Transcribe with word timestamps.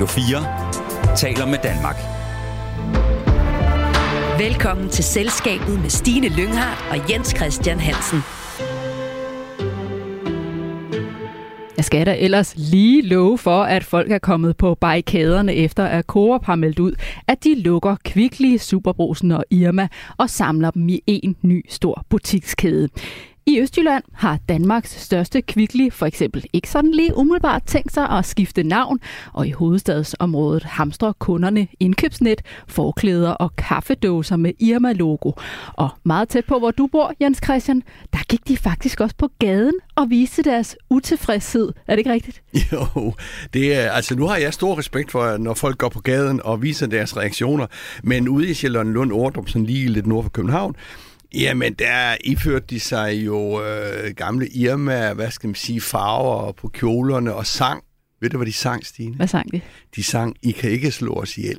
Radio 0.00 0.12
4 0.12 1.16
taler 1.16 1.46
med 1.46 1.58
Danmark. 1.62 1.96
Velkommen 4.38 4.88
til 4.88 5.04
Selskabet 5.04 5.80
med 5.80 5.90
Stine 5.90 6.28
Lynghardt 6.28 6.84
og 6.90 7.10
Jens 7.10 7.28
Christian 7.36 7.80
Hansen. 7.80 8.18
Jeg 11.76 11.84
skal 11.84 12.06
da 12.06 12.16
ellers 12.18 12.54
lige 12.56 13.02
love 13.02 13.38
for, 13.38 13.62
at 13.62 13.84
folk 13.84 14.10
er 14.10 14.18
kommet 14.18 14.56
på 14.56 14.74
barrikaderne 14.74 15.54
efter 15.54 15.84
at 15.84 16.04
Coop 16.04 16.44
har 16.44 16.54
meldt 16.54 16.78
ud, 16.78 16.92
at 17.26 17.44
de 17.44 17.54
lukker 17.54 17.96
Kvickly, 18.04 18.56
Superbrusen 18.56 19.32
og 19.32 19.44
Irma 19.50 19.88
og 20.16 20.30
samler 20.30 20.70
dem 20.70 20.88
i 20.88 21.02
en 21.06 21.36
ny 21.42 21.66
stor 21.68 22.04
butikskæde. 22.08 22.88
I 23.50 23.60
Østjylland 23.60 24.04
har 24.12 24.38
Danmarks 24.48 25.02
største 25.02 25.42
Kvickly 25.42 25.90
for 25.92 26.06
eksempel 26.06 26.44
ikke 26.52 26.70
sådan 26.70 26.90
lige 26.90 27.16
umiddelbart 27.16 27.62
tænkt 27.66 27.92
sig 27.92 28.10
at 28.10 28.24
skifte 28.24 28.62
navn, 28.62 29.00
og 29.32 29.46
i 29.46 29.50
hovedstadsområdet 29.50 30.62
hamstrer 30.64 31.12
kunderne 31.12 31.68
indkøbsnet, 31.80 32.42
forklæder 32.68 33.30
og 33.30 33.56
kaffedåser 33.56 34.36
med 34.36 34.52
Irma-logo. 34.58 35.32
Og 35.72 35.88
meget 36.04 36.28
tæt 36.28 36.44
på, 36.44 36.58
hvor 36.58 36.70
du 36.70 36.86
bor, 36.86 37.12
Jens 37.20 37.40
Christian, 37.44 37.82
der 38.12 38.18
gik 38.28 38.48
de 38.48 38.56
faktisk 38.56 39.00
også 39.00 39.16
på 39.18 39.28
gaden 39.38 39.74
og 39.94 40.10
viste 40.10 40.42
deres 40.42 40.76
utilfredshed. 40.90 41.72
Er 41.86 41.92
det 41.92 41.98
ikke 41.98 42.12
rigtigt? 42.12 42.42
Jo, 42.72 43.14
det 43.54 43.74
er, 43.74 43.90
altså 43.90 44.16
nu 44.16 44.26
har 44.26 44.36
jeg 44.36 44.54
stor 44.54 44.78
respekt 44.78 45.10
for, 45.10 45.36
når 45.36 45.54
folk 45.54 45.78
går 45.78 45.88
på 45.88 46.00
gaden 46.00 46.40
og 46.44 46.62
viser 46.62 46.86
deres 46.86 47.16
reaktioner, 47.16 47.66
men 48.02 48.28
ude 48.28 48.50
i 48.50 48.54
Sjælland 48.54 48.92
Lund 48.92 49.12
Ordrup, 49.12 49.48
sådan 49.48 49.66
lige 49.66 49.88
lidt 49.88 50.06
nord 50.06 50.22
for 50.22 50.30
København, 50.30 50.76
Jamen, 51.34 51.74
der 51.74 52.16
iførte 52.24 52.66
de 52.70 52.80
sig 52.80 53.14
jo 53.14 53.64
øh, 53.64 54.14
gamle 54.16 54.48
Irma, 54.48 55.12
hvad 55.12 55.30
skal 55.30 55.48
man 55.48 55.54
sige, 55.54 55.80
farver 55.80 56.52
på 56.52 56.68
kjolerne 56.68 57.34
og 57.34 57.46
sang. 57.46 57.84
Ved 58.20 58.30
du, 58.30 58.36
hvad 58.36 58.46
de 58.46 58.52
sang, 58.52 58.86
Stine? 58.86 59.16
Hvad 59.16 59.26
sang 59.26 59.52
de? 59.52 59.60
De 59.96 60.04
sang, 60.04 60.36
I 60.42 60.50
kan 60.50 60.70
ikke 60.70 60.90
slå 60.90 61.12
os 61.14 61.38
ihjel. 61.38 61.58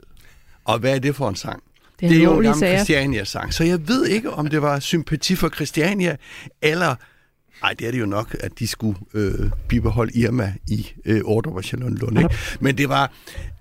Og 0.65 0.79
hvad 0.79 0.95
er 0.95 0.99
det 0.99 1.15
for 1.15 1.29
en 1.29 1.35
sang? 1.35 1.63
Det 1.99 2.05
er, 2.05 2.09
det 2.09 2.19
er 2.19 2.23
jo 2.23 2.37
en 2.39 2.43
gammel. 2.43 2.67
Christiania-sang. 2.67 3.53
Så 3.53 3.63
jeg 3.63 3.87
ved 3.87 4.05
ikke, 4.05 4.31
om 4.31 4.47
det 4.47 4.61
var 4.61 4.79
sympati 4.79 5.35
for 5.35 5.49
Christiania, 5.49 6.15
eller... 6.61 6.95
Nej, 7.61 7.73
det 7.79 7.87
er 7.87 7.91
det 7.91 7.99
jo 7.99 8.05
nok, 8.05 8.35
at 8.39 8.59
de 8.59 8.67
skulle 8.67 8.99
øh, 9.13 9.49
bibeholde 9.67 10.19
Irma 10.19 10.53
i 10.67 10.87
øh, 11.05 11.21
Ordrup 11.25 11.55
og 11.55 11.63
Charlottenlund. 11.63 12.17
Ikke? 12.17 12.35
Men 12.59 12.77
det 12.77 12.89
var... 12.89 13.11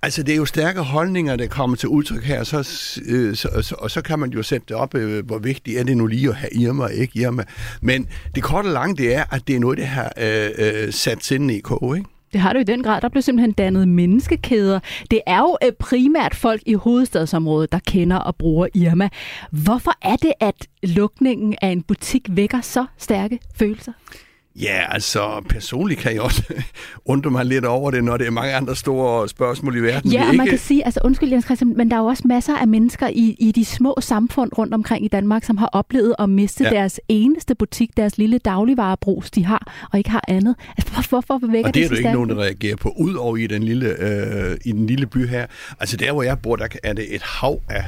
Altså, 0.02 0.22
det 0.22 0.32
er 0.32 0.36
jo 0.36 0.44
stærke 0.44 0.80
holdninger, 0.80 1.36
der 1.36 1.46
kommer 1.46 1.76
til 1.76 1.88
udtryk 1.88 2.24
her, 2.24 2.44
så, 2.44 2.58
øh, 3.06 3.36
så, 3.36 3.48
så, 3.62 3.74
og 3.78 3.90
så 3.90 4.02
kan 4.02 4.18
man 4.18 4.30
jo 4.30 4.42
sætte 4.42 4.66
det 4.68 4.76
op, 4.76 4.94
øh, 4.94 5.26
hvor 5.26 5.38
vigtigt 5.38 5.78
er 5.78 5.84
det 5.84 5.96
nu 5.96 6.06
lige 6.06 6.28
at 6.28 6.34
have 6.34 6.54
Irma 6.54 6.84
og 6.84 6.92
ikke 6.92 7.20
Irma. 7.20 7.44
Men 7.82 8.08
det 8.34 8.42
korte 8.42 8.66
og 8.66 8.72
lange, 8.72 8.96
det 8.96 9.14
er, 9.14 9.24
at 9.30 9.48
det 9.48 9.56
er 9.56 9.60
noget, 9.60 9.78
det 9.78 9.86
har 9.86 10.12
øh, 10.18 10.50
øh, 10.58 10.92
sat 10.92 11.24
sinden 11.24 11.50
i 11.50 11.58
kog, 11.58 11.96
ikke? 11.96 12.08
Det 12.32 12.40
har 12.40 12.52
du 12.52 12.58
i 12.58 12.64
den 12.64 12.82
grad. 12.82 13.00
Der 13.00 13.08
blev 13.08 13.22
simpelthen 13.22 13.52
dannet 13.52 13.88
menneskekæder. 13.88 14.80
Det 15.10 15.20
er 15.26 15.38
jo 15.38 15.56
øh, 15.64 15.72
primært 15.72 16.34
folk 16.34 16.62
i 16.66 16.74
hovedstadsområdet, 16.74 17.72
der 17.72 17.78
kender 17.86 18.16
og 18.16 18.36
bruger 18.36 18.66
Irma. 18.74 19.08
Hvorfor 19.50 19.92
er 20.02 20.16
det, 20.16 20.32
at 20.40 20.66
lukningen 20.82 21.54
af 21.62 21.68
en 21.68 21.82
butik 21.82 22.28
vækker 22.30 22.60
så 22.60 22.86
stærke 22.98 23.38
følelser? 23.54 23.92
Ja, 24.56 24.92
altså 24.94 25.42
personligt 25.48 26.00
kan 26.00 26.12
jeg 26.12 26.20
også 26.20 26.42
undre 27.04 27.30
mig 27.30 27.44
lidt 27.44 27.64
over 27.64 27.90
det, 27.90 28.04
når 28.04 28.16
det 28.16 28.26
er 28.26 28.30
mange 28.30 28.54
andre 28.54 28.76
store 28.76 29.28
spørgsmål 29.28 29.76
i 29.76 29.80
verden. 29.80 30.12
Ja, 30.12 30.20
og 30.20 30.26
man 30.26 30.34
ikke... 30.46 30.50
kan 30.50 30.58
sige, 30.58 30.84
altså 30.84 31.00
undskyld 31.04 31.30
Jens 31.30 31.44
Christian, 31.44 31.76
men 31.76 31.90
der 31.90 31.96
er 31.96 32.00
jo 32.00 32.06
også 32.06 32.22
masser 32.26 32.56
af 32.56 32.68
mennesker 32.68 33.08
i, 33.08 33.36
i 33.38 33.52
de 33.52 33.64
små 33.64 33.96
samfund 34.00 34.50
rundt 34.58 34.74
omkring 34.74 35.04
i 35.04 35.08
Danmark, 35.08 35.44
som 35.44 35.56
har 35.56 35.66
oplevet 35.72 36.14
at 36.18 36.28
miste 36.28 36.64
Ja. 36.64 36.70
deres 36.70 37.00
eneste 37.08 37.54
butik, 37.54 37.96
deres 37.96 38.18
lille 38.18 38.38
dagligvarebrus, 38.38 39.30
de 39.30 39.44
har, 39.44 39.86
og 39.92 39.98
ikke 39.98 40.10
har 40.10 40.24
andet. 40.28 40.54
Altså, 40.78 40.92
hvor- 40.92 41.08
hvorfor 41.08 41.46
vækker 41.46 41.68
Og 41.68 41.74
det 41.74 41.84
er 41.84 41.88
der 41.88 41.96
ikke 41.96 42.12
nogen, 42.12 42.30
der 42.30 42.36
reagerer 42.36 42.76
på, 42.76 42.88
udover 42.98 43.36
i 43.36 43.46
den 43.46 43.62
lille, 43.62 43.86
øh, 43.88 44.56
i 44.64 44.72
den 44.72 44.86
lille 44.86 45.06
by 45.06 45.28
her. 45.28 45.46
Altså 45.80 45.96
der, 45.96 46.12
hvor 46.12 46.22
jeg 46.22 46.38
bor, 46.38 46.56
der 46.56 46.66
er 46.82 46.92
det 46.92 47.14
et 47.14 47.22
hav 47.22 47.60
af... 47.68 47.84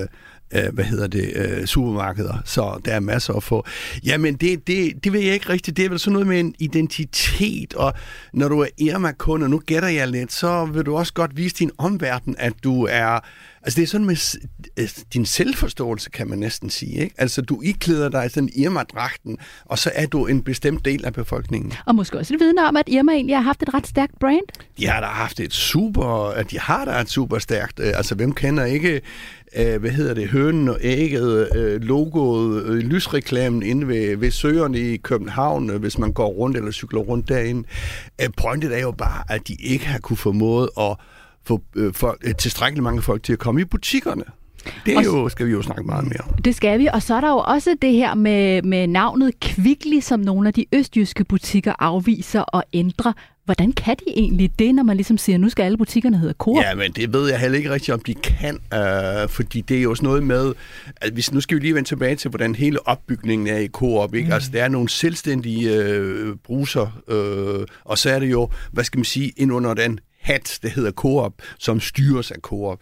Øh, 0.00 0.06
øh, 0.54 0.74
hvad 0.74 0.84
hedder 0.84 1.06
det, 1.06 1.32
øh, 1.34 1.66
supermarkeder, 1.66 2.34
så 2.44 2.80
der 2.84 2.92
er 2.92 3.00
masser 3.00 3.34
at 3.34 3.42
få. 3.42 3.66
Jamen, 4.04 4.34
det, 4.34 4.66
det, 4.66 5.04
det 5.04 5.12
ved 5.12 5.20
jeg 5.20 5.34
ikke 5.34 5.48
rigtigt. 5.48 5.76
Det 5.76 5.84
er 5.84 5.88
vel 5.88 5.98
sådan 5.98 6.12
noget 6.12 6.26
med 6.26 6.40
en 6.40 6.54
identitet, 6.58 7.74
og 7.74 7.94
når 8.32 8.48
du 8.48 8.60
er 8.60 8.68
Irma-kunde, 8.78 9.48
nu 9.48 9.62
gætter 9.66 9.88
jeg 9.88 10.08
lidt, 10.08 10.32
så 10.32 10.64
vil 10.64 10.86
du 10.86 10.96
også 10.96 11.12
godt 11.12 11.36
vise 11.36 11.56
din 11.56 11.70
omverden, 11.78 12.34
at 12.38 12.52
du 12.64 12.84
er... 12.90 13.20
Altså, 13.62 13.76
det 13.76 13.82
er 13.82 13.86
sådan 13.86 14.06
med 14.06 14.38
øh, 14.76 14.88
din 15.12 15.26
selvforståelse, 15.26 16.10
kan 16.10 16.28
man 16.28 16.38
næsten 16.38 16.70
sige. 16.70 17.02
Ikke? 17.02 17.14
Altså, 17.18 17.42
du 17.42 17.62
iklæder 17.62 18.08
dig 18.08 18.30
sådan 18.30 18.48
Irma-dragten, 18.56 19.36
og 19.64 19.78
så 19.78 19.90
er 19.94 20.06
du 20.06 20.26
en 20.26 20.42
bestemt 20.42 20.84
del 20.84 21.04
af 21.04 21.12
befolkningen. 21.12 21.72
Og 21.86 21.94
måske 21.94 22.18
også 22.18 22.34
et 22.34 22.40
vidne 22.40 22.68
om, 22.68 22.76
at 22.76 22.84
Irma 22.88 23.12
egentlig 23.12 23.36
har 23.36 23.42
haft 23.42 23.62
et 23.62 23.74
ret 23.74 23.86
stærkt 23.86 24.18
brand. 24.20 24.64
De 24.78 24.86
har 24.86 25.00
da 25.00 25.06
haft 25.06 25.40
et 25.40 25.52
super, 25.52 26.30
at 26.30 26.50
de 26.50 26.58
har 26.58 26.84
da 26.84 27.00
et 27.00 27.10
super 27.10 27.38
stærkt, 27.38 27.80
øh, 27.80 27.92
altså 27.96 28.14
hvem 28.14 28.32
kender 28.32 28.64
ikke, 28.64 29.00
øh, 29.56 29.80
hvad 29.80 29.90
hedder 29.90 30.14
det, 30.14 30.28
hønen 30.28 30.68
og 30.68 30.78
ægget, 30.80 31.56
øh, 31.56 31.80
logoet, 31.80 32.62
øh, 32.64 32.78
lysreklamen 32.78 33.62
inde 33.62 33.88
ved, 33.88 34.16
ved 34.16 34.30
søerne 34.30 34.78
i 34.78 34.96
København, 34.96 35.70
øh, 35.70 35.80
hvis 35.80 35.98
man 35.98 36.12
går 36.12 36.28
rundt 36.28 36.56
eller 36.56 36.70
cykler 36.70 37.00
rundt 37.00 37.28
derinde. 37.28 37.68
Øh, 38.22 38.28
pointet 38.36 38.76
er 38.76 38.80
jo 38.80 38.92
bare, 38.92 39.24
at 39.28 39.48
de 39.48 39.56
ikke 39.60 39.86
har 39.86 39.98
kunne 39.98 40.16
formået 40.16 40.68
at 40.80 40.96
få 41.44 41.62
øh, 41.76 41.94
folk, 41.94 42.20
øh, 42.24 42.34
tilstrækkeligt 42.34 42.82
mange 42.82 43.02
folk 43.02 43.22
til 43.22 43.32
at 43.32 43.38
komme 43.38 43.60
i 43.60 43.64
butikkerne. 43.64 44.24
Det 44.86 44.96
er 44.96 45.02
jo, 45.02 45.28
skal 45.28 45.46
vi 45.46 45.50
jo 45.50 45.62
snakke 45.62 45.82
meget 45.82 46.04
mere 46.04 46.20
om. 46.28 46.42
Det 46.42 46.54
skal 46.54 46.78
vi, 46.78 46.88
og 46.92 47.02
så 47.02 47.14
er 47.14 47.20
der 47.20 47.28
jo 47.28 47.38
også 47.38 47.76
det 47.82 47.92
her 47.92 48.14
med, 48.14 48.62
med 48.62 48.86
navnet 48.86 49.40
Kvickly, 49.40 50.00
som 50.00 50.20
nogle 50.20 50.48
af 50.48 50.54
de 50.54 50.66
østjyske 50.72 51.24
butikker 51.24 51.72
afviser 51.78 52.40
og 52.40 52.64
ændrer. 52.72 53.12
Hvordan 53.44 53.72
kan 53.72 53.96
de 53.96 54.04
egentlig 54.16 54.50
det, 54.58 54.74
når 54.74 54.82
man 54.82 54.96
ligesom 54.96 55.18
siger, 55.18 55.38
nu 55.38 55.48
skal 55.48 55.62
alle 55.62 55.78
butikkerne 55.78 56.18
hedde 56.18 56.34
Coop? 56.38 56.56
Ja, 56.56 56.74
men 56.74 56.92
det 56.92 57.12
ved 57.12 57.30
jeg 57.30 57.40
heller 57.40 57.58
ikke 57.58 57.70
rigtigt, 57.70 57.94
om 57.94 58.00
de 58.00 58.14
kan, 58.14 58.58
øh, 58.74 59.28
fordi 59.28 59.60
det 59.60 59.78
er 59.78 59.82
jo 59.82 59.94
sådan 59.94 60.06
noget 60.06 60.22
med, 60.22 60.54
at 60.96 61.12
hvis, 61.12 61.32
nu 61.32 61.40
skal 61.40 61.56
vi 61.56 61.62
lige 61.62 61.74
vende 61.74 61.88
tilbage 61.88 62.16
til, 62.16 62.28
hvordan 62.28 62.54
hele 62.54 62.88
opbygningen 62.88 63.46
er 63.46 63.58
i 63.58 63.68
Coop, 63.68 64.14
ikke? 64.14 64.26
Mm. 64.26 64.32
Altså, 64.32 64.50
der 64.52 64.64
er 64.64 64.68
nogle 64.68 64.88
selvstændige 64.88 65.74
øh, 65.74 66.36
bruser, 66.36 67.02
øh, 67.08 67.66
og 67.84 67.98
så 67.98 68.10
er 68.10 68.18
det 68.18 68.30
jo, 68.30 68.48
hvad 68.72 68.84
skal 68.84 68.98
man 68.98 69.04
sige, 69.04 69.32
ind 69.36 69.52
under 69.52 69.74
den 69.74 70.00
hat, 70.20 70.58
det 70.62 70.70
hedder 70.70 70.90
Coop, 70.90 71.32
som 71.58 71.80
styres 71.80 72.30
af 72.30 72.36
Coop. 72.40 72.78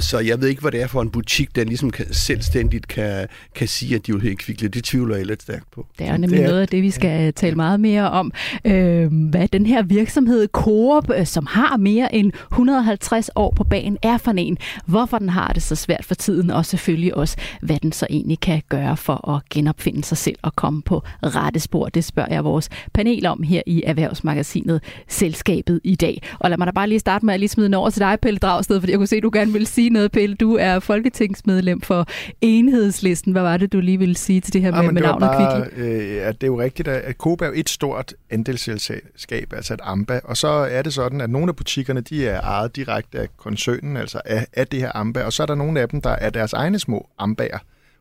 Så 0.00 0.18
jeg 0.18 0.40
ved 0.40 0.48
ikke, 0.48 0.60
hvad 0.60 0.72
det 0.72 0.82
er 0.82 0.86
for 0.86 1.02
en 1.02 1.10
butik, 1.10 1.56
der 1.56 1.64
ligesom 1.64 1.90
kan, 1.90 2.12
selvstændigt 2.14 2.88
kan, 2.88 3.26
kan 3.54 3.68
sige, 3.68 3.94
at 3.94 4.06
de 4.06 4.12
vil 4.12 4.22
hedde 4.22 4.36
Kvickly. 4.36 4.66
Det 4.66 4.84
tvivler 4.84 5.16
jeg 5.16 5.26
lidt 5.26 5.42
stærkt 5.42 5.70
på. 5.70 5.86
Det 5.98 6.06
er 6.06 6.12
nemlig 6.16 6.30
Det 6.38 6.44
er- 6.44 6.48
noget 6.48 6.60
af 6.60 6.68
det, 6.68 6.82
vi 6.82 6.90
skal 6.90 7.32
tale 7.34 7.56
meget 7.56 7.80
mere 7.80 8.10
om. 8.10 8.32
Øh, 8.64 9.12
hvad 9.30 9.48
den 9.48 9.66
her 9.66 9.82
virksomhed 9.82 10.48
Coop, 10.52 11.10
øh, 11.16 11.26
som 11.26 11.46
har 11.46 11.76
mere 11.76 12.14
end 12.14 12.32
150 12.52 13.30
år 13.36 13.52
på 13.56 13.64
banen, 13.64 13.98
er 14.02 14.18
for 14.18 14.30
en. 14.30 14.58
Hvorfor 14.86 15.18
den 15.18 15.28
har 15.28 15.52
det 15.52 15.62
så 15.62 15.74
svært 15.74 16.04
for 16.04 16.14
tiden, 16.14 16.50
og 16.50 16.66
selvfølgelig 16.66 17.14
også, 17.16 17.36
hvad 17.62 17.76
den 17.82 17.92
så 17.92 18.06
egentlig 18.10 18.40
kan 18.40 18.62
gøre 18.68 18.96
for 18.96 19.28
at 19.36 19.42
genopfinde 19.50 20.04
sig 20.04 20.16
selv 20.18 20.36
og 20.42 20.56
komme 20.56 20.82
på 20.82 21.02
rette 21.22 21.60
spor. 21.60 21.86
Det 21.88 22.04
spørger 22.04 22.34
jeg 22.34 22.44
vores 22.44 22.68
panel 22.94 23.26
om 23.26 23.42
her 23.42 23.62
i 23.66 23.82
Erhvervsmagasinet 23.86 24.80
Selskabet 25.08 25.80
i 25.84 25.94
dag. 25.94 26.22
Og 26.38 26.50
lad 26.50 26.58
mig 26.58 26.66
da 26.72 26.74
bare 26.74 26.88
lige 26.88 26.98
starte 26.98 27.26
med 27.26 27.34
at 27.34 27.40
lige 27.40 27.48
smide 27.48 27.64
den 27.66 27.74
over 27.74 27.90
til 27.90 28.00
dig, 28.00 28.18
Pelle 28.22 28.38
Dragsted, 28.38 28.80
fordi 28.80 28.90
jeg 28.92 28.98
kunne 28.98 29.06
se, 29.06 29.16
at 29.16 29.22
du 29.22 29.30
gerne 29.32 29.52
ville 29.52 29.66
sige 29.66 29.90
noget, 29.90 30.12
Pelle. 30.12 30.36
Du 30.36 30.56
er 30.60 30.78
folketingsmedlem 30.78 31.80
for 31.80 32.06
Enhedslisten. 32.40 33.32
Hvad 33.32 33.42
var 33.42 33.56
det, 33.56 33.72
du 33.72 33.80
lige 33.80 33.98
ville 33.98 34.16
sige 34.16 34.40
til 34.40 34.52
det 34.52 34.60
her 34.62 34.70
med, 34.70 34.80
Ja, 34.80 34.90
med 34.90 35.02
det 35.02 35.08
var 35.08 35.18
navnet 35.18 35.36
Kvickly? 35.38 35.82
bare, 35.82 35.90
øh, 36.20 36.26
at 36.28 36.40
det 36.40 36.46
er 36.46 36.50
jo 36.50 36.60
rigtigt, 36.60 36.88
at 36.88 37.02
at 37.02 37.16
Coop 37.16 37.40
er 37.40 37.46
jo 37.46 37.52
et 37.56 37.68
stort 37.68 38.14
andelsselskab, 38.30 39.52
altså 39.56 39.74
et 39.74 39.80
AMBA, 39.82 40.20
og 40.24 40.36
så 40.36 40.48
er 40.48 40.82
det 40.82 40.92
sådan, 40.94 41.20
at 41.20 41.30
nogle 41.30 41.48
af 41.48 41.56
butikkerne, 41.56 42.00
de 42.00 42.26
er 42.28 42.40
ejet 42.40 42.76
direkte 42.76 43.18
af 43.18 43.28
koncernen, 43.36 43.96
altså 43.96 44.20
af, 44.24 44.46
af 44.52 44.66
det 44.66 44.80
her 44.80 44.90
AMBA, 44.96 45.24
og 45.24 45.32
så 45.32 45.42
er 45.42 45.46
der 45.46 45.54
nogle 45.54 45.80
af 45.80 45.88
dem, 45.88 46.00
der 46.00 46.10
er 46.10 46.30
deres 46.30 46.52
egne 46.52 46.78
små 46.78 47.08
AMBA'er 47.22 47.58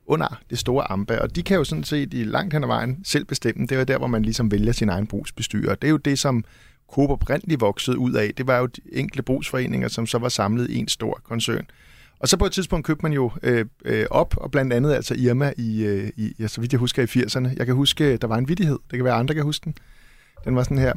under 0.08 0.40
det 0.50 0.60
store 0.60 0.92
AMBA, 0.92 1.18
og 1.18 1.36
de 1.36 1.44
kan 1.44 1.58
jo 1.58 1.64
sådan 1.64 1.84
set 1.84 2.14
i 2.14 2.24
langt 2.24 2.54
hen 2.54 2.64
ad 2.64 2.68
vejen 2.68 2.98
selv 3.04 3.26
bestemme. 3.26 3.62
Det 3.68 3.72
er 3.72 3.78
jo 3.80 3.84
der, 3.84 3.98
hvor 3.98 4.08
man 4.08 4.24
ligesom 4.24 4.52
vælger 4.52 4.72
sin 4.72 4.90
egen 4.90 5.08
brugsbestyrer. 5.08 5.76
Det 5.76 5.88
er 5.88 5.92
jo 5.92 5.98
det, 5.98 6.20
som 6.20 6.44
Coop 6.92 7.10
oprindeligt 7.10 7.62
voksede 7.62 7.98
ud 7.98 8.14
af. 8.14 8.32
Det 8.38 8.48
var 8.48 8.58
jo 8.58 8.66
de 8.66 8.82
enkelte 8.92 9.24
brugsforeninger, 9.24 9.88
som 9.88 10.08
så 10.08 10.18
var 10.18 10.30
samlet 10.30 10.70
i 10.70 10.78
en 10.78 10.88
stor 10.88 11.22
koncern. 11.24 11.66
Og 12.20 12.28
så 12.28 12.38
på 12.38 12.46
et 12.46 12.52
tidspunkt 12.52 12.86
købte 12.86 13.04
man 13.04 13.14
jo 13.14 13.32
øh, 13.44 13.66
øh, 13.86 14.06
op, 14.12 14.38
og 14.38 14.52
blandt 14.52 14.74
andet 14.74 14.94
altså 14.94 15.16
Irma 15.16 15.54
i, 15.58 15.84
øh, 15.84 16.10
i 16.18 16.34
ja, 16.40 16.48
så 16.48 16.62
vidt 16.62 16.74
jeg 16.74 16.80
husker, 16.80 17.04
i 17.04 17.06
80'erne. 17.06 17.56
Jeg 17.58 17.66
kan 17.66 17.76
huske, 17.76 18.14
øh, 18.14 18.18
der 18.22 18.28
var 18.28 18.38
en 18.38 18.48
vidighed. 18.48 18.80
Det 18.92 18.98
kan 18.98 19.04
være, 19.06 19.14
andre 19.14 19.36
kan 19.36 19.44
huske 19.44 19.64
den. 19.64 19.76
Den 20.46 20.56
var 20.56 20.64
sådan 20.64 20.78
her. 20.78 20.94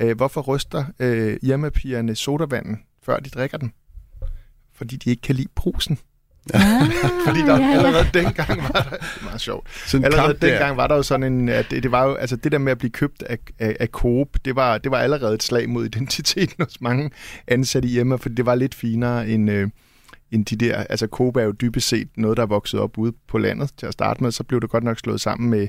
Øh, 0.00 0.16
hvorfor 0.16 0.40
ryster 0.40 0.84
øh, 0.98 1.36
Irma-pigerne 1.42 2.14
sodavanden, 2.14 2.80
før 3.02 3.18
de 3.18 3.30
drikker 3.30 3.58
den? 3.58 3.72
Fordi 4.72 4.96
de 4.96 5.10
ikke 5.10 5.22
kan 5.22 5.34
lide 5.34 5.48
brusen. 5.54 5.98
Ah, 6.54 6.90
Fordi 7.26 7.40
der 7.40 7.58
ja, 7.58 7.66
ja. 7.66 7.76
allerede 7.76 8.06
dengang 8.14 8.62
var 8.62 8.68
der... 8.68 8.90
Det 8.90 9.20
er 9.20 9.24
meget 9.24 9.40
sjovt. 9.40 9.66
Sådan 9.86 10.04
Allerede 10.04 10.26
kamp 10.26 10.40
der. 10.42 10.48
dengang 10.50 10.76
var 10.76 10.86
der 10.86 10.96
jo 10.96 11.02
sådan 11.02 11.32
en... 11.32 11.48
At 11.48 11.66
det, 11.70 11.82
det 11.82 11.92
var 11.92 12.04
jo, 12.06 12.14
altså 12.14 12.36
det 12.36 12.52
der 12.52 12.58
med 12.58 12.72
at 12.72 12.78
blive 12.78 12.90
købt 12.90 13.22
af, 13.22 13.38
af, 13.58 13.76
af 13.80 13.88
Coop, 13.88 14.28
det 14.44 14.56
var, 14.56 14.78
det 14.78 14.90
var 14.90 14.98
allerede 14.98 15.34
et 15.34 15.42
slag 15.42 15.68
mod 15.68 15.84
identiteten 15.94 16.64
hos 16.64 16.80
mange 16.80 17.10
ansatte 17.48 17.88
i 17.88 17.98
Irma, 17.98 18.16
for 18.16 18.28
det 18.28 18.46
var 18.46 18.54
lidt 18.54 18.74
finere 18.74 19.28
end, 19.28 19.50
øh, 19.50 19.68
end 20.30 20.46
de 20.46 20.56
der... 20.56 20.76
Altså 20.76 21.06
Coop 21.06 21.36
er 21.36 21.42
jo 21.42 21.52
dybest 21.52 21.88
set 21.88 22.08
noget, 22.16 22.36
der 22.36 22.42
er 22.42 22.46
vokset 22.46 22.80
op 22.80 22.98
ude 22.98 23.12
på 23.28 23.38
landet 23.38 23.70
til 23.76 23.86
at 23.86 23.92
starte 23.92 24.22
med. 24.22 24.30
Så 24.30 24.44
blev 24.44 24.60
det 24.60 24.70
godt 24.70 24.84
nok 24.84 24.98
slået 24.98 25.20
sammen 25.20 25.50
med, 25.50 25.68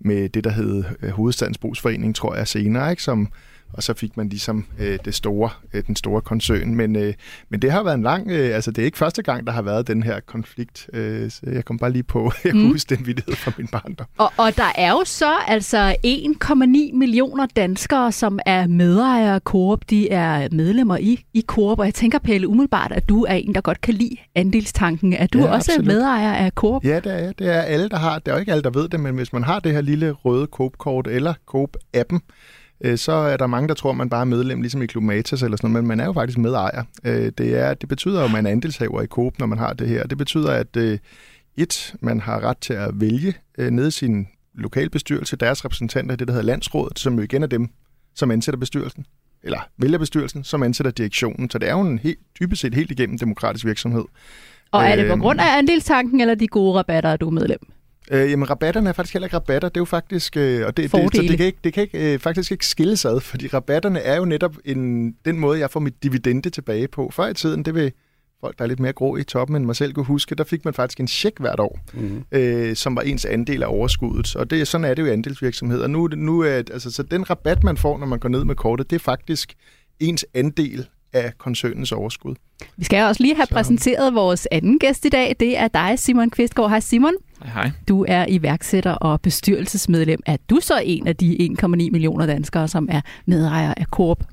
med 0.00 0.28
det, 0.28 0.44
der 0.44 0.50
hed 0.50 0.84
øh, 1.02 1.10
Hovedstadens 1.10 1.58
Brugsforening, 1.58 2.14
tror 2.14 2.34
jeg, 2.34 2.48
senere, 2.48 2.90
ikke? 2.90 3.02
Som, 3.02 3.28
og 3.74 3.82
så 3.82 3.94
fik 3.94 4.16
man 4.16 4.28
ligesom 4.28 4.66
øh, 4.78 4.98
det 5.04 5.14
store, 5.14 5.50
øh, 5.74 5.86
den 5.86 5.96
store 5.96 6.20
koncern. 6.20 6.74
Men, 6.74 6.96
øh, 6.96 7.14
men 7.48 7.62
det 7.62 7.72
har 7.72 7.82
været 7.82 7.94
en 7.94 8.02
lang, 8.02 8.30
øh, 8.30 8.54
altså 8.54 8.70
det 8.70 8.82
er 8.82 8.86
ikke 8.86 8.98
første 8.98 9.22
gang, 9.22 9.46
der 9.46 9.52
har 9.52 9.62
været 9.62 9.86
den 9.86 10.02
her 10.02 10.20
konflikt. 10.20 10.88
Øh, 10.92 11.30
så 11.30 11.40
jeg 11.46 11.64
kom 11.64 11.78
bare 11.78 11.92
lige 11.92 12.02
på, 12.02 12.32
jeg 12.44 12.52
kunne 12.52 12.64
mm. 12.64 12.70
huske 12.70 12.94
den 12.96 13.06
vidighed 13.06 13.36
fra 13.36 13.52
min 13.58 13.66
barndom. 13.66 14.06
Og, 14.18 14.32
og 14.36 14.56
der 14.56 14.72
er 14.74 14.90
jo 14.90 15.02
så 15.04 15.32
altså 15.46 15.96
1,9 16.06 16.96
millioner 16.96 17.46
danskere, 17.56 18.12
som 18.12 18.38
er 18.46 18.66
medejere 18.66 19.34
af 19.34 19.40
Coop. 19.40 19.90
De 19.90 20.10
er 20.10 20.48
medlemmer 20.52 20.96
i, 20.96 21.24
i 21.32 21.44
Coop, 21.46 21.78
og 21.78 21.84
jeg 21.84 21.94
tænker, 21.94 22.18
Pelle, 22.18 22.48
umiddelbart, 22.48 22.92
at 22.92 23.08
du 23.08 23.24
er 23.24 23.34
en, 23.34 23.54
der 23.54 23.60
godt 23.60 23.80
kan 23.80 23.94
lide 23.94 24.16
andelstanken. 24.34 25.12
Er 25.12 25.26
du 25.26 25.38
ja, 25.38 25.54
også 25.54 25.72
absolut. 25.72 25.86
medejer 25.86 26.32
af 26.32 26.50
Coop? 26.50 26.84
Ja, 26.84 27.00
det 27.00 27.12
er 27.12 27.32
Det 27.32 27.54
er 27.54 27.60
alle, 27.60 27.88
der 27.88 27.96
har. 27.96 28.18
Det 28.18 28.28
er 28.28 28.32
jo 28.32 28.40
ikke 28.40 28.52
alle, 28.52 28.62
der 28.62 28.70
ved 28.70 28.88
det, 28.88 29.00
men 29.00 29.14
hvis 29.14 29.32
man 29.32 29.44
har 29.44 29.60
det 29.60 29.72
her 29.72 29.80
lille 29.80 30.10
røde 30.10 30.46
Coop-kort 30.46 31.06
eller 31.06 31.34
Coop-appen, 31.46 32.20
øh, 32.84 32.98
så 32.98 33.12
er 33.12 33.36
der 33.36 33.46
mange, 33.46 33.68
der 33.68 33.74
tror, 33.74 33.92
man 33.92 34.10
bare 34.10 34.20
er 34.20 34.24
medlem, 34.24 34.60
ligesom 34.60 34.82
i 34.82 34.86
Klub 34.86 35.02
Matas 35.02 35.42
eller 35.42 35.56
sådan 35.56 35.70
noget, 35.70 35.84
men 35.84 35.88
man 35.88 36.00
er 36.00 36.04
jo 36.04 36.12
faktisk 36.12 36.38
medejer. 36.38 36.82
Øh, 37.04 37.32
det, 37.38 37.58
er, 37.58 37.74
det 37.74 37.88
betyder 37.88 38.18
jo, 38.18 38.24
at 38.24 38.32
man 38.32 38.46
er 38.46 38.50
andelshaver 38.50 39.02
i 39.02 39.06
Coop, 39.06 39.38
når 39.38 39.46
man 39.46 39.58
har 39.58 39.72
det 39.72 39.88
her. 39.88 40.06
Det 40.06 40.18
betyder, 40.18 40.52
at 40.52 40.76
øh, 40.76 40.98
et, 41.56 41.94
man 42.00 42.20
har 42.20 42.40
ret 42.40 42.58
til 42.58 42.72
at 42.72 42.90
vælge 42.94 43.34
ned 43.58 43.90
sin 43.90 44.28
lokalbestyrelse, 44.54 45.36
deres 45.36 45.64
repræsentanter, 45.64 46.16
det 46.16 46.28
der 46.28 46.34
hedder 46.34 46.46
landsrådet, 46.46 46.98
som 46.98 47.14
jo 47.14 47.22
igen 47.22 47.42
er 47.42 47.46
dem, 47.46 47.68
som 48.14 48.30
ansætter 48.30 48.58
bestyrelsen 48.58 49.06
eller 49.44 49.68
vælger 49.78 49.98
bestyrelsen, 49.98 50.44
som 50.44 50.62
ansætter 50.62 50.90
direktionen. 50.90 51.50
Så 51.50 51.58
det 51.58 51.68
er 51.68 51.72
jo 51.72 51.80
en 51.80 51.98
helt, 51.98 52.18
typisk 52.34 52.60
set 52.60 52.74
helt 52.74 52.90
igennem 52.90 53.18
demokratisk 53.18 53.64
virksomhed. 53.64 54.04
Og 54.70 54.84
er 54.84 54.96
det 54.96 55.10
på 55.10 55.16
grund 55.16 55.40
af 55.40 55.58
andelstanken 55.58 56.20
eller 56.20 56.34
de 56.34 56.48
gode 56.48 56.78
rabatter, 56.78 57.12
at 57.12 57.20
du 57.20 57.26
er 57.26 57.30
medlem? 57.30 57.58
Øh, 58.10 58.30
jamen, 58.30 58.50
rabatterne 58.50 58.88
er 58.88 58.92
faktisk 58.92 59.12
heller 59.12 59.26
ikke 59.26 59.36
rabatter. 59.36 59.68
Det 59.68 59.76
er 59.76 59.80
jo 59.80 59.84
faktisk... 59.84 60.36
Øh, 60.36 60.66
og 60.66 60.76
det, 60.76 60.92
det, 60.92 61.10
så 61.14 61.22
det 61.22 61.36
kan, 61.36 61.46
ikke, 61.46 61.58
det 61.64 61.72
kan 61.72 61.82
ikke, 61.82 62.12
øh, 62.12 62.18
faktisk 62.18 62.52
ikke 62.52 62.66
skilles 62.66 63.04
ad, 63.04 63.20
fordi 63.20 63.46
rabatterne 63.46 63.98
er 64.00 64.16
jo 64.16 64.24
netop 64.24 64.56
en, 64.64 65.12
den 65.24 65.38
måde, 65.38 65.58
jeg 65.58 65.70
får 65.70 65.80
mit 65.80 66.02
dividende 66.02 66.50
tilbage 66.50 66.88
på. 66.88 67.10
Før 67.12 67.26
i 67.26 67.34
tiden, 67.34 67.62
det 67.62 67.74
vil 67.74 67.92
folk, 68.40 68.58
der 68.58 68.64
er 68.64 68.68
lidt 68.68 68.80
mere 68.80 68.92
grå 68.92 69.16
i 69.16 69.22
toppen, 69.22 69.56
end 69.56 69.64
mig 69.64 69.76
selv 69.76 69.92
kunne 69.92 70.04
huske, 70.04 70.34
der 70.34 70.44
fik 70.44 70.64
man 70.64 70.74
faktisk 70.74 71.00
en 71.00 71.08
check 71.08 71.40
hvert 71.40 71.60
år, 71.60 71.80
mm. 71.94 72.24
øh, 72.32 72.76
som 72.76 72.96
var 72.96 73.02
ens 73.02 73.24
andel 73.24 73.62
af 73.62 73.66
overskuddet. 73.66 74.36
Og 74.36 74.50
det, 74.50 74.68
sådan 74.68 74.84
er 74.84 74.94
det 74.94 75.02
jo 75.02 75.06
i 75.06 75.10
andelsvirksomheder. 75.10 75.86
Nu, 75.86 76.08
nu 76.16 76.40
er, 76.40 76.54
altså, 76.54 76.90
så 76.90 77.02
den 77.02 77.30
rabat, 77.30 77.64
man 77.64 77.76
får, 77.76 77.98
når 77.98 78.06
man 78.06 78.18
går 78.18 78.28
ned 78.28 78.44
med 78.44 78.54
kortet, 78.54 78.90
det 78.90 78.96
er 78.96 79.00
faktisk 79.00 79.54
ens 80.00 80.26
andel 80.34 80.86
af 81.12 81.32
koncernens 81.38 81.92
overskud. 81.92 82.34
Vi 82.76 82.84
skal 82.84 83.02
også 83.02 83.22
lige 83.22 83.34
have 83.36 83.46
så. 83.46 83.54
præsenteret 83.54 84.14
vores 84.14 84.48
anden 84.50 84.78
gæst 84.78 85.04
i 85.04 85.08
dag. 85.08 85.36
Det 85.40 85.58
er 85.58 85.68
dig, 85.68 85.98
Simon 85.98 86.30
Kvistgaard. 86.30 86.70
Hej 86.70 86.80
Simon. 86.80 87.14
Hej. 87.44 87.70
Du 87.88 88.04
er 88.08 88.26
iværksætter 88.28 88.92
og 88.92 89.20
bestyrelsesmedlem. 89.20 90.20
Er 90.26 90.36
du 90.50 90.60
så 90.62 90.80
en 90.84 91.06
af 91.06 91.16
de 91.16 91.56
1,9 91.62 91.66
millioner 91.66 92.26
danskere, 92.26 92.68
som 92.68 92.88
er 92.90 93.00
medejer 93.26 93.74
af 93.76 93.84
Coop? 93.84 94.24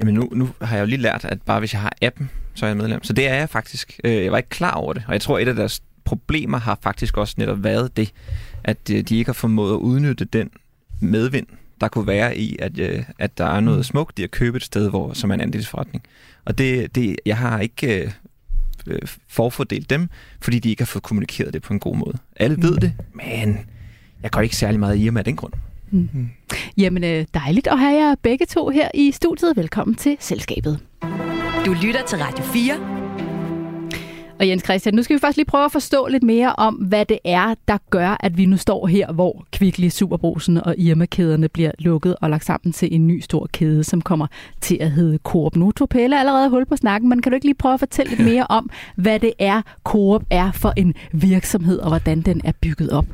Jamen 0.00 0.14
nu, 0.14 0.28
nu 0.32 0.48
har 0.62 0.76
jeg 0.76 0.82
jo 0.82 0.86
lige 0.86 1.00
lært, 1.00 1.24
at 1.24 1.42
bare 1.42 1.58
hvis 1.58 1.72
jeg 1.72 1.80
har 1.80 1.92
appen, 2.02 2.30
så 2.54 2.66
er 2.66 2.70
jeg 2.70 2.76
medlem. 2.76 3.04
Så 3.04 3.12
det 3.12 3.28
er 3.28 3.34
jeg 3.34 3.48
faktisk. 3.48 4.00
Øh, 4.04 4.24
jeg 4.24 4.32
var 4.32 4.38
ikke 4.38 4.48
klar 4.48 4.72
over 4.72 4.92
det, 4.92 5.04
og 5.06 5.12
jeg 5.12 5.20
tror, 5.20 5.38
et 5.38 5.48
af 5.48 5.54
deres 5.54 5.82
problemer 6.04 6.58
har 6.58 6.78
faktisk 6.82 7.16
også 7.16 7.34
netop 7.38 7.64
været 7.64 7.96
det, 7.96 8.12
at 8.64 8.90
øh, 8.92 9.00
de 9.00 9.18
ikke 9.18 9.28
har 9.28 9.32
formået 9.32 9.72
at 9.72 9.78
udnytte 9.78 10.24
den 10.24 10.50
medvind, 11.00 11.46
der 11.80 11.88
kunne 11.88 12.06
være 12.06 12.38
i, 12.38 12.56
at, 12.58 12.78
øh, 12.78 13.02
at 13.18 13.38
der 13.38 13.44
er 13.44 13.60
noget 13.60 13.78
mm. 13.78 13.84
smukt 13.84 14.18
i 14.18 14.22
at 14.22 14.30
købe 14.30 14.56
et 14.56 14.62
sted, 14.62 14.90
hvor, 14.90 15.12
som 15.12 15.30
er 15.30 15.34
en 15.34 15.40
andelsforretning. 15.40 16.04
Og 16.44 16.58
det, 16.58 16.94
det, 16.94 17.16
jeg 17.26 17.36
har 17.36 17.60
ikke 17.60 18.04
øh, 18.04 18.10
forfordelt 19.28 19.90
dem, 19.90 20.08
fordi 20.40 20.58
de 20.58 20.70
ikke 20.70 20.82
har 20.82 20.86
fået 20.86 21.02
kommunikeret 21.02 21.54
det 21.54 21.62
på 21.62 21.72
en 21.72 21.80
god 21.80 21.96
måde. 21.96 22.18
Alle 22.36 22.56
ved 22.62 22.72
mm. 22.72 22.80
det, 22.80 22.92
men 23.14 23.58
jeg 24.22 24.30
går 24.30 24.40
ikke 24.40 24.56
særlig 24.56 24.80
meget 24.80 24.96
i 24.96 25.10
med 25.10 25.18
af 25.18 25.24
den 25.24 25.36
grund. 25.36 25.52
Mm. 25.90 26.28
Jamen 26.76 27.02
dejligt 27.34 27.66
at 27.66 27.78
have 27.78 28.06
jer 28.06 28.14
begge 28.22 28.46
to 28.46 28.68
her 28.68 28.88
i 28.94 29.10
studiet. 29.10 29.56
Velkommen 29.56 29.94
til 29.94 30.16
Selskabet. 30.20 30.78
Du 31.66 31.72
lytter 31.82 32.06
til 32.06 32.18
Radio 32.18 32.44
4 32.44 32.99
og 34.40 34.48
Jens 34.48 34.64
Christian, 34.64 34.94
nu 34.94 35.02
skal 35.02 35.16
vi 35.16 35.20
først 35.20 35.36
lige 35.36 35.46
prøve 35.46 35.64
at 35.64 35.72
forstå 35.72 36.06
lidt 36.06 36.22
mere 36.22 36.52
om, 36.58 36.74
hvad 36.74 37.04
det 37.04 37.18
er, 37.24 37.54
der 37.68 37.78
gør, 37.90 38.16
at 38.20 38.36
vi 38.36 38.46
nu 38.46 38.56
står 38.56 38.86
her, 38.86 39.12
hvor 39.12 39.44
Kvickly, 39.52 39.88
Superbrusen 39.88 40.56
og 40.56 40.74
Irma-kæderne 40.78 41.48
bliver 41.48 41.70
lukket 41.78 42.16
og 42.20 42.30
lagt 42.30 42.44
sammen 42.44 42.72
til 42.72 42.94
en 42.94 43.06
ny 43.06 43.20
stor 43.20 43.48
kæde, 43.52 43.84
som 43.84 44.00
kommer 44.00 44.26
til 44.60 44.78
at 44.80 44.90
hedde 44.90 45.18
Coop. 45.22 45.56
Nu 45.56 45.70
tog 45.70 45.88
Pelle 45.88 46.20
allerede 46.20 46.50
hul 46.50 46.66
på 46.66 46.76
snakken, 46.76 47.08
men 47.08 47.22
kan 47.22 47.32
du 47.32 47.34
ikke 47.34 47.46
lige 47.46 47.54
prøve 47.54 47.74
at 47.74 47.80
fortælle 47.80 48.16
lidt 48.16 48.24
mere 48.24 48.46
om, 48.48 48.70
hvad 48.96 49.20
det 49.20 49.32
er, 49.38 49.62
Coop 49.84 50.22
er 50.30 50.52
for 50.52 50.72
en 50.76 50.94
virksomhed, 51.12 51.78
og 51.78 51.88
hvordan 51.88 52.20
den 52.20 52.40
er 52.44 52.52
bygget 52.62 52.90
op? 52.90 53.06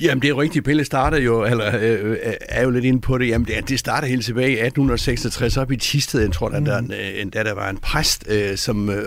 Jamen, 0.00 0.22
det 0.22 0.30
er 0.30 0.40
rigtigt. 0.40 0.64
Pelle 0.64 0.84
starter 0.84 1.18
jo, 1.18 1.44
eller 1.44 1.76
øh, 1.76 2.10
øh 2.10 2.16
er 2.40 2.62
jo 2.62 2.70
lidt 2.70 2.84
inde 2.84 3.00
på 3.00 3.18
det. 3.18 3.28
Jamen, 3.28 3.46
det, 3.46 3.68
det 3.68 3.78
starter 3.78 4.08
helt 4.08 4.24
tilbage 4.24 4.48
i 4.48 4.52
1866 4.52 5.56
op 5.56 5.72
i 5.72 5.76
Tisted. 5.76 6.20
Jeg 6.20 6.32
tror, 6.32 6.48
mm. 6.48 6.64
der, 6.64 6.80
der, 6.80 6.96
øh, 7.20 7.26
der, 7.32 7.42
der 7.42 7.54
var 7.54 7.70
en 7.70 7.76
præst, 7.76 8.24
øh, 8.28 8.56
som, 8.56 8.90
øh, 8.90 8.96
øh 8.96 9.04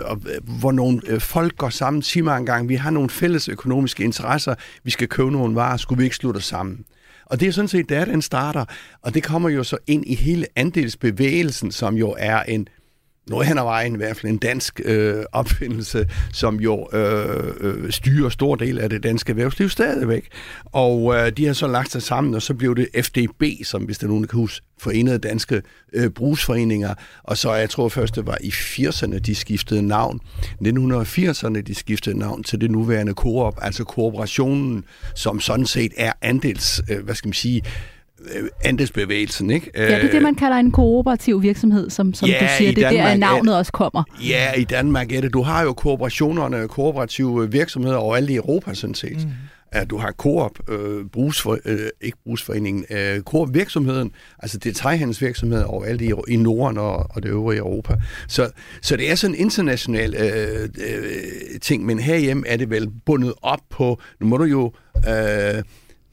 hvor 0.60 0.72
nogle 0.72 1.02
øh, 1.08 1.20
folk 1.22 1.58
går 1.58 1.70
sammen, 1.70 2.02
siger 2.04 2.24
mig 2.24 2.38
engang, 2.38 2.70
vi 2.70 2.76
har 2.76 2.90
nogle 2.90 3.10
fælles 3.10 3.50
økonomiske 3.50 4.04
interesser, 4.04 4.56
vi 4.84 4.92
skal 4.92 5.08
købe 5.08 5.32
nogle 5.32 5.56
varer, 5.56 5.78
skulle 5.78 5.98
vi 5.98 6.04
ikke 6.04 6.16
slutte 6.16 6.38
os 6.38 6.46
sammen? 6.46 6.86
Og 7.26 7.40
det 7.40 7.48
er 7.48 7.52
sådan 7.52 7.68
set 7.68 7.90
der, 7.90 8.06
den 8.06 8.22
starter. 8.22 8.66
Og 9.02 9.14
det 9.14 9.24
kommer 9.24 9.50
jo 9.50 9.64
så 9.64 9.78
ind 9.88 10.06
i 10.08 10.16
hele 10.16 10.48
andelsbevægelsen, 10.56 11.72
som 11.72 11.96
jo 11.96 12.16
er 12.18 12.44
en 12.44 12.68
noget 13.28 13.48
hen 13.48 13.58
ad 13.58 13.64
vejen 13.64 13.94
i 13.94 13.98
hvert 13.98 14.18
fald 14.18 14.32
en 14.32 14.38
dansk 14.38 14.82
øh, 14.86 15.24
opfindelse, 15.32 16.08
som 16.34 16.60
jo 16.60 16.90
øh, 16.94 17.54
øh, 17.60 17.92
styrer 17.92 18.30
stor 18.30 18.56
del 18.56 18.80
af 18.80 18.90
det 18.90 19.04
danske 19.04 19.30
erhvervsliv 19.30 19.70
stadigvæk. 19.70 20.28
Og 20.66 21.16
øh, 21.16 21.32
de 21.38 21.46
har 21.46 21.54
så 21.54 21.68
lagt 21.68 21.92
sig 21.92 22.02
sammen, 22.02 22.34
og 22.34 22.42
så 22.42 22.54
blev 22.54 22.76
det 22.76 22.88
FDB, 23.04 23.44
som 23.66 23.84
hvis 23.84 23.98
der 23.98 24.08
nogen 24.08 24.28
kan 24.28 24.40
huske, 24.40 24.66
Forenede 24.80 25.18
Danske 25.18 25.62
øh, 25.94 26.10
Brugsforeninger. 26.10 26.94
Og 27.24 27.38
så 27.38 27.54
jeg 27.54 27.70
tror 27.70 27.90
først, 27.90 28.16
det 28.16 28.28
var 28.28 28.38
i 28.42 28.50
80'erne, 28.50 29.20
de 29.20 29.36
skiftede 29.36 29.82
navn. 29.82 30.20
1980'erne, 30.66 31.62
de 31.62 31.76
skiftede 31.76 32.20
navn 32.20 32.44
til 32.44 32.62
det 32.62 32.72
nuværende 32.72 33.14
Coop, 33.14 33.60
altså 33.62 33.84
kooperationen, 33.84 34.84
som 35.16 35.40
sådan 35.40 35.66
set 35.66 35.92
er 35.98 36.14
andels, 36.22 36.82
øh, 36.90 37.04
hvad 37.04 37.16
skal 37.16 37.28
man 37.28 37.34
sige, 37.34 37.62
Øh, 37.66 37.91
andelsbevægelsen, 38.64 39.52
ikke? 39.52 39.72
Ja, 39.76 39.86
det 39.86 39.94
er 39.94 40.02
det, 40.02 40.14
øh, 40.14 40.22
man 40.22 40.36
kalder 40.36 40.58
en 40.58 40.72
kooperativ 40.72 41.42
virksomhed, 41.42 41.90
som, 41.90 42.14
som 42.14 42.30
ja, 42.30 42.40
du 42.40 42.46
siger. 42.58 42.72
Det 42.72 42.86
er 42.86 42.90
der, 42.90 43.18
navnet 43.18 43.54
er, 43.54 43.58
også 43.58 43.72
kommer. 43.72 44.04
Ja, 44.28 44.54
i 44.54 44.64
Danmark 44.64 45.12
er 45.12 45.22
det. 45.22 45.34
Du 45.34 45.42
har 45.42 45.64
jo 45.64 45.74
kooperationerne, 45.74 46.68
kooperative 46.68 47.52
virksomheder 47.52 47.98
overalt 47.98 48.30
i 48.30 48.36
Europa, 48.36 48.74
sådan 48.74 48.96
set. 48.96 49.18
Mm. 49.18 49.32
At 49.74 49.90
du 49.90 49.98
har 49.98 50.12
Coop, 50.12 50.70
øh, 50.70 51.06
brugsfor, 51.06 51.58
øh, 51.66 51.80
ikke 52.02 52.18
brugsforeningen, 52.26 52.86
øh, 52.90 53.22
Coop-virksomheden, 53.22 54.12
altså 54.40 54.58
detaljhandelsvirksomheder 54.58 55.66
overalt 55.66 56.02
i, 56.02 56.12
i 56.28 56.36
Norden 56.36 56.78
og, 56.78 57.08
og 57.10 57.24
det 57.24 57.30
øvrige 57.30 57.60
Europa. 57.60 57.96
Så, 58.28 58.50
så 58.82 58.98
det 58.98 59.12
er 59.12 59.16
sådan 59.16 59.36
en 59.36 59.42
international 59.42 60.16
øh, 60.16 60.70
øh, 60.88 61.60
ting, 61.62 61.86
men 61.86 62.00
herhjemme 62.00 62.48
er 62.48 62.58
det 62.58 62.70
vel 62.70 62.90
bundet 63.06 63.34
op 63.42 63.60
på, 63.70 64.00
nu 64.20 64.28
må 64.28 64.38
du 64.38 64.44
jo... 64.44 64.74
Øh, 65.10 65.64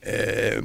øh, 0.06 0.62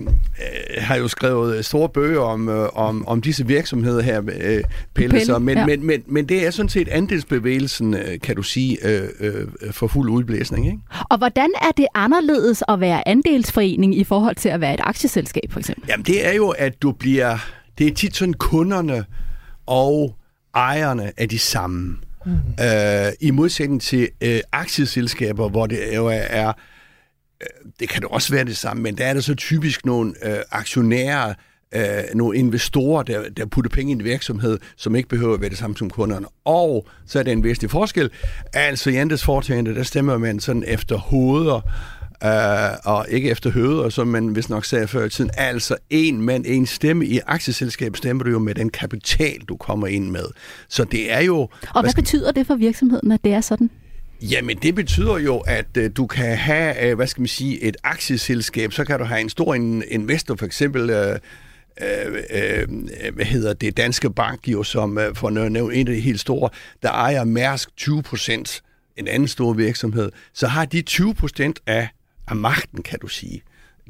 har 0.78 0.96
jo 0.96 1.08
skrevet 1.08 1.66
store 1.66 1.90
bøger 1.90 2.20
om, 2.20 2.50
øh, 2.50 2.70
om, 2.74 3.08
om 3.08 3.22
disse 3.22 3.48
virksomheder 3.48 4.02
her, 4.02 4.22
øh, 4.42 4.64
Pelle. 4.94 5.26
Så, 5.26 5.40
men, 5.40 5.58
ja. 5.58 5.66
men, 5.66 5.86
men, 5.86 6.04
men 6.08 6.30
det 6.30 6.46
er 6.46 6.52
sådan 6.52 6.70
set 6.70 6.88
andelsbevægelsen, 6.88 7.94
øh, 7.94 8.20
kan 8.24 8.36
du 8.36 8.44
sige, 8.44 8.88
øh, 8.88 9.10
øh, 9.20 9.48
for 9.72 9.88
fuld 9.88 10.10
udblæsning. 10.10 10.66
Ikke? 10.66 10.80
Og 11.10 11.18
hvordan 11.18 11.50
er 11.62 11.72
det 11.78 11.88
anderledes 11.96 12.64
at 12.68 12.80
være 12.80 13.08
andelsforening 13.08 13.98
i 13.98 14.04
forhold 14.04 14.36
til 14.36 14.50
at 14.50 14.62
være 14.62 14.74
et 14.74 14.82
aktieselskab, 14.84 15.52
for 15.52 15.60
eksempel? 15.60 15.86
Jamen, 15.90 16.06
det 16.06 16.28
er 16.28 16.34
jo, 16.34 16.50
at 16.50 16.82
du 16.82 16.92
bliver... 16.92 17.38
Det 17.78 17.88
er 17.88 17.94
tit 17.94 18.16
sådan 18.16 18.34
kunderne 18.34 19.06
og 19.66 20.16
ejerne 20.56 21.12
er 21.18 21.26
de 21.26 21.40
samme. 21.40 21.98
Mm. 22.26 22.32
Øh, 22.64 23.12
I 23.22 23.32
modsætning 23.32 23.82
til 23.82 24.10
øh, 24.22 24.40
aktieselskaber, 24.52 25.50
hvor 25.50 25.66
det 25.66 25.80
jo 25.96 26.08
er, 26.08 26.12
er 26.12 26.48
Øh, 26.48 26.54
det 27.80 27.90
kan 27.90 28.02
det 28.02 28.10
også 28.12 28.34
være 28.34 28.46
det 28.46 28.58
samme, 28.58 28.84
men 28.84 28.98
der 28.98 29.06
er 29.06 29.14
der 29.14 29.22
så 29.22 29.36
typisk 29.36 29.86
nogle 29.86 30.14
øh, 30.24 30.38
aktionærer, 30.52 31.34
øh, 31.76 31.84
nogle 32.14 32.38
investorer, 32.38 33.04
der, 33.04 33.30
der 33.30 33.46
putter 33.46 33.70
penge 33.70 33.92
i 33.92 33.96
en 33.96 34.04
virksomhed, 34.04 34.60
som 34.78 34.96
ikke 34.96 35.10
behøver 35.10 35.34
at 35.34 35.42
være 35.42 35.50
det 35.50 35.58
samme 35.58 35.78
som 35.78 35.90
kunderne. 35.90 36.28
Og 36.46 36.88
så 37.06 37.20
er 37.20 37.24
der 37.24 37.32
en 37.32 37.44
væsentlig 37.44 37.72
forskel. 37.72 38.10
Altså 38.54 38.90
i 38.90 38.96
andres 38.96 39.24
foretagende, 39.24 39.76
der 39.76 39.84
stemmer 39.84 40.18
man 40.18 40.40
sådan 40.40 40.64
efter 40.68 40.98
hoveder, 40.98 41.62
øh, 42.24 42.78
og 42.84 43.06
ikke 43.10 43.30
efter 43.30 43.50
høder, 43.50 43.90
som 43.90 44.08
man 44.08 44.28
hvis 44.28 44.50
nok 44.50 44.66
sagde 44.66 44.88
før 44.88 45.06
i 45.06 45.10
tiden. 45.10 45.32
Altså 45.38 45.76
en 45.90 46.22
mand, 46.22 46.46
en 46.48 46.66
stemme. 46.66 47.06
I 47.06 47.20
aktieselskab 47.28 47.96
stemmer 47.96 48.24
du 48.24 48.30
jo 48.30 48.40
med 48.40 48.56
den 48.56 48.70
kapital, 48.70 49.40
du 49.50 49.56
kommer 49.56 49.88
ind 49.88 50.10
med. 50.10 50.26
Så 50.70 50.84
det 50.84 51.12
er 51.12 51.20
jo... 51.20 51.38
Og 51.40 51.50
hvad, 51.74 51.82
hvad 51.84 51.94
betyder 51.94 52.32
det 52.32 52.48
for 52.48 52.56
virksomheden, 52.56 53.12
at 53.12 53.24
det 53.24 53.34
er 53.34 53.42
sådan? 53.42 53.70
Jamen, 54.22 54.58
det 54.58 54.76
betyder 54.76 55.18
jo, 55.18 55.38
at 55.38 55.78
øh, 55.78 55.92
du 55.98 56.08
kan 56.08 56.38
have, 56.38 56.90
øh, 56.90 56.96
hvad 56.96 57.08
skal 57.08 57.22
man 57.22 57.28
sige, 57.28 57.64
et 57.64 57.78
aktieselskab, 57.84 58.72
så 58.72 58.86
kan 58.86 59.00
du 59.00 59.06
have 59.06 59.22
en 59.22 59.30
stor 59.30 59.54
investor, 59.92 60.36
for 60.36 60.46
eksempel, 60.46 60.90
Øh, 60.90 61.20
øh, 61.82 62.68
øh, 63.04 63.16
hvad 63.16 63.26
hedder 63.26 63.54
det, 63.54 63.78
Danske 63.78 64.10
Bank, 64.10 64.48
jo, 64.48 64.64
som 64.64 64.98
øh, 64.98 65.16
for 65.16 65.28
at 65.28 65.34
nævne 65.34 65.76
en 65.76 65.88
af 65.88 65.94
de 65.94 66.00
helt 66.00 66.20
store, 66.20 66.50
der 66.84 66.90
ejer 66.90 67.24
Mærsk 67.24 67.76
20 67.78 68.04
procent, 68.04 68.64
en 68.98 69.08
anden 69.08 69.28
stor 69.28 69.54
virksomhed, 69.54 70.12
så 70.34 70.48
har 70.48 70.66
de 70.66 70.82
20 70.82 71.16
procent 71.16 71.60
af, 71.68 71.90
af 72.28 72.36
magten, 72.36 72.84
kan 72.84 73.00
du 73.00 73.08
sige. 73.08 73.42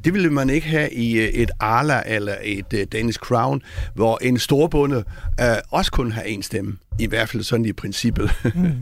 Det 0.04 0.14
ville 0.14 0.30
man 0.30 0.50
ikke 0.50 0.66
have 0.66 0.92
i 0.92 1.18
øh, 1.18 1.28
et 1.28 1.50
Arla 1.60 2.02
eller 2.06 2.34
et 2.42 2.66
øh, 2.74 2.86
Danish 2.92 3.18
Crown, 3.18 3.62
hvor 3.94 4.18
en 4.22 4.38
storbonde 4.38 5.04
øh, 5.40 5.46
også 5.70 5.92
kunne 5.92 6.12
have 6.12 6.28
en 6.28 6.42
stemme. 6.42 6.76
I 7.00 7.06
hvert 7.06 7.28
fald 7.28 7.42
sådan 7.42 7.66
i 7.66 7.72
princippet. 7.72 8.30
Mm. 8.54 8.72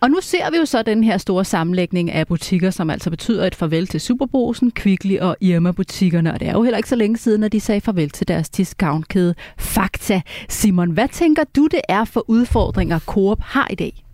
og 0.00 0.10
nu 0.10 0.18
ser 0.22 0.50
vi 0.50 0.56
jo 0.56 0.64
så 0.64 0.82
den 0.82 1.04
her 1.04 1.18
store 1.18 1.44
sammenlægning 1.44 2.10
af 2.10 2.26
butikker, 2.26 2.70
som 2.70 2.90
altså 2.90 3.10
betyder 3.10 3.46
et 3.46 3.54
farvel 3.54 3.86
til 3.86 4.00
Superbrosen, 4.00 4.70
Kvickly 4.70 5.18
og 5.18 5.36
Irma-butikkerne. 5.40 6.32
Og 6.32 6.40
det 6.40 6.48
er 6.48 6.52
jo 6.52 6.62
heller 6.62 6.76
ikke 6.76 6.88
så 6.88 6.96
længe 6.96 7.16
siden, 7.18 7.44
at 7.44 7.52
de 7.52 7.60
sagde 7.60 7.80
farvel 7.80 8.10
til 8.10 8.28
deres 8.28 8.48
discountkæde 8.48 9.34
Fakta. 9.58 10.20
Simon, 10.48 10.90
hvad 10.90 11.08
tænker 11.08 11.44
du, 11.56 11.68
det 11.70 11.80
er 11.88 12.04
for 12.04 12.24
udfordringer, 12.28 12.98
Coop 12.98 13.40
har 13.40 13.68
i 13.70 13.74
dag? 13.74 14.07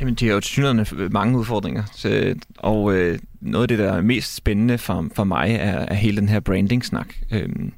Jamen, 0.00 0.14
de 0.14 0.26
har 0.26 0.34
jo 0.34 0.40
tilsyneladende 0.40 0.86
øh, 0.96 1.12
mange 1.12 1.38
udfordringer, 1.38 1.82
så, 1.92 2.34
og 2.56 2.94
øh, 2.94 3.18
noget 3.40 3.64
af 3.64 3.68
det, 3.68 3.78
der 3.78 3.92
er 3.92 4.00
mest 4.00 4.34
spændende 4.34 4.78
for, 4.78 5.08
for 5.14 5.24
mig, 5.24 5.50
er, 5.50 5.78
er 5.78 5.94
hele 5.94 6.16
den 6.16 6.28
her 6.28 6.40
branding-snak. 6.40 7.14
Øhm, 7.32 7.72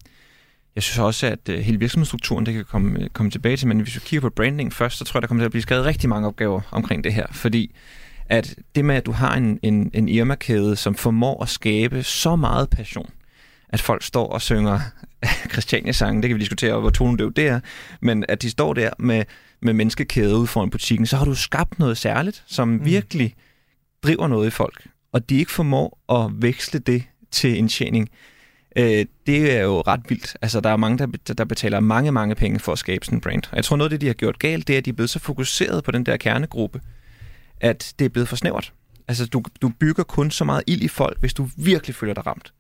jeg 0.75 0.83
synes 0.83 0.99
også, 0.99 1.27
at 1.27 1.49
øh, 1.49 1.59
hele 1.59 1.79
virksomhedsstrukturen, 1.79 2.47
det 2.47 2.55
kan 2.55 2.65
komme, 2.65 3.01
øh, 3.01 3.09
komme 3.09 3.31
tilbage 3.31 3.57
til, 3.57 3.69
men 3.69 3.81
hvis 3.81 3.95
vi 3.95 4.01
kigger 4.05 4.29
på 4.29 4.35
branding 4.35 4.73
først, 4.73 4.99
så 4.99 5.05
tror 5.05 5.19
jeg, 5.19 5.23
der 5.23 5.29
kommer 5.29 5.43
til 5.43 5.47
at 5.47 5.51
blive 5.51 5.63
skrevet 5.63 5.85
rigtig 5.85 6.09
mange 6.09 6.29
opgaver 6.29 6.61
omkring 6.71 7.05
det 7.05 7.15
her, 7.15 7.27
fordi 7.33 7.75
at 8.27 8.55
det 8.75 8.85
med, 8.85 8.95
at 8.95 9.07
du 9.07 9.13
har 9.13 9.37
en, 9.37 9.59
en, 9.63 9.91
en 9.95 10.09
Irma-kæde, 10.09 10.77
som 10.77 10.95
formår 10.95 11.43
at 11.43 11.49
skabe 11.49 12.03
så 12.03 12.37
meget 12.37 12.71
passion, 12.71 13.11
at 13.69 13.81
folk 13.81 14.03
står 14.03 14.29
og 14.29 14.43
synger 14.43 14.81
Christiania-sange, 15.53 16.23
det 16.23 16.29
kan 16.29 16.37
vi 16.37 16.41
diskutere, 16.41 16.81
hvor 16.81 16.91
tonedøv 16.91 17.33
det 17.33 17.47
er, 17.47 17.61
men 18.01 18.25
at 18.29 18.43
de 18.43 18.51
står 18.51 18.75
der 18.75 18.91
med 18.99 19.25
med 19.63 19.73
menneskekæde 19.73 20.37
ud 20.37 20.47
foran 20.47 20.71
butikken, 20.71 21.07
så 21.07 21.17
har 21.17 21.25
du 21.25 21.35
skabt 21.35 21.79
noget 21.79 21.99
særligt, 21.99 22.45
som 22.47 22.69
mm. 22.69 22.85
virkelig 22.85 23.35
driver 24.03 24.29
noget 24.29 24.47
i 24.47 24.51
folk. 24.51 24.87
Og 25.13 25.31
de 25.31 25.39
ikke 25.39 25.53
formår 25.53 25.99
at 26.13 26.43
veksle 26.43 26.81
det 26.81 27.03
til 27.31 27.57
indtjening. 27.57 28.09
Øh, 28.77 29.07
det 29.27 29.57
er 29.57 29.63
jo 29.63 29.81
ret 29.81 30.01
vildt. 30.09 30.37
Altså, 30.43 30.61
der 30.61 30.71
er 30.71 30.77
mange, 30.77 30.99
der, 30.99 31.35
der 31.35 31.45
betaler 31.45 31.81
mange, 31.81 32.13
mange 32.13 32.35
penge 32.35 32.59
for 32.59 32.73
at 32.73 32.79
skabe 32.79 33.05
sådan 33.05 33.17
en 33.17 33.21
brand. 33.21 33.43
Og 33.51 33.57
jeg 33.57 33.65
tror, 33.65 33.77
noget 33.77 33.89
af 33.89 33.91
det, 33.91 34.01
de 34.01 34.07
har 34.07 34.15
gjort 34.15 34.39
galt, 34.39 34.69
det 34.69 34.75
er, 34.75 34.79
at 34.79 34.85
de 34.85 34.91
er 34.91 34.95
blevet 34.95 35.11
så 35.11 35.19
fokuseret 35.19 35.85
på 35.85 35.91
den 35.91 36.07
der 36.07 36.17
kernegruppe, 36.17 36.81
at 37.61 37.95
det 37.99 38.05
er 38.05 38.09
blevet 38.09 38.29
for 38.29 38.37
snævert. 38.37 38.73
Altså, 39.09 39.27
du, 39.27 39.43
du 39.63 39.69
bygger 39.69 40.03
kun 40.03 40.31
så 40.31 40.45
meget 40.45 40.63
ild 40.67 40.83
i 40.83 40.89
folk, 40.89 41.21
hvis 41.21 41.35
du 41.35 41.49
virkelig 41.57 41.97
føler 41.97 42.15
dig 42.15 42.27
ramt. 42.27 42.53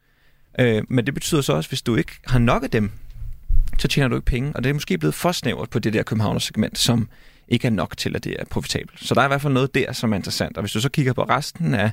Øh, 0.58 0.82
men 0.88 1.06
det 1.06 1.14
betyder 1.14 1.40
så 1.40 1.52
også, 1.52 1.70
hvis 1.70 1.82
du 1.82 1.96
ikke 1.96 2.12
har 2.26 2.38
nok 2.38 2.62
af 2.62 2.70
dem, 2.70 2.90
så 3.80 3.88
tjener 3.88 4.08
du 4.08 4.14
ikke 4.16 4.26
penge. 4.26 4.52
Og 4.54 4.64
det 4.64 4.70
er 4.70 4.74
måske 4.74 4.98
blevet 4.98 5.14
for 5.14 5.32
snævert 5.32 5.70
på 5.70 5.78
det 5.78 5.92
der 5.92 6.02
Københavner-segment, 6.02 6.78
som 6.78 7.08
ikke 7.48 7.66
er 7.66 7.70
nok 7.70 7.96
til, 7.96 8.16
at 8.16 8.24
det 8.24 8.36
er 8.38 8.44
profitabelt. 8.44 9.04
Så 9.06 9.14
der 9.14 9.20
er 9.20 9.24
i 9.24 9.28
hvert 9.28 9.42
fald 9.42 9.52
noget 9.52 9.74
der, 9.74 9.92
som 9.92 10.12
er 10.12 10.16
interessant. 10.16 10.56
Og 10.56 10.62
hvis 10.62 10.72
du 10.72 10.80
så 10.80 10.88
kigger 10.88 11.12
på 11.12 11.22
resten 11.22 11.74
af, 11.74 11.90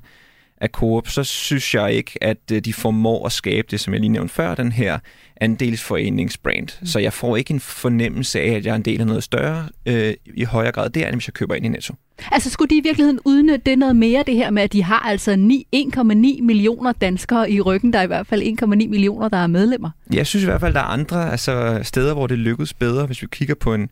af 0.62 0.70
Coop, 0.70 1.08
så 1.08 1.24
synes 1.24 1.76
jeg 1.76 1.94
ikke, 1.94 2.24
at 2.24 2.52
øh, 2.52 2.62
de 2.62 2.74
formår 2.74 3.26
at 3.26 3.32
skabe 3.32 3.68
det, 3.72 3.80
som 3.80 3.94
jeg 3.94 4.00
lige 4.00 4.10
nævnte 4.10 4.34
før, 4.34 4.56
den 4.56 4.72
her 4.72 5.00
andelsforeningsbrand. 5.42 6.68
Mm. 6.82 6.88
Så 6.88 7.00
jeg 7.00 7.14
får 7.14 7.38
ikke 7.38 7.54
en 7.54 7.60
fornemmelse 7.60 8.42
af, 8.42 8.50
at 8.50 8.66
jeg 8.66 8.72
er 8.72 8.76
en 8.76 8.82
del 8.82 9.02
af 9.02 9.08
noget 9.08 9.24
større 9.24 9.70
øh, 9.86 10.14
i 10.26 10.44
højere 10.44 10.72
grad 10.72 10.90
der, 10.90 11.08
end 11.08 11.16
hvis 11.16 11.28
jeg 11.28 11.34
køber 11.34 11.56
ind 11.56 11.66
i 11.66 11.70
Netto. 11.70 11.94
Altså 12.32 12.50
skulle 12.50 12.70
de 12.70 12.78
i 12.78 12.82
virkeligheden 12.82 13.20
udnytte 13.26 13.62
det 13.66 13.80
noget 13.80 13.96
mere, 13.96 14.24
det 14.28 14.36
her 14.36 14.50
med, 14.50 14.64
at 14.64 14.74
de 14.74 14.84
har 14.84 15.00
altså 15.00 15.32
1,9 15.32 16.42
millioner 16.42 16.92
danskere 16.92 17.52
i 17.52 17.62
ryggen, 17.62 17.94
der 17.94 18.00
er 18.00 18.04
i 18.04 18.08
hvert 18.08 18.28
fald 18.28 18.44
1,9 18.44 18.68
millioner, 18.68 19.30
der 19.30 19.38
er 19.38 19.48
medlemmer? 19.48 19.90
Jeg 20.14 20.28
synes 20.28 20.44
i 20.44 20.46
hvert 20.46 20.62
fald, 20.62 20.74
der 20.74 20.80
er 20.80 20.84
andre 20.84 21.32
altså, 21.32 21.80
steder, 21.84 22.14
hvor 22.14 22.28
det 22.28 22.38
lykkes 22.38 22.74
bedre, 22.74 23.06
hvis 23.06 23.22
vi 23.22 23.28
kigger 23.32 23.56
på 23.56 23.74
en, 23.74 23.90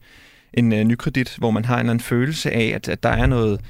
en 0.53 0.73
uh, 0.73 0.79
nykredit, 0.79 1.35
hvor 1.37 1.51
man 1.51 1.65
har 1.65 1.75
en 1.75 1.79
eller 1.79 1.91
anden 1.91 2.03
følelse 2.03 2.51
af, 2.51 2.71
at, 2.75 2.89
at 2.89 3.03
der 3.03 3.09
er 3.09 3.25
noget 3.25 3.61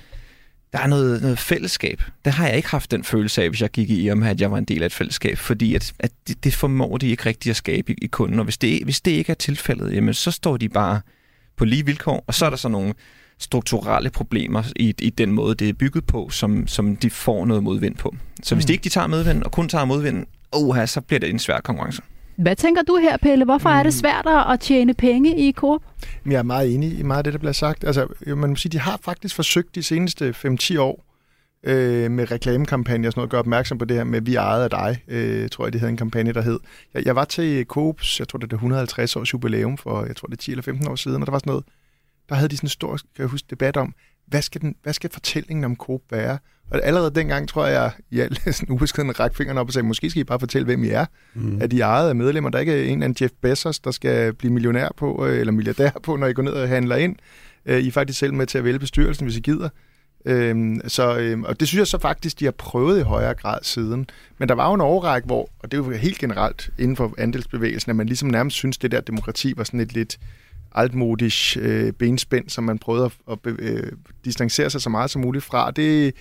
der 0.75 0.81
er 0.81 0.87
noget, 0.87 1.21
noget 1.21 1.39
fællesskab. 1.39 2.01
Det 2.25 2.33
har 2.33 2.47
jeg 2.47 2.57
ikke 2.57 2.69
haft 2.69 2.91
den 2.91 3.03
følelse 3.03 3.43
af, 3.43 3.49
hvis 3.49 3.61
jeg 3.61 3.69
gik 3.69 3.89
i 3.89 4.11
om, 4.11 4.23
at 4.23 4.41
jeg 4.41 4.51
var 4.51 4.57
en 4.57 4.65
del 4.65 4.81
af 4.81 4.85
et 4.85 4.93
fællesskab, 4.93 5.37
fordi 5.37 5.75
at, 5.75 5.93
at 5.99 6.11
det, 6.27 6.43
det 6.43 6.53
formår 6.53 6.97
de 6.97 7.07
ikke 7.07 7.25
rigtigt 7.25 7.51
at 7.51 7.55
skabe 7.55 7.91
i, 7.91 7.95
i 8.01 8.07
kunden. 8.07 8.39
Og 8.39 8.43
hvis 8.43 8.57
det, 8.57 8.83
hvis 8.83 9.01
det 9.01 9.11
ikke 9.11 9.29
er 9.29 9.35
tilfældet, 9.35 9.93
jamen, 9.93 10.13
så 10.13 10.31
står 10.31 10.57
de 10.57 10.69
bare 10.69 11.01
på 11.55 11.65
lige 11.65 11.85
vilkår, 11.85 12.23
og 12.27 12.33
så 12.33 12.45
er 12.45 12.49
der 12.49 12.57
så 12.57 12.69
nogle 12.69 12.93
strukturelle 13.39 14.09
problemer 14.09 14.63
i, 14.75 14.93
i 14.99 15.09
den 15.09 15.31
måde, 15.31 15.55
det 15.55 15.69
er 15.69 15.73
bygget 15.73 16.05
på, 16.05 16.29
som, 16.29 16.67
som 16.67 16.95
de 16.95 17.09
får 17.09 17.45
noget 17.45 17.63
modvind 17.63 17.95
på. 17.95 18.15
Så 18.43 18.55
hvis 18.55 18.65
mm. 18.65 18.67
de 18.67 18.73
ikke 18.73 18.83
de 18.83 18.89
tager 18.89 19.07
medvind, 19.07 19.43
og 19.43 19.51
kun 19.51 19.69
tager 19.69 19.85
modvind, 19.85 20.25
oh, 20.51 20.85
så 20.85 21.01
bliver 21.01 21.19
det 21.19 21.29
en 21.29 21.39
svær 21.39 21.59
konkurrence. 21.59 22.01
Hvad 22.37 22.55
tænker 22.55 22.81
du 22.81 22.97
her, 22.97 23.17
Pelle? 23.17 23.45
Hvorfor 23.45 23.69
mm. 23.69 23.75
er 23.75 23.83
det 23.83 23.93
mm. 23.93 23.99
svært 23.99 24.25
at 24.53 24.59
tjene 24.59 24.93
penge 24.93 25.39
i 25.39 25.51
Coop? 25.51 25.81
Jeg 26.25 26.33
er 26.33 26.43
meget 26.43 26.73
enig 26.73 26.99
i 26.99 27.03
meget 27.03 27.17
af 27.17 27.23
det, 27.23 27.33
der 27.33 27.39
bliver 27.39 27.53
sagt. 27.53 27.83
Altså, 27.83 28.07
man 28.27 28.49
må 28.49 28.55
sige, 28.55 28.71
de 28.71 28.79
har 28.79 28.99
faktisk 29.01 29.35
forsøgt 29.35 29.75
de 29.75 29.83
seneste 29.83 30.35
5-10 30.45 30.79
år 30.79 31.05
øh, 31.63 32.11
med 32.11 32.31
reklamekampagner 32.31 33.09
og 33.09 33.11
sådan 33.11 33.19
noget, 33.19 33.27
at 33.27 33.31
gøre 33.31 33.39
opmærksom 33.39 33.77
på 33.77 33.85
det 33.85 33.97
her 33.97 34.03
med, 34.03 34.21
vi 34.21 34.35
ejet 34.35 34.63
af 34.63 34.69
dig, 34.69 35.03
øh, 35.07 35.49
tror 35.49 35.65
jeg, 35.65 35.73
det 35.73 35.81
havde 35.81 35.91
en 35.91 35.97
kampagne, 35.97 36.33
der 36.33 36.41
hed. 36.41 36.59
Jeg, 36.93 37.05
jeg 37.05 37.15
var 37.15 37.25
til 37.25 37.65
Coops, 37.65 38.19
jeg 38.19 38.27
tror, 38.27 38.39
det 38.39 38.51
er 38.51 38.55
150 38.55 39.15
års 39.15 39.33
jubilæum 39.33 39.77
for, 39.77 40.05
jeg 40.05 40.15
tror, 40.15 40.25
det 40.25 40.33
er 40.33 40.41
10 40.41 40.51
eller 40.51 40.63
15 40.63 40.87
år 40.87 40.95
siden, 40.95 41.21
og 41.21 41.25
der 41.25 41.31
var 41.31 41.39
sådan 41.39 41.49
noget, 41.49 41.65
der 42.29 42.35
havde 42.35 42.49
de 42.49 42.57
sådan 42.57 42.65
en 42.65 42.69
stor, 42.69 42.91
kan 42.91 43.05
jeg 43.17 43.27
huske, 43.27 43.47
debat 43.49 43.77
om, 43.77 43.93
hvad 44.27 44.41
skal, 44.41 44.61
den, 44.61 44.75
hvad 44.83 44.93
skal 44.93 45.09
fortællingen 45.09 45.63
om 45.63 45.75
Coop 45.75 46.01
være? 46.11 46.37
Og 46.71 46.83
allerede 46.83 47.11
dengang 47.15 47.49
tror 47.49 47.65
jeg, 47.65 47.91
jeg 48.11 48.23
alt 48.23 48.41
sådan 48.55 48.75
ubeskeden 48.75 49.19
række 49.19 49.35
fingrene 49.35 49.59
op 49.59 49.67
og 49.67 49.73
sagde, 49.73 49.87
måske 49.87 50.09
skal 50.09 50.19
I 50.19 50.23
bare 50.23 50.39
fortælle, 50.39 50.65
hvem 50.65 50.83
I 50.83 50.89
er. 50.89 51.05
Mm. 51.33 51.61
At 51.61 51.73
I 51.73 51.79
er 51.79 51.85
ejet 51.85 52.09
af 52.09 52.15
medlemmer. 52.15 52.49
Der 52.49 52.57
er 52.57 52.61
ikke 52.61 52.85
en 52.85 52.91
eller 52.91 53.05
anden 53.05 53.23
Jeff 53.23 53.33
Bezos, 53.41 53.79
der 53.79 53.91
skal 53.91 54.33
blive 54.33 54.53
millionær 54.53 54.89
på, 54.97 55.25
øh, 55.25 55.39
eller 55.39 55.53
milliardær 55.53 55.89
på, 56.03 56.15
når 56.15 56.27
I 56.27 56.33
går 56.33 56.43
ned 56.43 56.51
og 56.51 56.67
handler 56.67 56.95
ind. 56.95 57.15
Øh, 57.65 57.79
I 57.79 57.87
er 57.87 57.91
faktisk 57.91 58.19
selv 58.19 58.33
med 58.33 58.47
til 58.47 58.57
at 58.57 58.63
vælge 58.63 58.79
bestyrelsen, 58.79 59.25
hvis 59.25 59.37
I 59.37 59.39
gider. 59.39 59.69
Øhm, 60.25 60.81
så, 60.87 61.17
øhm, 61.17 61.43
og 61.43 61.59
det 61.59 61.67
synes 61.67 61.79
jeg 61.79 61.87
så 61.87 61.97
faktisk, 61.97 62.39
de 62.39 62.45
har 62.45 62.51
prøvet 62.51 62.99
i 62.99 63.01
højere 63.01 63.33
grad 63.33 63.59
siden. 63.61 64.09
Men 64.37 64.49
der 64.49 64.55
var 64.55 64.67
jo 64.67 64.73
en 64.73 64.81
overrække, 64.81 65.25
hvor, 65.25 65.49
og 65.59 65.71
det 65.71 65.79
er 65.79 65.83
jo 65.83 65.91
helt 65.91 66.17
generelt 66.17 66.69
inden 66.79 66.95
for 66.95 67.13
andelsbevægelsen, 67.17 67.89
at 67.89 67.95
man 67.95 68.07
ligesom 68.07 68.29
nærmest 68.29 68.55
synes, 68.55 68.77
det 68.77 68.91
der 68.91 69.01
demokrati 69.01 69.53
var 69.57 69.63
sådan 69.63 69.79
et 69.79 69.93
lidt 69.93 70.17
altmodisk 70.75 71.57
øh, 71.61 71.93
benspænd, 71.93 72.49
som 72.49 72.63
man 72.63 72.79
prøvede 72.79 73.05
at, 73.05 73.11
at 73.45 73.53
øh, 73.59 73.91
distancere 74.25 74.69
sig 74.69 74.81
så 74.81 74.89
meget 74.89 75.09
som 75.09 75.21
muligt 75.21 75.43
fra. 75.43 75.71
Det, 75.71 76.13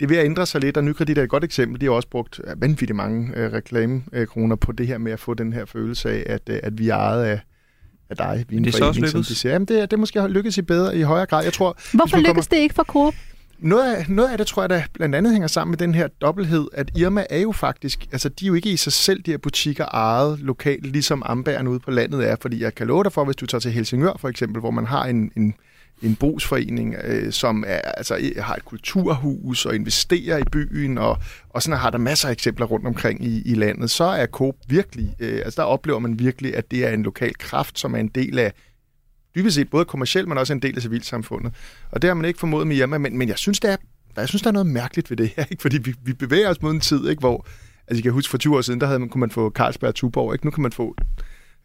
det 0.00 0.06
er 0.06 0.08
ved 0.08 0.16
at 0.16 0.24
ændre 0.24 0.46
sig 0.46 0.60
lidt, 0.60 0.76
og 0.76 0.84
Nykredit 0.84 1.18
er 1.18 1.22
et 1.22 1.28
godt 1.28 1.44
eksempel. 1.44 1.80
De 1.80 1.86
har 1.86 1.92
også 1.92 2.08
brugt 2.08 2.40
vanvittigt 2.56 2.96
mange 2.96 3.32
øh, 3.36 3.52
reklamekroner 3.52 4.56
på 4.56 4.72
det 4.72 4.86
her 4.86 4.98
med 4.98 5.12
at 5.12 5.20
få 5.20 5.34
den 5.34 5.52
her 5.52 5.64
følelse 5.64 6.10
af, 6.10 6.22
at, 6.26 6.42
øh, 6.50 6.60
at 6.62 6.78
vi 6.78 6.88
er 6.88 6.96
ejet 6.96 7.24
af, 7.24 7.40
af 8.10 8.16
dig. 8.16 8.44
Vi 8.48 8.56
er 8.56 8.60
det 8.60 8.74
er 8.74 8.78
så 8.78 8.84
også 8.84 9.00
lykkedes. 9.00 9.28
De 9.28 9.34
siger. 9.34 9.52
Jamen, 9.52 9.66
det, 9.66 9.90
det 9.90 9.98
måske 9.98 10.28
lykkes 10.28 10.58
i 10.58 10.62
bedre, 10.62 10.96
i 10.96 11.02
højere 11.02 11.26
grad. 11.26 11.44
Jeg 11.44 11.52
tror, 11.52 11.78
Hvorfor 11.92 12.16
lykkes 12.16 12.28
kommer... 12.28 12.42
det 12.50 12.56
ikke 12.56 12.74
for 12.74 12.84
Coop? 12.84 13.14
Noget 13.62 13.94
af, 13.94 14.08
noget 14.08 14.28
af 14.28 14.38
det 14.38 14.46
tror 14.46 14.62
jeg, 14.62 14.70
der 14.70 14.82
blandt 14.92 15.14
andet 15.14 15.32
hænger 15.32 15.48
sammen 15.48 15.70
med 15.70 15.78
den 15.78 15.94
her 15.94 16.08
dobbelthed, 16.08 16.68
at 16.72 16.90
Irma 16.96 17.24
er 17.30 17.38
jo 17.38 17.52
faktisk, 17.52 18.06
altså 18.12 18.28
de 18.28 18.44
er 18.44 18.48
jo 18.48 18.54
ikke 18.54 18.70
i 18.70 18.76
sig 18.76 18.92
selv, 18.92 19.22
de 19.22 19.30
her 19.30 19.38
butikker 19.38 19.84
ejet 19.84 20.38
lokalt, 20.40 20.86
ligesom 20.86 21.22
Ambæren 21.26 21.68
ude 21.68 21.80
på 21.80 21.90
landet 21.90 22.30
er, 22.30 22.36
fordi 22.40 22.62
jeg 22.62 22.74
kan 22.74 22.86
love 22.86 23.04
dig 23.04 23.12
for, 23.12 23.24
hvis 23.24 23.36
du 23.36 23.46
tager 23.46 23.60
til 23.60 23.72
Helsingør 23.72 24.12
for 24.18 24.28
eksempel, 24.28 24.60
hvor 24.60 24.70
man 24.70 24.86
har 24.86 25.04
en, 25.04 25.32
en, 25.36 25.54
en 26.02 26.16
brugsforening, 26.16 26.94
øh, 27.04 27.32
som 27.32 27.64
er, 27.66 27.80
altså, 27.80 28.32
har 28.38 28.54
et 28.54 28.64
kulturhus 28.64 29.66
og 29.66 29.74
investerer 29.74 30.38
i 30.38 30.44
byen, 30.52 30.98
og, 30.98 31.18
og 31.50 31.62
sådan 31.62 31.78
har 31.78 31.90
der 31.90 31.98
masser 31.98 32.28
af 32.28 32.32
eksempler 32.32 32.66
rundt 32.66 32.86
omkring 32.86 33.24
i, 33.24 33.42
i 33.44 33.54
landet, 33.54 33.90
så 33.90 34.04
er 34.04 34.26
Coop 34.26 34.54
virkelig, 34.68 35.14
øh, 35.20 35.40
altså 35.44 35.62
der 35.62 35.68
oplever 35.68 35.98
man 35.98 36.18
virkelig, 36.18 36.56
at 36.56 36.70
det 36.70 36.86
er 36.86 36.90
en 36.90 37.02
lokal 37.02 37.34
kraft, 37.38 37.78
som 37.78 37.94
er 37.94 37.98
en 37.98 38.08
del 38.08 38.38
af 38.38 38.52
dybest 39.36 39.54
set 39.54 39.70
både 39.70 39.84
kommercielt, 39.84 40.28
men 40.28 40.38
også 40.38 40.52
en 40.52 40.62
del 40.62 40.76
af 40.76 40.82
civilsamfundet. 40.82 41.54
Og 41.90 42.02
det 42.02 42.08
har 42.08 42.14
man 42.14 42.24
ikke 42.24 42.40
formået 42.40 42.66
med 42.66 42.76
hjemme, 42.76 42.98
men, 42.98 43.18
men 43.18 43.28
jeg 43.28 43.38
synes, 43.38 43.60
det 43.60 43.70
er, 43.70 43.76
jeg 44.16 44.28
synes, 44.28 44.42
der 44.42 44.48
er 44.48 44.52
noget 44.52 44.66
mærkeligt 44.66 45.10
ved 45.10 45.16
det 45.16 45.32
her, 45.36 45.44
ikke? 45.50 45.62
fordi 45.62 45.78
vi, 45.78 45.94
vi 46.04 46.12
bevæger 46.12 46.48
os 46.48 46.62
mod 46.62 46.70
en 46.70 46.80
tid, 46.80 47.08
ikke? 47.08 47.20
hvor, 47.20 47.46
altså 47.88 47.98
jeg 47.98 48.02
kan 48.02 48.12
huske 48.12 48.30
for 48.30 48.38
20 48.38 48.56
år 48.56 48.60
siden, 48.60 48.80
der 48.80 48.86
havde 48.86 48.98
man, 48.98 49.08
kunne 49.08 49.20
man 49.20 49.30
få 49.30 49.50
Carlsberg 49.50 49.88
og 49.88 49.94
Tuborg, 49.94 50.34
ikke? 50.34 50.46
nu 50.46 50.50
kan 50.50 50.62
man 50.62 50.72
få 50.72 50.96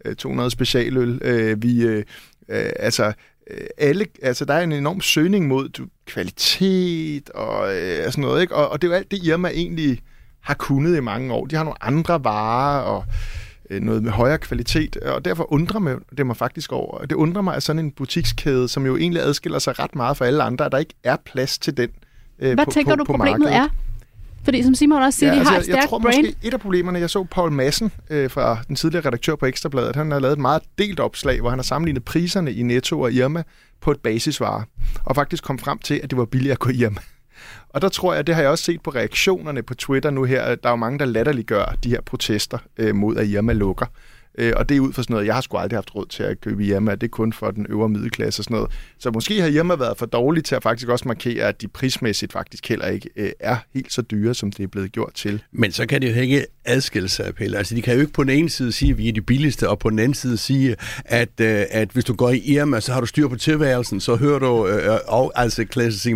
øh, 0.05 0.15
200 0.15 0.51
specialøl. 0.51 1.19
Øh, 1.24 1.63
vi, 1.63 1.81
øh, 1.81 2.03
øh, 2.50 2.69
altså, 2.79 3.13
øh, 3.51 3.67
alle, 3.77 4.05
altså 4.21 4.45
der 4.45 4.53
er 4.53 4.63
en 4.63 4.71
enorm 4.71 5.01
søgning 5.01 5.47
mod 5.47 5.69
du, 5.69 5.88
kvalitet 6.05 7.29
og 7.29 7.75
øh, 7.75 8.12
sådan 8.12 8.21
noget, 8.21 8.41
ikke? 8.41 8.55
Og, 8.55 8.69
og 8.69 8.81
det 8.81 8.88
er 8.88 8.91
jo 8.91 8.97
alt 8.97 9.12
det, 9.12 9.24
Irma 9.24 9.50
egentlig 9.50 10.00
har 10.41 10.53
kunnet 10.53 10.97
i 10.97 11.00
mange 11.00 11.33
år. 11.33 11.45
De 11.45 11.55
har 11.55 11.63
nogle 11.63 11.83
andre 11.83 12.24
varer, 12.24 12.81
og 12.81 13.05
Øh, 13.07 13.46
noget 13.69 14.03
med 14.03 14.12
højere 14.12 14.38
kvalitet, 14.38 14.97
og 14.97 15.25
derfor 15.25 15.53
undrer 15.53 15.79
mig, 15.79 15.95
det 16.17 16.25
mig 16.25 16.38
faktisk 16.38 16.71
over. 16.71 17.05
Det 17.05 17.15
undrer 17.15 17.41
mig, 17.41 17.55
at 17.55 17.63
sådan 17.63 17.79
en 17.79 17.91
butikskæde, 17.91 18.67
som 18.67 18.86
jo 18.86 18.97
egentlig 18.97 19.24
adskiller 19.24 19.59
sig 19.59 19.79
ret 19.79 19.95
meget 19.95 20.17
fra 20.17 20.25
alle 20.25 20.43
andre, 20.43 20.65
at 20.65 20.71
der 20.71 20.77
ikke 20.77 20.93
er 21.03 21.15
plads 21.25 21.57
til 21.57 21.77
den 21.77 21.89
øh, 22.39 22.53
Hvad 22.53 22.65
på, 22.65 22.71
tænker 22.71 22.91
på, 22.91 22.95
du, 22.95 23.03
på 23.03 23.13
problemet 23.13 23.39
markedet. 23.39 23.55
er? 23.55 23.67
Fordi 24.43 24.63
som 24.63 24.75
Simon 24.75 25.01
også 25.01 25.19
siger, 25.19 25.29
ja, 25.29 25.36
de 25.36 25.39
altså, 25.39 25.51
har 25.51 25.59
et 25.59 25.65
stærkt 25.65 25.81
jeg 25.81 25.89
tror 25.89 26.00
brand. 26.00 26.17
Måske 26.17 26.36
et 26.43 26.53
af 26.53 26.59
problemerne, 26.59 27.00
jeg 27.00 27.09
så 27.09 27.24
Paul 27.24 27.51
Madsen 27.51 27.91
øh, 28.09 28.29
fra 28.29 28.57
den 28.67 28.75
tidligere 28.75 29.05
redaktør 29.07 29.36
på 29.36 29.45
Ekstrabladet, 29.45 29.95
han 29.95 30.12
har 30.12 30.19
lavet 30.19 30.33
et 30.33 30.39
meget 30.39 30.62
delt 30.77 31.00
opslag, 31.00 31.39
hvor 31.39 31.50
han 31.50 31.59
har 31.59 31.63
sammenlignet 31.63 32.03
priserne 32.03 32.53
i 32.53 32.63
Netto 32.63 33.01
og 33.01 33.12
Irma 33.12 33.43
på 33.81 33.91
et 33.91 34.00
basisvare, 34.00 34.63
og 35.03 35.15
faktisk 35.15 35.43
kom 35.43 35.59
frem 35.59 35.77
til, 35.77 36.00
at 36.03 36.09
det 36.09 36.17
var 36.17 36.25
billigere 36.25 36.53
at 36.53 36.59
gå 36.59 36.69
i 36.69 36.75
Irma. 36.75 37.00
Og 37.70 37.82
der 37.82 37.89
tror 37.89 38.13
jeg, 38.13 38.27
det 38.27 38.36
har 38.36 38.41
jeg 38.41 38.51
også 38.51 38.63
set 38.63 38.82
på 38.82 38.89
reaktionerne 38.89 39.63
på 39.63 39.74
Twitter 39.74 40.10
nu 40.10 40.24
her, 40.24 40.56
der 40.56 40.70
er 40.70 40.74
jo 40.74 40.75
mange, 40.75 41.00
der 41.00 41.06
latterliggør 41.06 41.75
de 41.84 41.89
her 41.89 42.01
protester 42.01 42.58
øh, 42.77 42.96
mod, 42.96 43.17
at 43.17 43.27
Irma 43.27 43.53
lukker. 43.53 43.86
Øh, 44.38 44.53
og 44.56 44.70
det 44.70 44.77
er 44.77 44.82
ud 44.82 44.94
fra 44.94 45.03
sådan 45.03 45.13
noget, 45.13 45.25
jeg 45.25 45.34
har 45.34 45.41
sgu 45.41 45.58
aldrig 45.58 45.77
haft 45.77 45.96
råd 45.96 46.06
til 46.06 46.24
at 46.24 46.41
købe 46.41 46.63
hjemme, 46.63 46.91
det 46.91 47.03
er 47.03 47.08
kun 47.08 47.34
for 47.34 47.51
den 47.51 47.65
øvre 47.70 47.89
middelklasse 47.89 48.39
og 48.39 48.44
sådan 48.44 48.56
noget. 48.56 48.72
Så 49.00 49.12
måske 49.12 49.41
har 49.41 49.48
hjemme 49.48 49.79
været 49.79 49.98
for 49.98 50.06
dårlig 50.06 50.44
til 50.44 50.56
at 50.56 50.63
faktisk 50.63 50.89
også 50.89 51.08
markere, 51.08 51.46
at 51.46 51.62
de 51.62 51.67
prismæssigt 51.67 52.34
faktisk 52.34 52.70
heller 52.70 52.88
ikke 52.88 53.10
øh, 53.15 53.32
er 53.39 53.58
helt 53.74 53.94
så 53.94 54.01
dyre, 54.01 54.34
som 54.34 54.51
det 54.51 54.63
er 54.63 54.67
blevet 54.67 54.91
gjort 54.91 55.13
til. 55.13 55.44
Men 55.51 55.72
så 55.72 55.86
kan 55.86 56.01
det 56.01 56.15
jo 56.15 56.22
ikke 56.22 56.46
adskille 56.65 57.10
sig, 57.10 57.36
Pelle. 57.36 57.58
Altså, 57.58 57.75
de 57.75 57.82
kan 57.82 57.94
jo 57.94 58.00
ikke 58.00 58.13
på 58.13 58.24
den 58.24 58.32
ene 58.38 58.50
side 58.50 58.72
sige, 58.72 58.91
at 58.91 58.98
vi 58.98 59.10
er 59.10 59.13
de 59.13 59.22
billigste, 59.22 59.70
og 59.70 59.79
på 59.79 59.89
den 59.89 60.00
anden 60.00 60.13
side 60.13 60.38
sige, 60.38 60.75
at, 61.06 61.29
øh, 61.41 61.65
at 61.72 61.89
hvis 61.89 62.06
du 62.06 62.13
går 62.13 62.29
i 62.29 62.38
Irma, 62.38 62.79
så 62.79 62.94
har 62.94 63.00
du 63.00 63.06
styr 63.06 63.27
på 63.27 63.36
tilværelsen, 63.36 64.00
så 64.00 64.15
hører 64.15 64.39
du 64.39 64.67
øh, 64.67 64.94
øh 64.94 65.00
og, 65.08 65.32
altså 65.36 65.65
klassisk 65.65 66.08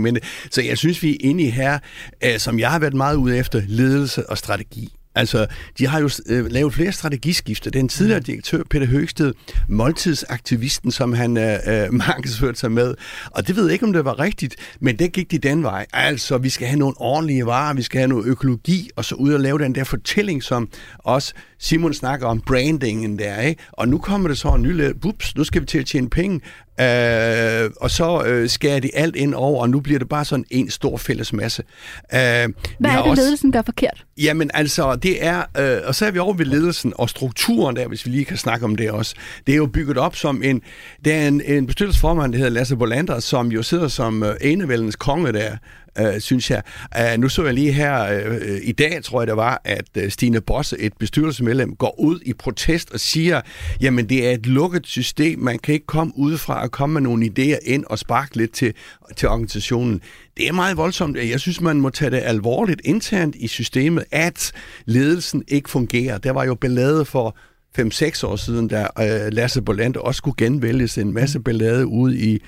Så 0.52 0.62
jeg 0.62 0.78
synes, 0.78 1.04
vi 1.04 1.12
er 1.12 1.18
inde 1.20 1.44
i 1.44 1.50
her, 1.50 1.80
øh, 2.24 2.38
som 2.38 2.60
jeg 2.60 2.72
har 2.72 2.80
været 2.80 2.94
meget 2.94 3.16
ude 3.16 3.38
efter, 3.38 3.62
ledelse 3.68 4.30
og 4.30 4.38
strategi. 4.38 5.01
Altså, 5.16 5.48
de 5.78 5.88
har 5.88 6.00
jo 6.00 6.10
øh, 6.28 6.52
lavet 6.52 6.74
flere 6.74 6.92
strategiskifter. 6.92 7.72
Den 7.72 7.90
tidligere 7.90 8.20
mm. 8.20 8.24
direktør, 8.24 8.64
Peter 8.70 8.86
Høgsted, 8.86 9.34
måltidsaktivisten, 9.70 10.92
som 10.92 11.14
han 11.14 11.38
øh, 11.38 11.60
øh, 11.68 11.94
markedsførte 12.08 12.60
sig 12.60 12.72
med. 12.72 12.96
Og 13.32 13.48
det 13.48 13.56
ved 13.56 13.64
jeg 13.64 13.74
ikke, 13.74 13.86
om 13.86 13.94
det 13.94 14.06
var 14.06 14.20
rigtigt, 14.20 14.56
men 14.80 15.00
det 15.00 15.14
gik 15.14 15.32
de 15.32 15.38
den 15.38 15.64
vej. 15.64 15.86
Altså, 15.94 16.38
vi 16.38 16.50
skal 16.50 16.68
have 16.68 16.80
nogle 16.80 16.96
ordentlige 16.98 17.46
varer, 17.46 17.74
vi 17.74 17.82
skal 17.82 18.00
have 18.00 18.08
noget 18.08 18.26
økologi, 18.26 18.90
og 18.96 19.06
så 19.06 19.16
ud 19.16 19.34
og 19.34 19.40
lave 19.40 19.60
den 19.60 19.76
der 19.76 19.84
fortælling, 19.84 20.44
som 20.44 20.70
også 20.98 21.34
Simon 21.60 21.94
snakker 21.94 22.28
om 22.28 22.42
brandingen 22.42 23.20
der, 23.20 23.42
ikke? 23.42 23.64
Og 23.72 23.88
nu 23.88 23.98
kommer 23.98 24.28
det 24.28 24.38
så 24.38 24.48
en 24.48 24.62
ny 24.62 24.92
bups, 25.02 25.36
nu 25.36 25.44
skal 25.44 25.62
vi 25.62 25.66
til 25.66 25.80
at 25.80 25.86
tjene 25.86 26.10
penge, 26.10 26.42
øh, 26.82 27.72
og 27.82 27.92
så 27.92 28.24
øh, 28.26 28.50
skærer 28.50 28.80
de 28.80 28.90
alt 28.94 29.16
ind 29.16 29.34
over, 29.34 29.62
og 29.62 29.70
nu 29.70 29.80
bliver 29.80 30.00
det 30.00 30.10
bare 30.10 30.26
sådan 30.26 30.46
en 30.50 30.70
stor 30.70 30.98
fælles 30.98 31.34
masse. 31.34 31.64
Øh, 32.14 32.20
Hvad 32.20 32.42
er 32.42 32.48
det, 32.80 32.92
også, 32.98 33.22
ledelsen 33.24 33.52
gør 33.52 33.62
forkert? 33.62 34.06
Jamen 34.18 34.52
altså, 34.54 34.96
det 34.96 35.26
er, 35.26 35.44
øh, 35.60 35.82
og 35.86 35.96
så 35.96 36.06
er 36.06 36.12
vi 36.12 36.20
over 36.20 36.34
ved 36.34 36.46
ledelsen 36.46 36.94
og 36.96 37.10
strukturen 37.10 37.76
der, 37.76 37.88
hvis 37.88 38.06
vi 38.06 38.12
lige 38.12 38.26
kan 38.26 38.38
snakke 38.38 38.66
om 38.66 38.76
det 38.76 38.92
også. 38.92 39.16
Det 39.48 39.54
er 39.54 39.58
jo 39.58 39.66
bygget 39.66 39.98
op 39.98 40.16
som 40.16 40.44
en, 40.44 40.62
der 41.06 41.14
er 41.14 41.28
en, 41.28 41.42
en 41.46 41.68
bestyrelsesformand, 41.68 42.32
der 42.32 42.38
hedder 42.38 42.52
Lasse 42.52 42.76
Bolander, 42.76 43.20
som 43.20 43.52
jo 43.52 43.64
sidder 43.64 43.88
som 43.88 44.24
øh, 44.24 44.36
enevældens 44.42 44.96
konge 44.96 45.34
der, 45.34 45.58
øh, 46.00 46.20
synes 46.20 46.52
jeg. 46.52 46.62
Uh, 47.00 47.22
nu 47.22 47.30
så 47.30 47.46
jeg 47.46 47.54
lige 47.54 47.72
her 47.72 48.04
øh, 48.04 48.60
i 48.64 48.72
dag, 48.72 49.04
tror 49.04 49.22
jeg 49.22 49.28
det 49.28 49.38
var, 49.38 49.62
at 49.64 49.86
øh, 49.98 50.12
Stine 50.12 50.42
Bosse, 50.42 50.80
et 50.80 50.94
bestyrelsesmedlem, 51.00 51.76
går 51.76 52.00
ud 52.00 52.20
i 52.26 52.34
protest 52.34 52.92
og 52.92 53.00
siger, 53.00 53.42
jamen 53.82 54.10
det 54.10 54.28
er 54.28 54.32
et 54.32 54.46
lukket 54.46 54.88
system, 54.88 55.40
man 55.40 55.60
kan 55.60 55.74
ikke 55.74 55.86
komme 55.86 56.14
udefra 56.16 56.64
og 56.64 56.72
komme 56.72 56.94
med 56.94 57.02
nogle 57.02 57.26
idéer 57.26 57.60
ind 57.66 57.86
og 57.86 58.00
sparke 58.00 58.38
lidt 58.38 58.52
til, 58.52 58.74
til 59.16 59.30
organisationen. 59.30 60.02
Det 60.38 60.48
er 60.48 60.52
meget 60.54 60.78
voldsomt. 60.78 61.18
Jeg 61.18 61.40
synes, 61.40 61.62
man 61.62 61.82
må 61.82 61.90
tage 61.90 62.12
det 62.12 62.22
alvorligt 62.24 62.82
internt 62.84 63.36
i 63.36 63.48
systemet, 63.48 64.04
at 64.12 64.52
ledelsen 64.86 65.44
ikke 65.48 65.70
fungerer. 65.70 66.18
Der 66.18 66.32
var 66.32 66.46
jo 66.46 66.56
ballade 66.56 67.06
for 67.06 67.38
5-6 67.80 68.26
år 68.26 68.36
siden, 68.36 68.68
da 68.68 68.88
øh, 69.00 69.34
Lasse 69.34 69.62
Bolland 69.62 69.96
også 69.96 70.18
skulle 70.18 70.36
genvælges 70.38 70.98
en 70.98 71.14
masse 71.14 71.40
ballade 71.40 71.88
ude 71.88 72.18
i 72.18 72.42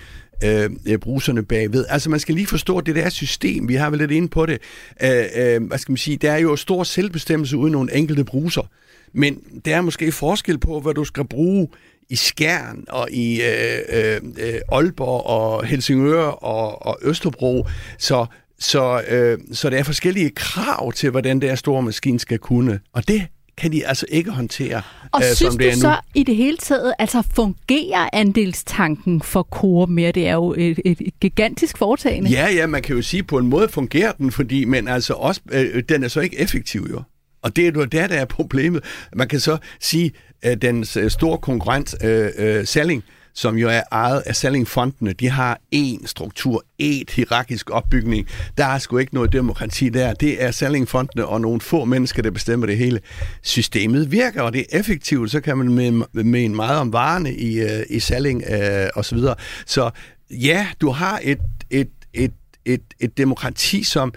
Øh, 0.43 0.69
øh, 0.87 0.97
bruserne 0.97 1.43
bagved. 1.43 1.85
Altså 1.89 2.09
man 2.09 2.19
skal 2.19 2.35
lige 2.35 2.47
forstå, 2.47 2.77
at 2.77 2.85
det 2.85 2.95
der 2.95 3.09
system, 3.09 3.67
vi 3.67 3.75
har 3.75 3.89
vel 3.89 3.99
lidt 3.99 4.11
inde 4.11 4.27
på 4.27 4.45
det, 4.45 4.61
øh, 5.03 5.25
øh, 5.35 5.63
hvad 5.63 5.77
skal 5.77 5.91
man 5.91 5.97
sige, 5.97 6.17
der 6.17 6.31
er 6.31 6.37
jo 6.37 6.55
stor 6.55 6.83
selvbestemmelse 6.83 7.57
uden 7.57 7.71
nogle 7.71 7.95
enkelte 7.95 8.23
bruser. 8.23 8.69
Men 9.13 9.39
der 9.65 9.75
er 9.75 9.81
måske 9.81 10.11
forskel 10.11 10.57
på, 10.57 10.79
hvad 10.79 10.93
du 10.93 11.03
skal 11.03 11.25
bruge 11.27 11.67
i 12.09 12.15
Skjern 12.15 12.85
og 12.89 13.11
i 13.11 13.41
øh, 13.41 13.79
øh, 13.89 14.21
øh, 14.37 14.59
Aalborg 14.71 15.25
og 15.25 15.65
Helsingør 15.65 16.25
og, 16.25 16.85
og 16.85 16.99
Østerbro. 17.01 17.67
Så, 17.97 18.25
så, 18.59 19.01
øh, 19.09 19.37
så 19.51 19.69
der 19.69 19.77
er 19.77 19.83
forskellige 19.83 20.29
krav 20.29 20.91
til, 20.91 21.09
hvordan 21.09 21.41
der 21.41 21.55
store 21.55 21.81
maskine 21.81 22.19
skal 22.19 22.39
kunne. 22.39 22.79
Og 22.93 23.07
det 23.07 23.27
kan 23.57 23.71
de 23.71 23.87
altså 23.87 24.05
ikke 24.09 24.31
håndtere, 24.31 24.81
Og 25.11 25.21
øh, 25.21 25.35
synes 25.35 25.37
som 25.53 25.57
det 25.57 25.67
er 25.67 25.71
du 25.71 25.75
nu. 25.77 25.81
så 25.81 25.95
i 26.15 26.23
det 26.23 26.35
hele 26.35 26.57
taget, 26.57 26.93
altså 26.99 27.23
fungerer 27.35 28.09
andelstanken 28.13 29.21
for 29.21 29.43
Coop 29.43 29.89
mere? 29.89 30.11
Det 30.11 30.27
er 30.27 30.33
jo 30.33 30.53
et, 30.57 30.79
et, 30.85 30.97
et 31.01 31.19
gigantisk 31.21 31.77
foretagende. 31.77 32.29
Ja, 32.29 32.49
ja, 32.49 32.67
man 32.67 32.81
kan 32.81 32.95
jo 32.95 33.01
sige, 33.01 33.23
på 33.23 33.37
en 33.37 33.47
måde 33.47 33.67
fungerer 33.69 34.11
den, 34.11 34.31
fordi, 34.31 34.65
men 34.65 34.87
altså 34.87 35.13
også, 35.13 35.41
øh, 35.51 35.83
den 35.89 36.03
er 36.03 36.07
så 36.07 36.19
ikke 36.19 36.39
effektiv 36.39 36.87
jo. 36.91 37.01
Og 37.41 37.55
det 37.55 37.67
er 37.67 37.71
jo 37.75 37.83
der, 37.85 38.07
der 38.07 38.15
er 38.15 38.25
problemet. 38.25 38.83
Man 39.15 39.27
kan 39.27 39.39
så 39.39 39.57
sige, 39.81 40.11
at 40.41 40.61
den 40.61 40.85
øh, 40.97 41.11
store 41.11 41.37
konkurrent, 41.37 41.95
øh, 42.03 42.29
øh, 42.37 42.65
Salling, 42.67 43.03
som 43.33 43.57
jo 43.57 43.69
er 43.69 43.81
ejet 43.91 44.23
af 44.25 44.35
Sallingfondene, 44.35 45.13
de 45.13 45.29
har 45.29 45.59
én 45.75 46.07
struktur, 46.07 46.65
et 46.79 47.09
hierarkisk 47.09 47.69
opbygning. 47.69 48.27
Der 48.57 48.65
er 48.65 48.77
sgu 48.77 48.97
ikke 48.97 49.13
noget 49.13 49.33
demokrati 49.33 49.89
der. 49.89 50.13
Det 50.13 50.43
er 50.43 50.51
Sallingfondene 50.51 51.25
og 51.25 51.41
nogle 51.41 51.61
få 51.61 51.85
mennesker, 51.85 52.21
der 52.21 52.31
bestemmer 52.31 52.65
det 52.65 52.77
hele. 52.77 52.99
Systemet 53.41 54.11
virker, 54.11 54.41
og 54.41 54.53
det 54.53 54.59
er 54.59 54.79
effektivt. 54.79 55.31
Så 55.31 55.41
kan 55.41 55.57
man 55.57 56.03
mene 56.13 56.55
meget 56.55 56.79
om 56.79 56.93
varerne 56.93 57.33
i, 57.33 57.59
øh, 57.59 57.83
i 57.89 57.99
Salling 57.99 58.43
øh, 58.51 58.87
og 58.95 59.05
så 59.05 59.15
videre. 59.15 59.35
Så 59.65 59.89
ja, 60.31 60.67
du 60.81 60.89
har 60.89 61.19
et, 61.23 61.39
et, 61.69 61.89
et, 62.13 62.33
et, 62.65 62.81
et 62.99 63.17
demokrati, 63.17 63.83
som 63.83 64.13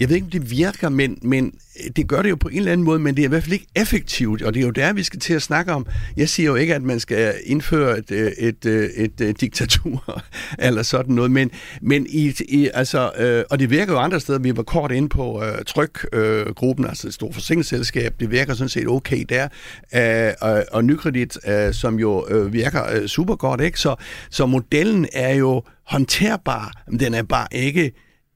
jeg 0.00 0.08
ved 0.08 0.16
ikke, 0.16 0.24
om 0.24 0.30
det 0.30 0.50
virker, 0.50 0.88
men, 0.88 1.18
men 1.22 1.54
det 1.96 2.08
gør 2.08 2.22
det 2.22 2.30
jo 2.30 2.36
på 2.36 2.48
en 2.48 2.56
eller 2.56 2.72
anden 2.72 2.84
måde, 2.84 2.98
men 2.98 3.16
det 3.16 3.22
er 3.22 3.26
i 3.26 3.28
hvert 3.28 3.42
fald 3.42 3.52
ikke 3.52 3.66
effektivt, 3.76 4.42
og 4.42 4.54
det 4.54 4.60
er 4.60 4.64
jo 4.64 4.70
der, 4.70 4.92
vi 4.92 5.02
skal 5.02 5.20
til 5.20 5.34
at 5.34 5.42
snakke 5.42 5.72
om. 5.72 5.86
Jeg 6.16 6.28
siger 6.28 6.46
jo 6.46 6.54
ikke, 6.54 6.74
at 6.74 6.82
man 6.82 7.00
skal 7.00 7.34
indføre 7.44 7.98
et, 7.98 8.10
øh, 8.10 8.32
et, 8.38 8.66
øh, 8.66 8.84
et, 8.84 9.20
et, 9.20 9.20
et 9.20 9.40
diktatur 9.40 10.22
eller 10.58 10.82
sådan 10.82 11.14
noget, 11.14 11.30
men, 11.30 11.50
men 11.82 12.06
i, 12.08 12.34
i, 12.48 12.70
altså, 12.74 13.12
øh, 13.18 13.44
og 13.50 13.58
det 13.58 13.70
virker 13.70 13.92
jo 13.92 13.98
andre 13.98 14.20
steder. 14.20 14.38
Vi 14.38 14.56
var 14.56 14.62
kort 14.62 14.92
inde 14.92 15.08
på 15.08 15.44
øh, 15.44 15.64
Tryk-gruppen, 15.66 16.84
øh, 16.84 16.88
altså 16.88 17.08
et 17.08 17.14
stort 17.14 17.34
forsikringsselskab. 17.34 18.20
Det 18.20 18.30
virker 18.30 18.54
sådan 18.54 18.68
set 18.68 18.88
okay 18.88 19.24
der. 19.28 19.48
Øh, 19.94 20.32
og, 20.40 20.64
og 20.72 20.84
Nykredit, 20.84 21.38
øh, 21.48 21.74
som 21.74 21.98
jo 21.98 22.26
øh, 22.30 22.52
virker 22.52 22.82
øh, 22.92 23.06
super 23.06 23.36
godt, 23.36 23.60
ikke? 23.60 23.80
Så, 23.80 23.94
så 24.30 24.46
modellen 24.46 25.06
er 25.12 25.34
jo 25.34 25.62
håndterbar, 25.86 26.82
men 26.88 27.00
den 27.00 27.14
er 27.14 27.22
bare 27.22 27.46
ikke 27.52 27.92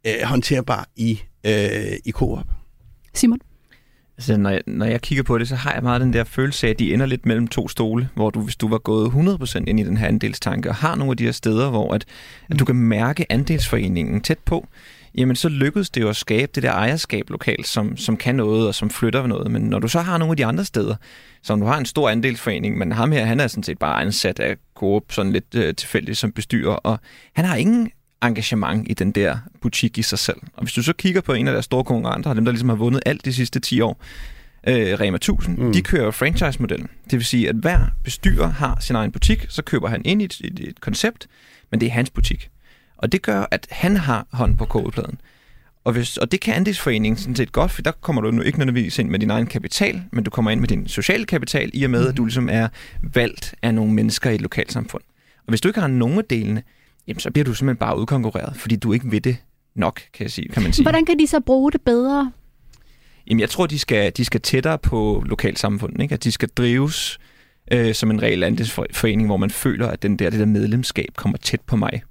øh, 0.06 0.14
håndterbar 0.22 0.88
i 0.96 1.20
øh, 1.46 1.98
i 2.04 2.12
Coop. 2.12 2.46
Simon? 3.14 3.38
Altså, 4.18 4.36
når, 4.36 4.50
jeg, 4.50 4.60
når 4.66 4.86
jeg 4.86 5.00
kigger 5.00 5.22
på 5.22 5.38
det, 5.38 5.48
så 5.48 5.56
har 5.56 5.72
jeg 5.72 5.82
meget 5.82 6.00
den 6.00 6.12
der 6.12 6.24
følelse 6.24 6.66
af, 6.66 6.70
at 6.70 6.78
de 6.78 6.94
ender 6.94 7.06
lidt 7.06 7.26
mellem 7.26 7.48
to 7.48 7.68
stole, 7.68 8.08
hvor 8.14 8.30
du, 8.30 8.40
hvis 8.40 8.56
du 8.56 8.68
var 8.68 8.78
gået 8.78 9.10
100% 9.10 9.64
ind 9.66 9.80
i 9.80 9.82
den 9.82 9.96
her 9.96 10.06
andelstanke, 10.06 10.68
og 10.68 10.74
har 10.74 10.94
nogle 10.94 11.10
af 11.10 11.16
de 11.16 11.24
her 11.24 11.32
steder, 11.32 11.70
hvor 11.70 11.94
at, 11.94 12.04
at 12.50 12.58
du 12.58 12.64
kan 12.64 12.76
mærke 12.76 13.32
andelsforeningen 13.32 14.20
tæt 14.20 14.38
på, 14.38 14.66
jamen 15.14 15.36
så 15.36 15.48
lykkedes 15.48 15.90
det 15.90 16.00
jo 16.00 16.08
at 16.08 16.16
skabe 16.16 16.52
det 16.54 16.62
der 16.62 16.72
ejerskab 16.72 17.30
lokalt, 17.30 17.66
som, 17.66 17.96
som 17.96 18.16
kan 18.16 18.34
noget 18.34 18.68
og 18.68 18.74
som 18.74 18.90
flytter 18.90 19.26
noget. 19.26 19.50
Men 19.50 19.62
når 19.62 19.78
du 19.78 19.88
så 19.88 20.00
har 20.00 20.18
nogle 20.18 20.32
af 20.32 20.36
de 20.36 20.46
andre 20.46 20.64
steder, 20.64 20.96
som 21.42 21.60
du 21.60 21.66
har 21.66 21.78
en 21.78 21.86
stor 21.86 22.10
andelsforening, 22.10 22.78
men 22.78 22.92
ham 22.92 23.12
her, 23.12 23.24
han 23.24 23.40
er 23.40 23.46
sådan 23.46 23.62
set 23.62 23.78
bare 23.78 24.02
ansat 24.02 24.40
af 24.40 24.56
Coop, 24.74 25.02
sådan 25.10 25.32
lidt 25.32 25.54
øh, 25.54 25.74
tilfældigt 25.74 26.18
som 26.18 26.32
bestyrer, 26.32 26.72
og 26.72 26.98
han 27.34 27.44
har 27.44 27.56
ingen 27.56 27.90
engagement 28.26 28.90
i 28.90 28.94
den 28.94 29.12
der 29.12 29.38
butik 29.60 29.98
i 29.98 30.02
sig 30.02 30.18
selv. 30.18 30.36
Og 30.54 30.62
hvis 30.62 30.72
du 30.72 30.82
så 30.82 30.92
kigger 30.92 31.20
på 31.20 31.32
en 31.32 31.48
af 31.48 31.52
deres 31.52 31.64
store 31.64 31.84
konkurrenter, 31.84 32.34
dem 32.34 32.44
der 32.44 32.52
ligesom 32.52 32.68
har 32.68 32.76
vundet 32.76 33.02
alt 33.06 33.24
de 33.24 33.32
sidste 33.32 33.60
10 33.60 33.80
år, 33.80 34.02
øh, 34.68 35.00
Rema 35.00 35.16
1000, 35.16 35.58
mm. 35.58 35.72
de 35.72 35.82
kører 35.82 36.10
franchise-modellen. 36.10 36.88
Det 37.04 37.12
vil 37.12 37.24
sige, 37.24 37.48
at 37.48 37.56
hver 37.56 37.78
bestyrer 38.04 38.48
har 38.48 38.78
sin 38.80 38.96
egen 38.96 39.12
butik, 39.12 39.46
så 39.48 39.62
køber 39.62 39.88
han 39.88 40.02
ind 40.04 40.22
i 40.22 40.24
et, 40.24 40.40
et, 40.44 40.60
et 40.60 40.80
koncept, 40.80 41.26
men 41.70 41.80
det 41.80 41.86
er 41.86 41.90
hans 41.90 42.10
butik. 42.10 42.50
Og 42.96 43.12
det 43.12 43.22
gør, 43.22 43.46
at 43.50 43.66
han 43.70 43.96
har 43.96 44.26
hånd 44.32 44.58
på 44.58 44.64
kodepladen. 44.64 45.20
Og, 45.84 45.92
hvis, 45.92 46.16
og 46.16 46.32
det 46.32 46.40
kan 46.40 46.54
andelsforeningen 46.54 47.18
sådan 47.18 47.36
set 47.36 47.52
godt, 47.52 47.70
for 47.70 47.82
der 47.82 47.92
kommer 47.92 48.22
du 48.22 48.30
nu 48.30 48.42
ikke 48.42 48.58
nødvendigvis 48.58 48.98
ind 48.98 49.08
med 49.08 49.18
din 49.18 49.30
egen 49.30 49.46
kapital, 49.46 50.02
men 50.12 50.24
du 50.24 50.30
kommer 50.30 50.50
ind 50.50 50.60
med 50.60 50.68
din 50.68 50.88
sociale 50.88 51.24
kapital, 51.24 51.70
i 51.74 51.84
og 51.84 51.90
med, 51.90 52.02
mm. 52.02 52.08
at 52.08 52.16
du 52.16 52.24
ligesom 52.24 52.48
er 52.52 52.68
valgt 53.02 53.54
af 53.62 53.74
nogle 53.74 53.92
mennesker 53.92 54.30
i 54.30 54.34
et 54.34 54.40
lokalsamfund. 54.40 55.02
Og 55.38 55.48
hvis 55.48 55.60
du 55.60 55.68
ikke 55.68 55.80
har 55.80 55.88
nogen 55.88 56.18
af 56.18 56.24
delene, 56.24 56.62
jamen 57.08 57.20
så 57.20 57.30
bliver 57.30 57.44
du 57.44 57.54
simpelthen 57.54 57.78
bare 57.78 57.98
udkonkurreret, 57.98 58.56
fordi 58.56 58.76
du 58.76 58.92
ikke 58.92 59.10
ved 59.10 59.20
det 59.20 59.36
nok, 59.74 60.00
kan, 60.12 60.24
jeg 60.24 60.30
sige, 60.30 60.48
kan 60.48 60.62
man 60.62 60.72
sige. 60.72 60.84
Hvordan 60.84 61.04
kan 61.04 61.18
de 61.18 61.26
så 61.26 61.40
bruge 61.40 61.72
det 61.72 61.80
bedre? 61.80 62.32
Jamen 63.26 63.40
jeg 63.40 63.50
tror, 63.50 63.66
de 63.66 63.78
skal, 63.78 64.12
de 64.16 64.24
skal 64.24 64.40
tættere 64.40 64.78
på 64.78 65.22
lokalsamfundet, 65.26 66.02
ikke? 66.02 66.12
at 66.12 66.24
de 66.24 66.32
skal 66.32 66.48
drives 66.48 67.18
øh, 67.72 67.94
som 67.94 68.10
en 68.10 68.22
reel 68.22 68.42
andelsforening, 68.42 69.28
hvor 69.28 69.36
man 69.36 69.50
føler, 69.50 69.88
at 69.88 70.02
den 70.02 70.16
der, 70.16 70.30
det 70.30 70.40
der 70.40 70.46
medlemskab 70.46 71.08
kommer 71.16 71.38
tæt 71.38 71.60
på 71.60 71.76
mig. 71.76 72.02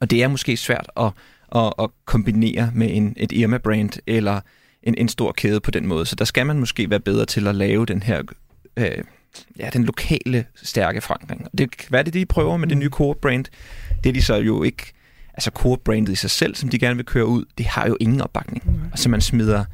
Og 0.00 0.10
det 0.10 0.22
er 0.22 0.28
måske 0.28 0.56
svært 0.56 0.90
at, 0.96 1.10
at, 1.54 1.72
at 1.78 1.90
kombinere 2.04 2.70
med 2.74 2.88
en, 2.90 3.14
et 3.16 3.32
Irma-brand 3.32 3.90
eller 4.06 4.40
en, 4.82 4.94
en 4.98 5.08
stor 5.08 5.32
kæde 5.32 5.60
på 5.60 5.70
den 5.70 5.86
måde. 5.86 6.06
Så 6.06 6.16
der 6.16 6.24
skal 6.24 6.46
man 6.46 6.58
måske 6.58 6.90
være 6.90 7.00
bedre 7.00 7.26
til 7.26 7.46
at 7.46 7.54
lave 7.54 7.86
den 7.86 8.02
her 8.02 8.22
øh, 8.76 9.04
ja, 9.58 9.70
den 9.72 9.84
lokale 9.84 10.44
stærke 10.54 11.00
forankring. 11.00 11.46
Det, 11.58 11.68
hvad 11.88 12.00
er 12.00 12.04
det, 12.04 12.14
de 12.14 12.26
prøver 12.26 12.56
med 12.56 12.68
det 12.68 12.76
mm. 12.76 12.80
nye 12.80 12.88
Core-brand? 12.88 13.44
Det 14.04 14.08
er 14.08 14.12
de 14.12 14.22
så 14.22 14.36
jo 14.36 14.62
ikke... 14.62 14.92
Altså 15.34 15.50
Core-brandet 15.50 16.12
i 16.12 16.14
sig 16.14 16.30
selv, 16.30 16.54
som 16.54 16.68
de 16.68 16.78
gerne 16.78 16.96
vil 16.96 17.04
køre 17.04 17.26
ud, 17.26 17.44
det 17.58 17.66
har 17.66 17.86
jo 17.86 17.96
ingen 18.00 18.20
opbakning. 18.20 18.62
Mm. 18.66 18.80
Og 18.92 18.98
så 18.98 19.08
man 19.08 19.20
smider 19.20 19.64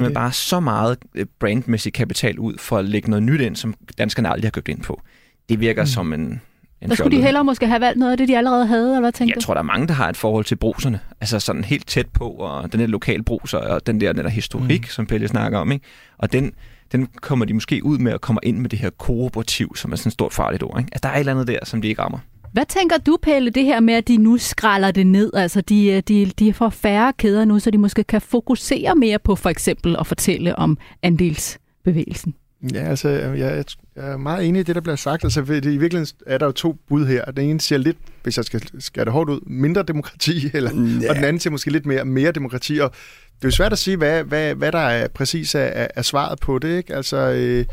man 0.00 0.14
bare 0.14 0.32
så 0.32 0.60
meget 0.60 0.98
øh, 1.14 1.26
brandmæssig 1.40 1.92
kapital 1.92 2.38
ud 2.38 2.58
for 2.58 2.78
at 2.78 2.84
lægge 2.84 3.10
noget 3.10 3.22
nyt 3.22 3.40
ind, 3.40 3.56
som 3.56 3.74
danskerne 3.98 4.28
aldrig 4.28 4.46
har 4.46 4.50
købt 4.50 4.68
ind 4.68 4.80
på. 4.80 5.00
Det 5.48 5.60
virker 5.60 5.82
mm. 5.82 5.86
som 5.86 6.12
en, 6.12 6.40
en 6.80 6.90
så 6.90 6.96
skulle 6.96 7.16
de 7.16 7.22
hellere 7.22 7.44
måske 7.44 7.66
have 7.66 7.80
valgt 7.80 7.98
noget 7.98 8.12
af 8.12 8.18
det, 8.18 8.28
de 8.28 8.36
allerede 8.36 8.66
havde, 8.66 8.86
eller 8.86 9.00
hvad 9.00 9.12
tænker 9.12 9.34
Jeg 9.34 9.40
du? 9.40 9.46
tror, 9.46 9.54
der 9.54 9.58
er 9.58 9.64
mange, 9.64 9.88
der 9.88 9.94
har 9.94 10.08
et 10.08 10.16
forhold 10.16 10.44
til 10.44 10.56
bruserne. 10.56 11.00
Altså 11.20 11.40
sådan 11.40 11.64
helt 11.64 11.86
tæt 11.86 12.06
på, 12.08 12.28
og 12.28 12.72
den 12.72 12.80
der 12.80 12.86
lokale 12.86 13.22
bruser, 13.22 13.58
og 13.58 13.86
den 13.86 14.00
der, 14.00 14.12
den 14.12 14.24
der 14.24 14.30
historik, 14.30 14.80
mm. 14.80 14.88
som 14.88 15.06
Pelle 15.06 15.28
snakker 15.28 15.58
om. 15.58 15.72
Ikke? 15.72 15.84
Og 16.18 16.32
den, 16.32 16.52
den 16.94 17.08
kommer 17.20 17.44
de 17.44 17.54
måske 17.54 17.84
ud 17.84 17.98
med 17.98 18.12
og 18.12 18.20
kommer 18.20 18.40
ind 18.42 18.58
med 18.58 18.70
det 18.70 18.78
her 18.78 18.90
kooperativ, 18.90 19.76
som 19.76 19.92
er 19.92 19.96
sådan 19.96 20.08
et 20.08 20.12
stort 20.12 20.32
farligt 20.32 20.62
ord. 20.62 20.78
Ikke? 20.78 20.88
Altså, 20.92 21.00
der 21.02 21.08
er 21.08 21.14
et 21.14 21.20
eller 21.20 21.32
andet 21.32 21.46
der, 21.46 21.58
som 21.64 21.82
de 21.82 21.88
ikke 21.88 22.02
rammer. 22.02 22.18
Hvad 22.52 22.64
tænker 22.68 22.98
du, 22.98 23.18
Pelle, 23.22 23.50
det 23.50 23.64
her 23.64 23.80
med, 23.80 23.94
at 23.94 24.08
de 24.08 24.16
nu 24.16 24.36
skralder 24.36 24.90
det 24.90 25.06
ned? 25.06 25.30
Altså, 25.34 25.60
de, 25.60 26.00
de, 26.00 26.26
de 26.38 26.52
får 26.52 26.68
færre 26.68 27.12
kæder 27.12 27.44
nu, 27.44 27.58
så 27.58 27.70
de 27.70 27.78
måske 27.78 28.04
kan 28.04 28.20
fokusere 28.20 28.94
mere 28.94 29.18
på 29.18 29.36
for 29.36 29.48
eksempel 29.50 29.96
at 30.00 30.06
fortælle 30.06 30.56
om 30.56 30.78
andelsbevægelsen. 31.02 32.34
Ja, 32.74 32.78
altså, 32.78 33.08
jeg, 33.08 33.38
jeg 33.38 33.64
er 33.96 34.16
meget 34.16 34.48
enig 34.48 34.60
i 34.60 34.62
det, 34.62 34.74
der 34.74 34.80
bliver 34.80 34.96
sagt. 34.96 35.24
Altså, 35.24 35.40
i 35.40 35.44
virkeligheden 35.44 36.06
er 36.26 36.38
der 36.38 36.46
jo 36.46 36.52
to 36.52 36.72
bud 36.88 37.06
her. 37.06 37.24
Den 37.24 37.50
ene 37.50 37.60
siger 37.60 37.78
lidt, 37.78 37.96
hvis 38.22 38.36
jeg 38.36 38.44
skal 38.44 38.62
skære 38.78 39.04
det 39.04 39.12
hårdt 39.12 39.30
ud, 39.30 39.40
mindre 39.46 39.82
demokrati, 39.82 40.50
eller, 40.56 40.70
ja. 41.02 41.10
og 41.10 41.16
den 41.16 41.24
anden 41.24 41.40
siger 41.40 41.50
måske 41.50 41.70
lidt 41.70 41.86
mere, 41.86 42.04
mere 42.04 42.32
demokrati. 42.32 42.78
Og 42.78 42.90
det 43.36 43.44
er 43.44 43.48
jo 43.48 43.50
svært 43.50 43.72
at 43.72 43.78
sige, 43.78 43.96
hvad, 43.96 44.24
hvad, 44.24 44.54
hvad 44.54 44.72
der 44.72 44.78
er 44.78 45.08
præcis 45.08 45.54
er, 45.54 45.86
er 45.94 46.02
svaret 46.02 46.40
på 46.40 46.58
det. 46.58 46.76
Ikke? 46.76 46.94
Altså, 46.94 47.16
øh, 47.16 47.64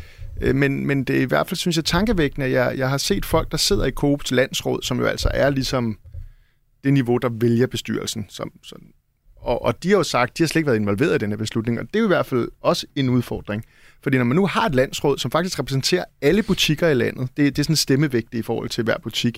øh, 0.41 0.55
men, 0.55 0.87
men 0.87 1.03
det 1.03 1.17
er 1.17 1.21
i 1.21 1.25
hvert 1.25 1.47
fald, 1.47 1.57
synes 1.57 1.75
jeg, 1.75 1.85
tankevækkende. 1.85 2.51
Jeg, 2.51 2.77
jeg 2.77 2.89
har 2.89 2.97
set 2.97 3.25
folk, 3.25 3.51
der 3.51 3.57
sidder 3.57 3.85
i 3.85 3.91
Coops 3.91 4.31
landsråd, 4.31 4.81
som 4.81 4.99
jo 4.99 5.05
altså 5.05 5.29
er 5.33 5.49
ligesom 5.49 5.97
det 6.83 6.93
niveau, 6.93 7.17
der 7.17 7.29
vælger 7.29 7.67
bestyrelsen. 7.67 8.25
Som, 8.29 8.51
som, 8.63 8.81
og, 9.35 9.65
og 9.65 9.83
de 9.83 9.89
har 9.89 9.97
jo 9.97 10.03
sagt, 10.03 10.37
de 10.37 10.43
har 10.43 10.47
slet 10.47 10.59
ikke 10.59 10.67
været 10.67 10.79
involveret 10.79 11.15
i 11.15 11.17
den 11.17 11.29
her 11.29 11.37
beslutning, 11.37 11.79
og 11.79 11.85
det 11.85 11.95
er 11.95 11.99
jo 11.99 12.05
i 12.05 12.07
hvert 12.07 12.25
fald 12.25 12.47
også 12.61 12.85
en 12.95 13.09
udfordring. 13.09 13.65
Fordi 14.03 14.17
når 14.17 14.23
man 14.23 14.35
nu 14.35 14.45
har 14.45 14.65
et 14.65 14.75
landsråd, 14.75 15.17
som 15.17 15.31
faktisk 15.31 15.59
repræsenterer 15.59 16.03
alle 16.21 16.43
butikker 16.43 16.87
i 16.89 16.93
landet, 16.93 17.29
det, 17.37 17.55
det 17.55 17.59
er 17.59 17.63
sådan 17.63 17.75
stemmevægtigt 17.75 18.39
i 18.39 18.41
forhold 18.41 18.69
til 18.69 18.83
hver 18.83 18.97
butik, 19.03 19.37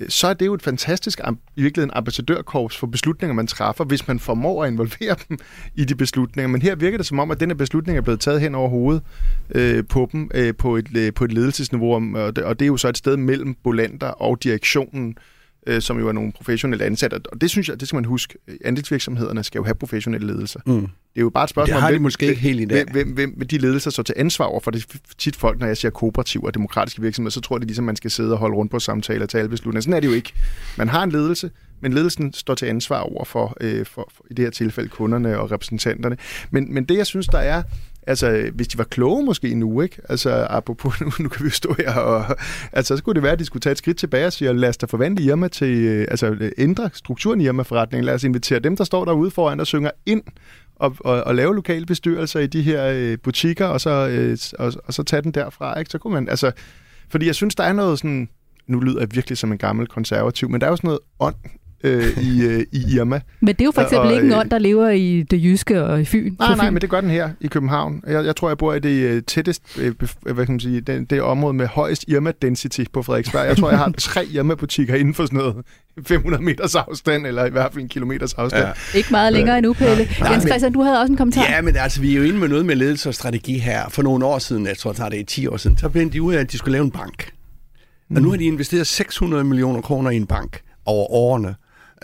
øh, 0.00 0.08
så 0.08 0.26
er 0.26 0.34
det 0.34 0.46
jo 0.46 0.54
et 0.54 0.62
fantastisk 0.62 1.20
i 1.56 1.62
virkeligheden 1.62 1.90
ambassadørkorps 1.94 2.76
for 2.76 2.86
beslutninger, 2.86 3.34
man 3.34 3.46
træffer, 3.46 3.84
hvis 3.84 4.08
man 4.08 4.18
formår 4.18 4.64
at 4.64 4.72
involvere 4.72 5.16
dem 5.28 5.38
i 5.74 5.84
de 5.84 5.94
beslutninger. 5.94 6.48
Men 6.48 6.62
her 6.62 6.74
virker 6.74 6.98
det 6.98 7.06
som 7.06 7.18
om, 7.18 7.30
at 7.30 7.40
denne 7.40 7.54
beslutning 7.54 7.98
er 7.98 8.02
blevet 8.02 8.20
taget 8.20 8.40
hen 8.40 8.54
over 8.54 8.68
hovedet 8.68 9.02
øh, 9.50 9.84
på 9.88 10.08
dem 10.12 10.30
øh, 10.34 10.54
på, 10.54 10.76
et, 10.76 10.96
øh, 10.96 11.14
på 11.14 11.24
et 11.24 11.32
ledelsesniveau, 11.32 12.16
og 12.16 12.36
det, 12.36 12.44
og 12.44 12.58
det 12.58 12.64
er 12.64 12.68
jo 12.68 12.76
så 12.76 12.88
et 12.88 12.98
sted 12.98 13.16
mellem 13.16 13.54
Bolander 13.54 14.08
og 14.08 14.42
direktionen, 14.42 15.08
øh, 15.08 15.35
som 15.80 15.98
jo 15.98 16.08
er 16.08 16.12
nogle 16.12 16.32
professionelle 16.32 16.84
ansatte. 16.84 17.14
Og 17.14 17.40
det 17.40 17.50
synes 17.50 17.68
jeg, 17.68 17.80
det 17.80 17.88
skal 17.88 17.96
man 17.96 18.04
huske. 18.04 18.38
Andelsvirksomhederne 18.64 19.44
skal 19.44 19.58
jo 19.58 19.64
have 19.64 19.74
professionelle 19.74 20.26
ledelser. 20.26 20.60
Mm. 20.66 20.80
Det 20.80 20.88
er 21.16 21.20
jo 21.20 21.30
bare 21.30 21.44
et 21.44 21.50
spørgsmål, 21.50 21.74
det 21.74 21.82
har 21.82 21.88
de 21.88 21.92
hvem, 21.92 22.02
måske 22.02 22.26
ikke 22.26 22.40
helt 22.40 22.60
i 22.60 22.64
dag. 22.64 22.84
Hvem, 22.92 23.12
hvem, 23.12 23.30
hvem 23.36 23.48
de 23.48 23.58
ledelser 23.58 23.90
så 23.90 24.02
til 24.02 24.14
ansvar 24.18 24.44
over? 24.44 24.60
For 24.60 24.70
det 24.70 24.86
tit 25.18 25.36
folk, 25.36 25.60
når 25.60 25.66
jeg 25.66 25.76
siger 25.76 25.90
kooperativ 25.90 26.42
og 26.42 26.54
demokratiske 26.54 27.02
virksomheder, 27.02 27.30
så 27.30 27.40
tror 27.40 27.58
de 27.58 27.66
ligesom, 27.66 27.84
man 27.84 27.96
skal 27.96 28.10
sidde 28.10 28.32
og 28.32 28.38
holde 28.38 28.56
rundt 28.56 28.70
på 28.70 28.78
samtaler 28.78 29.22
og 29.22 29.28
tage 29.28 29.40
alle 29.40 29.50
beslutninger. 29.50 29.80
Sådan 29.80 29.94
er 29.94 30.00
det 30.00 30.08
jo 30.08 30.12
ikke. 30.12 30.32
Man 30.76 30.88
har 30.88 31.02
en 31.02 31.12
ledelse, 31.12 31.50
men 31.80 31.92
ledelsen 31.92 32.32
står 32.32 32.54
til 32.54 32.66
ansvar 32.66 33.00
over 33.00 33.24
for, 33.24 33.56
øh, 33.60 33.86
for, 33.86 34.08
for 34.14 34.24
i 34.30 34.34
det 34.34 34.44
her 34.44 34.50
tilfælde 34.50 34.88
kunderne 34.88 35.38
og 35.38 35.50
repræsentanterne. 35.50 36.16
Men, 36.50 36.74
men 36.74 36.84
det, 36.84 36.96
jeg 36.96 37.06
synes, 37.06 37.26
der 37.26 37.38
er 37.38 37.62
Altså, 38.08 38.50
hvis 38.54 38.68
de 38.68 38.78
var 38.78 38.84
kloge 38.84 39.24
måske 39.24 39.54
nu, 39.54 39.80
ikke? 39.80 39.96
Altså, 40.08 40.46
apropos, 40.50 40.94
nu, 41.00 41.10
nu 41.18 41.28
kan 41.28 41.44
vi 41.44 41.48
jo 41.48 41.54
stå 41.54 41.74
her 41.78 41.92
og... 41.92 42.36
Altså, 42.72 42.94
så 42.94 42.98
skulle 42.98 43.14
det 43.14 43.22
være, 43.22 43.32
at 43.32 43.38
de 43.38 43.44
skulle 43.44 43.60
tage 43.60 43.72
et 43.72 43.78
skridt 43.78 43.96
tilbage 43.96 44.26
og 44.26 44.32
sige, 44.32 44.52
lad 44.52 44.68
os 44.68 44.76
da 44.76 44.86
forvandle 44.86 45.24
Irma 45.24 45.48
til... 45.48 45.68
Øh, 45.68 46.06
altså, 46.10 46.50
ændre 46.58 46.90
strukturen 46.92 47.40
i 47.40 47.44
Irma-forretningen. 47.44 48.04
Lad 48.04 48.14
os 48.14 48.24
invitere 48.24 48.58
dem, 48.58 48.76
der 48.76 48.84
står 48.84 49.04
derude 49.04 49.30
foran 49.30 49.60
og 49.60 49.66
synger 49.66 49.90
ind 50.06 50.22
og, 50.76 50.96
og, 51.00 51.24
og 51.24 51.34
lave 51.34 51.54
lokale 51.54 51.86
bestyrelser 51.86 52.40
i 52.40 52.46
de 52.46 52.62
her 52.62 52.86
øh, 52.94 53.18
butikker, 53.18 53.66
og 53.66 53.80
så, 53.80 54.08
øh, 54.08 54.38
og, 54.58 54.72
og 54.84 54.94
så 54.94 55.02
tage 55.02 55.22
den 55.22 55.32
derfra, 55.32 55.78
ikke? 55.78 55.90
Så 55.90 55.98
kunne 55.98 56.12
man... 56.12 56.28
Altså, 56.28 56.52
fordi 57.08 57.26
jeg 57.26 57.34
synes, 57.34 57.54
der 57.54 57.64
er 57.64 57.72
noget 57.72 57.98
sådan... 57.98 58.28
Nu 58.66 58.80
lyder 58.80 59.00
jeg 59.00 59.08
virkelig 59.14 59.38
som 59.38 59.52
en 59.52 59.58
gammel 59.58 59.86
konservativ, 59.86 60.50
men 60.50 60.60
der 60.60 60.66
er 60.66 60.70
jo 60.70 60.76
sådan 60.76 60.88
noget 60.88 61.00
ånd 61.20 61.34
øh, 61.84 62.18
i, 62.18 62.42
øh, 62.42 62.64
i 62.72 62.94
Irma. 62.96 63.20
Men 63.40 63.48
det 63.48 63.60
er 63.60 63.64
jo 63.64 63.70
for 63.70 63.82
eksempel 63.82 64.08
og, 64.08 64.14
ikke 64.14 64.26
en 64.26 64.32
øh, 64.32 64.38
ånd, 64.38 64.50
der 64.50 64.58
lever 64.58 64.88
i 64.88 65.22
det 65.22 65.44
jyske 65.44 65.84
og 65.84 66.00
i 66.00 66.04
Fyn. 66.04 66.34
Nej, 66.38 66.56
nej, 66.56 66.70
men 66.70 66.80
det 66.80 66.90
gør 66.90 67.00
den 67.00 67.10
her 67.10 67.30
i 67.40 67.46
København. 67.46 68.02
Jeg, 68.06 68.24
jeg 68.24 68.36
tror, 68.36 68.48
jeg 68.48 68.58
bor 68.58 68.74
i 68.74 68.78
det 68.78 69.02
øh, 69.02 69.22
tættest, 69.22 69.62
øh, 69.78 69.94
hvad 70.22 70.46
kan 70.46 70.52
man 70.52 70.60
sige, 70.60 70.80
det, 70.80 71.10
det 71.10 71.22
område 71.22 71.54
med 71.54 71.66
højest 71.66 72.04
Irma-density 72.08 72.84
på 72.92 73.02
Frederiksberg. 73.02 73.46
Jeg 73.46 73.56
tror, 73.56 73.70
jeg 73.70 73.78
har 73.78 73.92
tre 73.98 74.26
Irma-butikker 74.26 74.94
inden 74.94 75.14
for 75.14 75.24
sådan 75.26 75.38
noget 75.38 75.56
500 76.06 76.42
meters 76.42 76.74
afstand, 76.74 77.26
eller 77.26 77.44
i 77.44 77.50
hvert 77.50 77.72
fald 77.72 77.82
en 77.82 77.88
kilometers 77.88 78.34
afstand. 78.34 78.64
Ja. 78.66 78.98
Ikke 78.98 79.08
meget 79.10 79.32
længere 79.32 79.58
endnu, 79.58 79.72
Pelle. 79.72 80.08
Ja. 80.20 80.30
Jens 80.30 80.44
Christian, 80.44 80.72
du 80.72 80.82
havde 80.82 81.00
også 81.00 81.12
en 81.12 81.16
kommentar. 81.16 81.42
Ja, 81.42 81.62
men 81.62 81.76
altså, 81.76 82.00
vi 82.00 82.12
er 82.12 82.16
jo 82.16 82.22
inde 82.22 82.38
med 82.38 82.48
noget 82.48 82.66
med 82.66 82.76
ledelse 82.76 83.08
og 83.08 83.14
strategi 83.14 83.58
her. 83.58 83.88
For 83.88 84.02
nogle 84.02 84.26
år 84.26 84.38
siden, 84.38 84.66
jeg 84.66 84.78
tror, 84.78 84.92
det 84.92 85.00
er 85.00 85.08
det 85.08 85.28
10 85.28 85.46
år 85.46 85.56
siden, 85.56 85.76
så 85.76 85.90
fandt 85.90 86.12
de 86.12 86.22
ud 86.22 86.34
af, 86.34 86.40
at 86.40 86.52
de 86.52 86.58
skulle 86.58 86.72
lave 86.72 86.84
en 86.84 86.90
bank. 86.90 87.30
Mm. 88.08 88.16
Og 88.16 88.22
nu 88.22 88.30
har 88.30 88.36
de 88.36 88.44
investeret 88.44 88.86
600 88.86 89.44
millioner 89.44 89.80
kroner 89.80 90.10
i 90.10 90.16
en 90.16 90.26
bank 90.26 90.60
over 90.84 91.10
årene. 91.10 91.54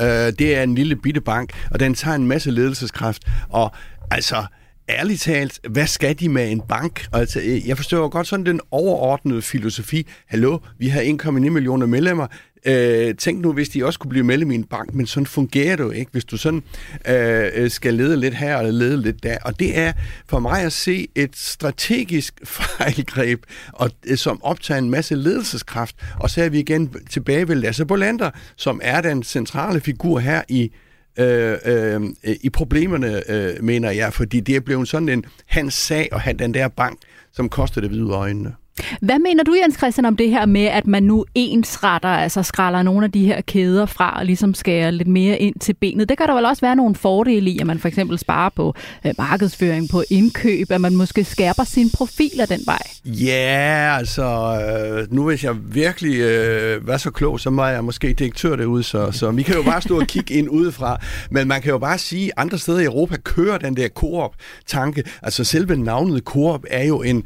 Øh, 0.00 0.07
det 0.38 0.57
er 0.57 0.62
en 0.62 0.74
lille 0.74 0.96
bitte 0.96 1.20
bank, 1.20 1.68
og 1.70 1.81
den 1.81 1.94
tager 1.94 2.14
en 2.14 2.26
masse 2.26 2.50
ledelseskraft. 2.50 3.22
Og 3.48 3.72
altså, 4.11 4.44
ærligt 4.88 5.20
talt, 5.20 5.61
hvad 5.70 5.87
skal 5.87 6.20
de 6.20 6.28
med 6.28 6.52
en 6.52 6.61
bank? 6.68 7.07
Altså, 7.12 7.40
øh, 7.40 7.68
jeg 7.68 7.76
forstår 7.76 8.09
godt 8.09 8.26
sådan 8.26 8.46
den 8.46 8.61
overordnede 8.70 9.42
filosofi. 9.42 10.07
Hallo, 10.26 10.59
vi 10.78 10.88
har 10.88 11.00
1,9 11.00 11.31
millioner 11.31 11.87
medlemmer. 11.87 12.26
Øh, 12.66 13.14
tænk 13.14 13.40
nu, 13.40 13.53
hvis 13.53 13.68
de 13.68 13.87
også 13.87 13.98
kunne 13.98 14.11
blive 14.11 14.25
medlem 14.25 14.51
i 14.51 14.55
en 14.55 14.64
bank, 14.64 14.94
men 14.94 15.07
sådan 15.07 15.27
fungerer 15.27 15.77
det 15.77 15.85
jo 15.85 15.90
ikke, 15.90 16.12
hvis 16.12 16.25
du 16.25 16.37
sådan 16.37 16.62
øh, 17.09 17.51
øh 17.55 17.70
skal 17.70 17.94
lede 17.94 18.16
lidt 18.16 18.35
her 18.35 18.57
og 18.57 18.64
lede 18.64 19.03
lidt 19.03 19.22
der. 19.22 19.37
Og 19.42 19.59
det 19.59 19.79
er 19.79 19.92
for 20.27 20.38
mig 20.38 20.62
at 20.62 20.72
se 20.72 21.09
et 21.14 21.37
strategisk 21.37 22.40
fejlgreb, 22.79 23.42
og, 23.72 23.90
øh, 24.07 24.16
som 24.16 24.42
optager 24.42 24.79
en 24.79 24.90
masse 24.90 25.14
ledelseskraft. 25.14 25.96
Og 26.20 26.31
så 26.31 26.42
er 26.42 26.48
vi 26.48 26.59
igen 26.59 26.94
tilbage 27.11 27.48
ved 27.48 27.57
Lasse 27.57 27.85
Bolander, 27.85 28.31
som 28.57 28.81
er 28.83 29.01
den 29.01 29.22
centrale 29.22 29.81
figur 29.81 30.18
her 30.18 30.42
i 30.48 30.72
øh, 31.18 31.59
øh, 31.64 32.01
i 32.25 32.51
problemerne, 32.51 33.31
øh, 33.31 33.64
mener 33.64 33.90
jeg, 33.90 34.12
fordi 34.12 34.40
det 34.40 34.57
er 34.57 34.61
blevet 34.61 34.88
sådan 34.88 35.09
en 35.09 35.25
hans 35.46 35.75
sag 35.75 36.09
og 36.12 36.20
han 36.20 36.38
den 36.38 36.55
der 36.55 36.68
bank, 36.68 36.98
som 37.33 37.48
koster 37.48 37.81
det 37.81 37.90
hvide 37.90 38.11
øjnene. 38.11 38.55
Hvad 39.00 39.18
mener 39.18 39.44
du, 39.44 39.54
Jens 39.62 39.76
Christian, 39.76 40.04
om 40.04 40.16
det 40.16 40.30
her 40.30 40.46
med, 40.46 40.64
at 40.64 40.87
man 40.87 41.02
nu 41.02 41.24
ensretter, 41.35 42.08
altså 42.08 42.42
skræller 42.42 42.82
nogle 42.82 43.04
af 43.04 43.12
de 43.12 43.26
her 43.26 43.40
kæder 43.40 43.87
fra 43.87 44.18
og 44.18 44.26
ligesom 44.26 44.54
skærer 44.54 44.90
lidt 44.90 45.08
mere 45.08 45.38
ind 45.38 45.54
til 45.61 45.72
benet? 45.74 46.08
Det 46.08 46.18
kan 46.18 46.28
der 46.28 46.35
vel 46.35 46.44
også 46.44 46.61
være 46.61 46.76
nogle 46.76 46.94
fordele 46.94 47.50
i, 47.50 47.58
at 47.58 47.66
man 47.66 47.78
for 47.78 47.88
eksempel 47.88 48.18
sparer 48.18 48.48
på 48.48 48.74
øh, 49.06 49.12
markedsføring, 49.18 49.88
på 49.90 50.02
indkøb, 50.11 50.70
at 50.70 50.80
man 50.80 50.96
måske 50.96 51.24
skærper 51.24 51.64
sin 51.64 51.90
profil 51.90 52.40
af 52.40 52.48
den 52.48 52.61
vej? 52.66 52.82
Ja, 53.04 53.96
altså, 53.98 54.22
øh, 54.22 55.14
nu 55.14 55.26
hvis 55.26 55.44
jeg 55.44 55.54
virkelig 55.74 56.20
øh, 56.20 56.87
var 56.87 56.96
så 56.96 57.11
klog, 57.11 57.40
så 57.40 57.50
var 57.50 57.70
jeg 57.70 57.85
måske 57.85 58.12
direktør 58.12 58.56
derude, 58.56 58.82
så, 58.82 59.12
så 59.12 59.30
vi 59.30 59.42
kan 59.42 59.54
jo 59.54 59.62
bare 59.62 59.82
stå 59.82 60.00
og 60.00 60.06
kigge 60.06 60.35
ind 60.35 60.48
udefra. 60.50 61.00
Men 61.30 61.48
man 61.48 61.62
kan 61.62 61.70
jo 61.70 61.78
bare 61.78 61.98
sige, 61.98 62.26
at 62.26 62.32
andre 62.37 62.58
steder 62.58 62.80
i 62.80 62.85
Europa 62.85 63.16
kører 63.16 63.58
den 63.58 63.76
der 63.76 63.88
Coop-tanke. 63.88 65.02
Altså 65.22 65.44
selve 65.44 65.76
navnet 65.76 66.22
Coop 66.24 66.64
er 66.70 66.85
jo 66.85 67.02
en, 67.02 67.24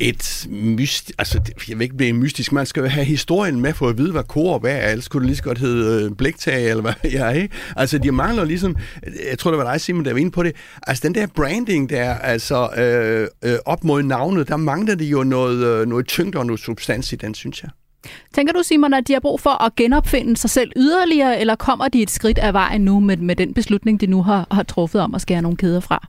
et 0.00 0.46
myst, 0.82 1.12
altså, 1.18 1.40
jeg 1.68 1.78
vil 1.78 1.82
ikke 1.82 1.96
blive 1.96 2.12
mystisk, 2.12 2.52
man 2.52 2.66
skal 2.66 2.80
jo 2.80 2.88
have 2.88 3.04
historien 3.04 3.60
med 3.60 3.74
for 3.74 3.88
at 3.88 3.98
vide, 3.98 4.12
hvad 4.12 4.22
Coop 4.22 4.64
er, 4.64 4.88
ellers 4.88 5.08
kunne 5.08 5.20
det 5.20 5.26
lige 5.26 5.36
så 5.36 5.42
godt 5.42 5.58
hedde 5.58 6.04
øh, 6.04 6.16
blæktag, 6.16 6.70
eller 6.70 6.82
hvad 6.82 6.92
jeg 7.12 7.28
er, 7.28 7.30
ikke? 7.30 7.54
Altså, 7.76 7.98
de 7.98 8.12
mangler 8.12 8.44
ligesom, 8.44 8.76
jeg 9.30 9.38
tror, 9.38 9.50
det 9.50 9.58
var 9.58 9.72
dig, 9.72 9.80
Simon, 9.80 10.04
der 10.04 10.12
var 10.12 10.18
inde 10.18 10.30
på 10.30 10.42
det, 10.42 10.52
altså 10.86 11.02
den 11.06 11.14
der 11.14 11.26
branding 11.26 11.90
der, 11.90 12.14
altså 12.14 12.68
øh, 12.76 13.50
øh, 13.50 13.58
op 13.64 13.84
mod 13.84 14.02
navnet, 14.02 14.48
der 14.48 14.56
mangler 14.56 14.94
det 14.94 15.04
jo 15.04 15.22
noget, 15.22 15.64
øh, 15.66 15.86
noget 15.86 16.06
tyngde 16.06 16.38
og 16.38 16.46
noget 16.46 16.60
substans 16.60 17.12
i 17.12 17.16
den, 17.16 17.34
synes 17.34 17.62
jeg. 17.62 17.70
Tænker 18.34 18.52
du, 18.52 18.62
Simon, 18.62 18.94
at 18.94 19.08
de 19.08 19.12
har 19.12 19.20
brug 19.20 19.40
for 19.40 19.64
at 19.64 19.76
genopfinde 19.76 20.36
sig 20.36 20.50
selv 20.50 20.72
yderligere, 20.76 21.40
eller 21.40 21.54
kommer 21.54 21.88
de 21.88 22.02
et 22.02 22.10
skridt 22.10 22.38
af 22.38 22.52
vejen 22.52 22.80
nu 22.80 23.00
med, 23.00 23.16
med 23.16 23.36
den 23.36 23.54
beslutning, 23.54 24.00
de 24.00 24.06
nu 24.06 24.22
har, 24.22 24.46
har 24.50 24.62
truffet 24.62 25.00
om 25.00 25.14
at 25.14 25.20
skære 25.20 25.42
nogle 25.42 25.56
kæder 25.56 25.80
fra? 25.80 26.08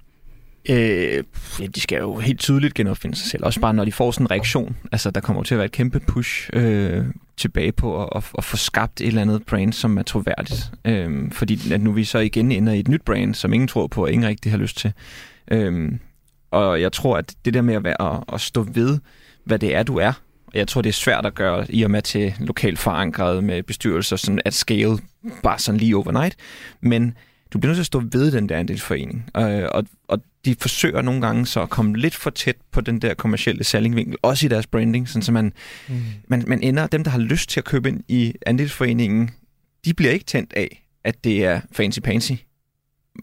Øh, 0.70 1.24
ja, 1.60 1.66
de 1.76 1.82
skal 1.82 1.98
jo 1.98 2.18
helt 2.18 2.40
tydeligt 2.40 2.74
genopfinde 2.74 3.16
sig 3.16 3.30
selv. 3.30 3.46
Også 3.46 3.60
bare 3.60 3.74
når 3.74 3.86
de 3.86 3.92
får 3.92 4.12
sådan 4.12 4.26
en 4.26 4.32
reaktion. 4.32 4.76
Altså, 4.92 5.12
der 5.12 5.22
kommer 5.22 5.44
til 5.44 5.56
at 5.56 5.58
være 5.58 5.66
et 5.66 5.72
kæmpe 5.72 6.00
push 6.00 6.50
øh, 6.54 7.06
tilbage 7.38 7.72
på 7.72 8.04
at, 8.04 8.10
at, 8.16 8.24
at 8.38 8.44
få 8.44 8.58
skabt 8.58 9.02
et 9.02 9.08
eller 9.08 9.22
andet 9.22 9.46
brand, 9.46 9.74
som 9.74 9.98
er 9.98 10.04
troværdigt. 10.04 10.72
Øh, 10.86 11.32
fordi 11.32 11.74
at 11.74 11.82
nu 11.82 11.92
vi 11.92 12.04
så 12.04 12.20
igen 12.20 12.52
ender 12.52 12.74
i 12.74 12.80
et 12.80 12.88
nyt 12.88 13.02
brand, 13.02 13.36
som 13.36 13.54
ingen 13.54 13.68
tror 13.68 13.88
på, 13.88 14.04
og 14.04 14.12
ingen 14.12 14.28
rigtig 14.28 14.52
har 14.52 14.60
lyst 14.60 14.78
til. 14.78 14.94
Øh, 15.52 15.92
og 16.52 16.82
jeg 16.82 16.92
tror, 16.92 17.18
at 17.18 17.36
det 17.46 17.54
der 17.54 17.62
med 17.62 17.76
at, 17.76 17.84
være, 17.84 18.14
at, 18.14 18.24
at 18.34 18.42
stå 18.42 18.64
ved, 18.64 19.00
hvad 19.46 19.60
det 19.60 19.76
er, 19.76 19.84
du 19.84 19.98
er, 19.98 20.14
jeg 20.54 20.68
tror, 20.68 20.82
det 20.82 20.90
er 20.90 20.94
svært 20.94 21.26
at 21.26 21.36
gøre 21.36 21.66
i 21.70 21.84
og 21.84 21.92
med 21.92 22.02
til 22.02 22.34
lokalt 22.40 22.80
forankret 22.80 23.44
med 23.44 23.64
bestyrelser 23.64 24.16
sådan 24.16 24.42
at 24.46 24.54
scale 24.54 24.98
bare 25.44 25.60
sådan 25.60 25.80
lige 25.80 25.98
overnight. 25.98 26.36
Men 26.82 27.18
du 27.54 27.60
bliver 27.60 27.70
nødt 27.70 27.78
til 27.78 27.82
at 27.82 27.86
stå 27.86 28.04
ved 28.12 28.32
den 28.32 28.50
der 28.50 28.58
andelsforening. 28.58 29.30
Øh, 29.38 29.64
og, 29.72 29.84
og 30.08 30.20
de 30.46 30.56
forsøger 30.60 31.02
nogle 31.02 31.22
gange 31.22 31.46
så 31.46 31.62
at 31.62 31.70
komme 31.70 31.98
lidt 31.98 32.16
for 32.16 32.30
tæt 32.30 32.56
på 32.72 32.82
den 32.82 33.02
der 33.02 33.14
kommercielle 33.14 33.64
salgvinkel, 33.64 34.18
også 34.22 34.46
i 34.46 34.50
deres 34.50 34.68
branding, 34.68 35.10
sådan 35.10 35.22
så 35.22 35.32
man, 35.32 35.54
mm. 35.90 36.02
man, 36.28 36.44
man 36.48 36.64
ender, 36.64 36.88
dem 36.88 37.04
der 37.04 37.12
har 37.12 37.20
lyst 37.20 37.50
til 37.50 37.60
at 37.60 37.66
købe 37.66 37.90
ind 37.90 38.04
i 38.08 38.34
andelsforeningen, 38.46 39.32
de 39.86 39.94
bliver 39.94 40.12
ikke 40.12 40.26
tændt 40.26 40.54
af, 40.54 40.88
at 41.04 41.24
det 41.24 41.46
er 41.46 41.62
fancy-pansy. 41.72 42.34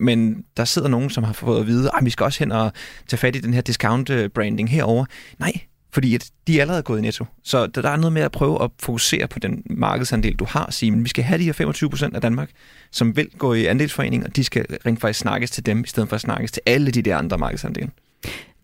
Men 0.01 0.45
der 0.57 0.65
sidder 0.65 0.89
nogen, 0.89 1.11
som 1.11 1.25
har 1.25 1.33
fået 1.33 1.61
at 1.61 1.67
vide, 1.67 1.91
at 1.99 2.05
vi 2.05 2.11
skal 2.11 2.25
også 2.25 2.39
hen 2.39 2.53
og 2.53 2.73
tage 3.07 3.19
fat 3.19 3.37
i 3.37 3.41
den 3.41 3.55
her 3.55 3.61
discount-branding 3.61 4.71
herover. 4.71 5.05
Nej, 5.39 5.53
fordi 5.93 6.15
at 6.15 6.31
de 6.47 6.57
er 6.57 6.61
allerede 6.61 6.83
gået 6.83 6.99
i 6.99 7.03
netto. 7.03 7.25
Så 7.45 7.67
der 7.67 7.89
er 7.89 7.97
noget 7.97 8.13
med 8.13 8.23
at 8.23 8.33
prøve 8.33 8.63
at 8.63 8.71
fokusere 8.83 9.29
på 9.29 9.39
den 9.39 9.63
markedsandel, 9.71 10.35
du 10.35 10.45
har, 10.49 10.71
sige, 10.71 10.91
men 10.91 11.05
vi 11.05 11.09
skal 11.09 11.25
have 11.25 11.39
de 11.39 11.45
her 11.45 11.53
25 11.53 11.91
procent 11.91 12.15
af 12.15 12.21
Danmark, 12.21 12.51
som 12.91 13.17
vil 13.17 13.29
gå 13.39 13.55
i 13.55 13.67
andelsforening, 13.67 14.25
og 14.25 14.37
de 14.37 14.45
skal 14.45 14.67
rent 14.87 15.01
faktisk 15.01 15.21
snakkes 15.21 15.51
til 15.51 15.67
dem, 15.67 15.85
i 15.85 15.87
stedet 15.87 16.09
for 16.09 16.17
at 16.17 16.21
snakkes 16.21 16.53
til 16.53 16.63
alle 16.67 16.91
de 16.91 17.03
der 17.03 17.17
andre 17.17 17.39
markedsandele. 17.39 17.91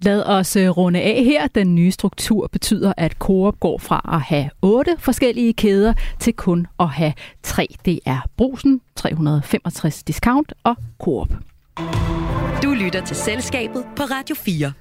Lad 0.03 0.23
os 0.23 0.57
øh, 0.57 0.69
runde 0.69 1.01
af 1.01 1.25
her. 1.25 1.47
Den 1.47 1.75
nye 1.75 1.91
struktur 1.91 2.47
betyder, 2.53 2.93
at 2.97 3.13
Coop 3.13 3.61
går 3.61 3.79
fra 3.79 4.11
at 4.13 4.21
have 4.21 4.51
otte 4.63 4.97
forskellige 4.99 5.53
kæder 5.53 5.95
til 6.21 6.33
kun 6.33 6.67
at 6.81 6.89
have 6.89 7.13
tre. 7.43 7.75
Det 7.85 8.01
er 8.07 8.21
Brusen, 8.37 8.81
365 8.97 10.03
Discount 10.03 10.53
og 10.65 10.77
Coop. 10.99 11.29
Du 12.63 12.71
lytter 12.71 13.05
til 13.07 13.17
Selskabet 13.17 13.85
på 13.97 14.03
Radio 14.03 14.37
4. 14.37 14.73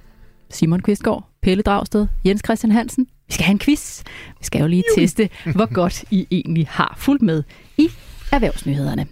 Simon 0.50 0.80
Kvistgaard, 0.80 1.28
Pelle 1.42 1.62
Dragsted, 1.62 2.06
Jens 2.26 2.42
Christian 2.44 2.70
Hansen. 2.70 3.06
Vi 3.26 3.32
skal 3.32 3.44
have 3.44 3.52
en 3.52 3.58
quiz. 3.58 4.02
Vi 4.38 4.44
skal 4.44 4.60
jo 4.60 4.66
lige 4.66 4.84
teste, 4.96 5.28
hvor 5.54 5.74
godt 5.74 6.04
I 6.10 6.26
egentlig 6.30 6.66
har 6.70 6.94
fulgt 6.98 7.22
med 7.22 7.42
i 7.78 7.88
erhvervsnyhederne. 8.32 9.06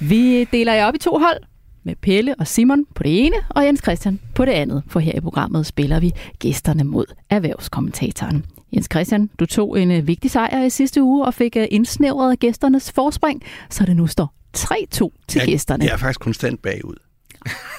Vi 0.00 0.44
deler 0.44 0.72
jer 0.74 0.86
op 0.86 0.94
i 0.94 0.98
to 0.98 1.18
hold 1.18 1.40
med 1.84 1.94
Pelle 2.02 2.34
og 2.38 2.46
Simon 2.46 2.84
på 2.94 3.02
det 3.02 3.26
ene, 3.26 3.36
og 3.48 3.64
Jens 3.66 3.80
Christian 3.82 4.20
på 4.34 4.44
det 4.44 4.52
andet. 4.52 4.82
For 4.86 5.00
her 5.00 5.12
i 5.16 5.20
programmet 5.20 5.66
spiller 5.66 6.00
vi 6.00 6.12
gæsterne 6.38 6.84
mod 6.84 7.04
erhvervskommentatoren. 7.30 8.44
Jens 8.74 8.88
Christian, 8.92 9.30
du 9.38 9.46
tog 9.46 9.80
en 9.80 9.90
øh, 9.90 10.06
vigtig 10.06 10.30
sejr 10.30 10.64
i 10.64 10.70
sidste 10.70 11.02
uge 11.02 11.24
og 11.24 11.34
fik 11.34 11.56
øh, 11.56 11.66
indsnævret 11.70 12.38
gæsternes 12.38 12.92
forspring, 12.92 13.42
så 13.70 13.84
det 13.84 13.96
nu 13.96 14.06
står 14.06 14.34
3-2 14.56 15.24
til 15.28 15.38
jeg, 15.38 15.46
gæsterne. 15.46 15.84
Jeg 15.84 15.92
er 15.92 15.96
faktisk 15.96 16.20
konstant 16.20 16.62
bagud. 16.62 17.03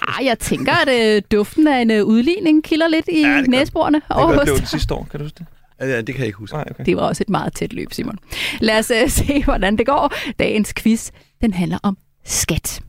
Ah, 0.08 0.25
jeg 0.25 0.39
tænker, 0.39 0.73
at 0.73 1.15
øh, 1.15 1.21
duften 1.32 1.67
af 1.67 1.82
en 1.82 1.91
øh, 1.91 2.04
udligning 2.04 2.63
kilder 2.63 2.88
lidt 2.88 3.08
i 3.12 3.21
Ja, 3.21 3.28
ja, 3.28 3.38
det 3.38 3.51
gør-. 3.51 4.43
Det 4.43 4.51
var 4.51 4.56
det 4.60 4.67
sidste 4.67 4.93
år, 4.93 5.08
kan 5.12 5.19
du 5.19 5.25
huske 5.25 5.38
det? 5.39 5.45
Ja, 5.80 5.97
det 5.97 6.08
kan 6.08 6.17
jeg 6.17 6.25
ikke 6.25 6.38
huske. 6.38 6.56
Nej, 6.56 6.65
okay. 6.71 6.86
Det 6.86 6.97
var 6.97 7.01
også 7.01 7.23
et 7.23 7.30
meget 7.30 7.54
tæt 7.54 7.73
løb, 7.73 7.93
Simon. 7.93 8.17
Lad 8.60 8.80
os 8.80 8.91
uh, 9.04 9.10
se, 9.25 9.43
hvordan 9.43 9.78
det 9.78 9.86
går. 9.86 10.13
Dagens 10.39 10.73
quiz, 10.73 11.12
den 11.41 11.54
handler 11.54 11.78
om 11.84 11.97
skat. 12.25 12.82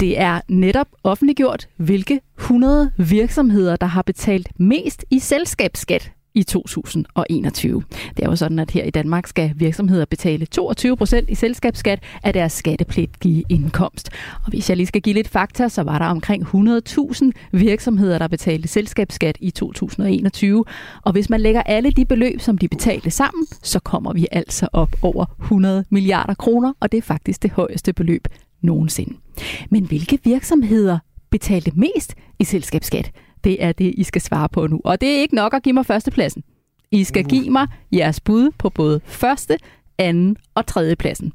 Det 0.00 0.20
er 0.20 0.40
netop 0.48 0.86
offentliggjort, 1.04 1.68
hvilke 1.76 2.20
100 2.38 2.92
virksomheder, 2.96 3.76
der 3.76 3.86
har 3.86 4.02
betalt 4.02 4.48
mest 4.60 5.04
i 5.10 5.18
selskabsskat 5.18 6.12
i 6.34 6.42
2021. 6.42 7.82
Det 8.16 8.24
er 8.24 8.28
jo 8.28 8.36
sådan, 8.36 8.58
at 8.58 8.70
her 8.70 8.84
i 8.84 8.90
Danmark 8.90 9.26
skal 9.26 9.52
virksomheder 9.56 10.04
betale 10.04 10.46
22 10.46 10.96
procent 10.96 11.30
i 11.30 11.34
selskabsskat 11.34 12.02
af 12.22 12.32
deres 12.32 12.52
skattepligtige 12.52 13.44
indkomst. 13.48 14.10
Og 14.44 14.50
hvis 14.50 14.68
jeg 14.68 14.76
lige 14.76 14.86
skal 14.86 15.02
give 15.02 15.14
lidt 15.14 15.28
fakta, 15.28 15.68
så 15.68 15.82
var 15.82 15.98
der 15.98 16.06
omkring 16.06 16.42
100.000 16.42 17.30
virksomheder, 17.52 18.18
der 18.18 18.28
betalte 18.28 18.68
selskabsskat 18.68 19.36
i 19.40 19.50
2021. 19.50 20.64
Og 21.02 21.12
hvis 21.12 21.30
man 21.30 21.40
lægger 21.40 21.62
alle 21.62 21.90
de 21.90 22.04
beløb, 22.04 22.40
som 22.40 22.58
de 22.58 22.68
betalte 22.68 23.10
sammen, 23.10 23.46
så 23.62 23.80
kommer 23.80 24.12
vi 24.12 24.26
altså 24.32 24.68
op 24.72 24.96
over 25.02 25.24
100 25.42 25.84
milliarder 25.90 26.34
kroner, 26.34 26.72
og 26.80 26.92
det 26.92 26.98
er 26.98 27.02
faktisk 27.02 27.42
det 27.42 27.50
højeste 27.50 27.92
beløb 27.92 28.28
nogensinde. 28.62 29.16
Men 29.70 29.84
hvilke 29.84 30.18
virksomheder 30.24 30.98
betalte 31.30 31.72
mest 31.74 32.14
i 32.38 32.44
selskabsskat? 32.44 33.10
Det 33.44 33.64
er 33.64 33.72
det, 33.72 33.94
I 33.96 34.02
skal 34.02 34.22
svare 34.22 34.48
på 34.48 34.66
nu. 34.66 34.80
Og 34.84 35.00
det 35.00 35.08
er 35.16 35.20
ikke 35.20 35.34
nok 35.34 35.54
at 35.54 35.62
give 35.62 35.72
mig 35.72 35.86
førstepladsen. 35.86 36.42
I 36.90 37.04
skal 37.04 37.24
give 37.24 37.50
mig 37.50 37.66
jeres 37.92 38.20
bud 38.20 38.50
på 38.58 38.70
både 38.70 39.00
første, 39.04 39.58
anden 39.98 40.36
og 40.54 40.66
tredje 40.66 40.96
pladsen. 40.96 41.32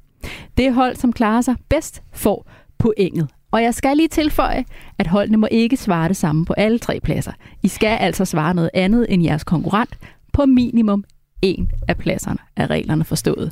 Det 0.58 0.74
hold, 0.74 0.96
som 0.96 1.14
klarer 1.14 1.42
sig 1.42 1.56
bedst, 1.70 2.02
får 2.14 2.50
pointet. 2.78 3.28
Og 3.52 3.64
jeg 3.64 3.74
skal 3.74 3.98
lige 3.98 4.08
tilføje, 4.08 4.66
at 5.00 5.08
holdene 5.08 5.38
må 5.38 5.48
ikke 5.52 5.78
svare 5.78 6.08
det 6.08 6.18
samme 6.18 6.46
på 6.46 6.54
alle 6.54 6.80
tre 6.80 7.00
pladser. 7.00 7.32
I 7.64 7.68
skal 7.68 7.98
altså 7.98 8.26
svare 8.26 8.54
noget 8.54 8.70
andet 8.74 9.06
end 9.10 9.24
jeres 9.24 9.44
konkurrent 9.44 9.98
på 10.34 10.46
minimum 10.46 11.04
en 11.42 11.70
af 11.88 11.98
pladserne 11.98 12.40
af 12.56 12.68
reglerne 12.68 13.04
forstået. 13.06 13.52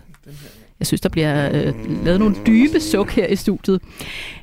Jeg 0.86 0.88
synes, 0.88 1.02
der 1.02 1.10
bliver 1.10 1.50
øh, 1.54 2.04
lavet 2.06 2.20
nogle 2.20 2.36
dybe 2.48 2.80
suk 2.80 3.12
her 3.12 3.28
i 3.28 3.36
studiet. 3.36 3.82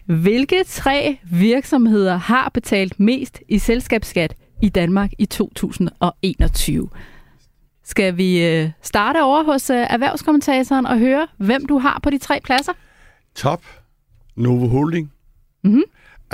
Hvilke 0.06 0.64
tre 0.68 1.18
virksomheder 1.24 2.16
har 2.16 2.50
betalt 2.54 3.00
mest 3.00 3.40
i 3.48 3.58
selskabsskat 3.58 4.34
i 4.62 4.68
Danmark 4.68 5.10
i 5.18 5.26
2021? 5.26 6.88
Skal 7.84 8.16
vi 8.16 8.44
øh, 8.46 8.70
starte 8.82 9.22
over 9.22 9.42
hos 9.44 9.70
øh, 9.70 9.76
erhvervskommentatoren 9.90 10.86
og 10.86 10.98
høre, 10.98 11.26
hvem 11.38 11.66
du 11.66 11.78
har 11.78 12.00
på 12.02 12.10
de 12.10 12.18
tre 12.18 12.40
pladser? 12.44 12.72
Top, 13.36 13.62
Novo 14.36 14.66
Holding, 14.68 15.12
Mhm. 15.64 15.82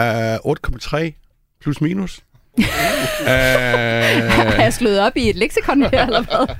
uh, 0.01 0.35
8,3 0.53 1.13
plus 1.61 1.81
minus. 1.81 2.23
uh, 2.59 2.65
Har 4.55 4.63
jeg 4.63 4.73
slået 4.73 5.01
op 5.01 5.17
i 5.17 5.29
et 5.31 5.37
leksikon 5.37 5.83
her, 5.83 6.07
eller 6.07 6.23
hvad? 6.23 6.57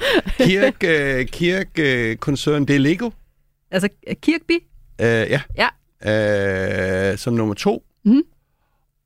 Kirk, 0.47 0.75
uh, 0.85 1.27
Kirk 1.33 1.69
uh, 1.79 2.17
koncern, 2.17 2.65
det 2.65 2.77
er 2.77 2.81
Lego. 2.81 3.11
Altså, 3.71 3.89
Kirkby? 4.23 4.53
Uh, 5.03 5.07
ja. 5.07 5.41
Ja. 5.57 7.13
Uh, 7.13 7.19
som 7.19 7.35
nummer 7.35 7.55
to. 7.55 7.83
Mhm. 8.05 8.23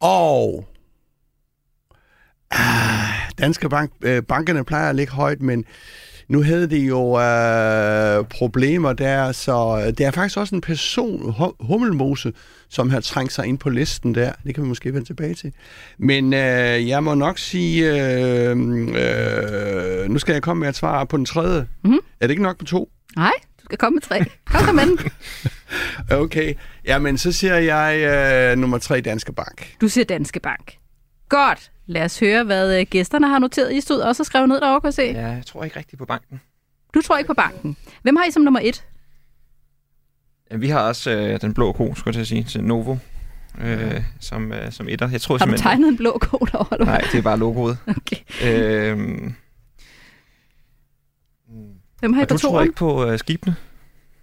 Og 0.01 0.68
ah, 2.51 3.09
Danske 3.38 3.68
Bank, 3.68 3.92
uh, 4.07 4.18
bankerne 4.29 4.64
plejer 4.64 4.88
at 4.90 4.96
ligge 4.96 5.12
højt, 5.12 5.42
men 5.42 5.64
nu 6.29 6.42
havde 6.42 6.70
de 6.70 6.79
jo 6.79 7.01
uh, 7.11 8.27
problemer 8.29 8.92
der, 8.92 9.33
så 9.33 9.85
det 9.98 10.07
er 10.07 10.11
faktisk 10.11 10.38
også 10.38 10.55
en 10.55 10.61
person, 10.61 11.31
Hum- 11.38 11.57
Hummelmose, 11.66 12.33
som 12.68 12.90
har 12.90 13.01
trængt 13.01 13.33
sig 13.33 13.46
ind 13.46 13.59
på 13.59 13.70
listen 13.70 14.14
der. 14.14 14.33
Det 14.46 14.55
kan 14.55 14.64
vi 14.64 14.68
måske 14.68 14.94
vende 14.94 15.07
tilbage 15.09 15.35
til. 15.35 15.53
Men 15.98 16.25
uh, 16.25 16.38
jeg 16.88 17.05
må 17.05 17.14
nok 17.14 17.38
sige, 17.38 17.90
uh, 17.92 18.59
uh, 18.59 20.11
nu 20.11 20.18
skal 20.18 20.33
jeg 20.33 20.42
komme 20.42 20.61
med 20.61 20.68
et 20.68 20.77
svar 20.77 21.05
på 21.05 21.16
den 21.16 21.25
tredje. 21.27 21.66
Mhm. 21.85 21.98
Er 22.20 22.27
det 22.27 22.31
ikke 22.31 22.42
nok 22.42 22.59
på 22.59 22.64
to? 22.64 22.90
Nej, 23.16 23.33
skal 23.72 23.78
komme 23.78 23.94
med 23.96 24.02
tre. 24.02 24.24
Kom 24.46 24.64
så 24.66 24.72
med 24.72 24.87
den. 24.87 24.98
Okay, 26.24 26.54
jamen 26.85 27.18
så 27.18 27.32
siger 27.32 27.54
jeg 27.56 27.98
øh, 28.52 28.58
nummer 28.58 28.78
tre 28.78 29.00
Danske 29.00 29.32
Bank. 29.32 29.74
Du 29.80 29.88
siger 29.88 30.04
Danske 30.04 30.40
Bank. 30.40 30.74
Godt. 31.28 31.70
Lad 31.87 32.02
os 32.04 32.20
høre, 32.20 32.44
hvad 32.44 32.80
øh, 32.80 32.87
gæsterne 32.90 33.28
har 33.28 33.38
noteret. 33.38 33.72
I 33.74 33.80
stod 33.80 34.00
også 34.00 34.22
og 34.22 34.26
skrev 34.26 34.46
ned 34.46 34.61
derovre, 34.61 34.80
kan 34.80 34.87
jeg 34.87 34.94
se. 34.94 35.02
Ja, 35.02 35.26
jeg 35.26 35.42
tror 35.46 35.64
ikke 35.64 35.78
rigtigt 35.78 35.98
på 35.98 36.04
banken. 36.06 36.40
Du 36.94 37.00
tror 37.02 37.18
ikke 37.18 37.28
på 37.28 37.35
banken. 37.35 37.76
Hvem 38.02 38.16
har 38.16 38.24
I 38.24 38.30
som 38.30 38.42
nummer 38.42 38.61
et? 38.62 38.85
Ja, 40.50 40.56
Vi 40.56 40.68
har 40.68 40.80
også 40.80 41.11
øh, 41.11 41.40
den 41.40 41.54
blå 41.54 41.72
ko, 41.72 41.94
skulle 41.94 42.06
jeg 42.08 42.14
til 42.14 42.20
at 42.20 42.26
sige, 42.26 42.44
til 42.44 42.64
Novo, 42.64 42.96
øh, 43.61 44.02
som, 44.20 44.52
øh, 44.52 44.72
som 44.72 44.88
etter. 44.88 45.08
Jeg 45.11 45.20
tror 45.20 45.35
Har 45.35 45.38
du 45.38 45.50
simpelthen- 45.50 45.68
tegnet 45.70 45.88
en 45.88 45.96
blå 45.96 46.18
kode 46.20 46.50
derovre? 46.52 46.85
Nej, 46.85 47.00
det 47.12 47.18
er 47.18 47.22
bare 47.22 47.38
logoet. 47.38 47.78
Okay. 47.96 48.16
øhm, 48.44 49.35
Hvem 52.02 52.12
har 52.12 52.20
I 52.20 52.24
og 52.24 52.28
på 52.28 52.34
du 52.34 52.38
tror 52.38 52.50
toeren? 52.50 52.66
ikke 52.66 52.76
på 52.76 53.06
øh, 53.06 53.18
skibene? 53.18 53.56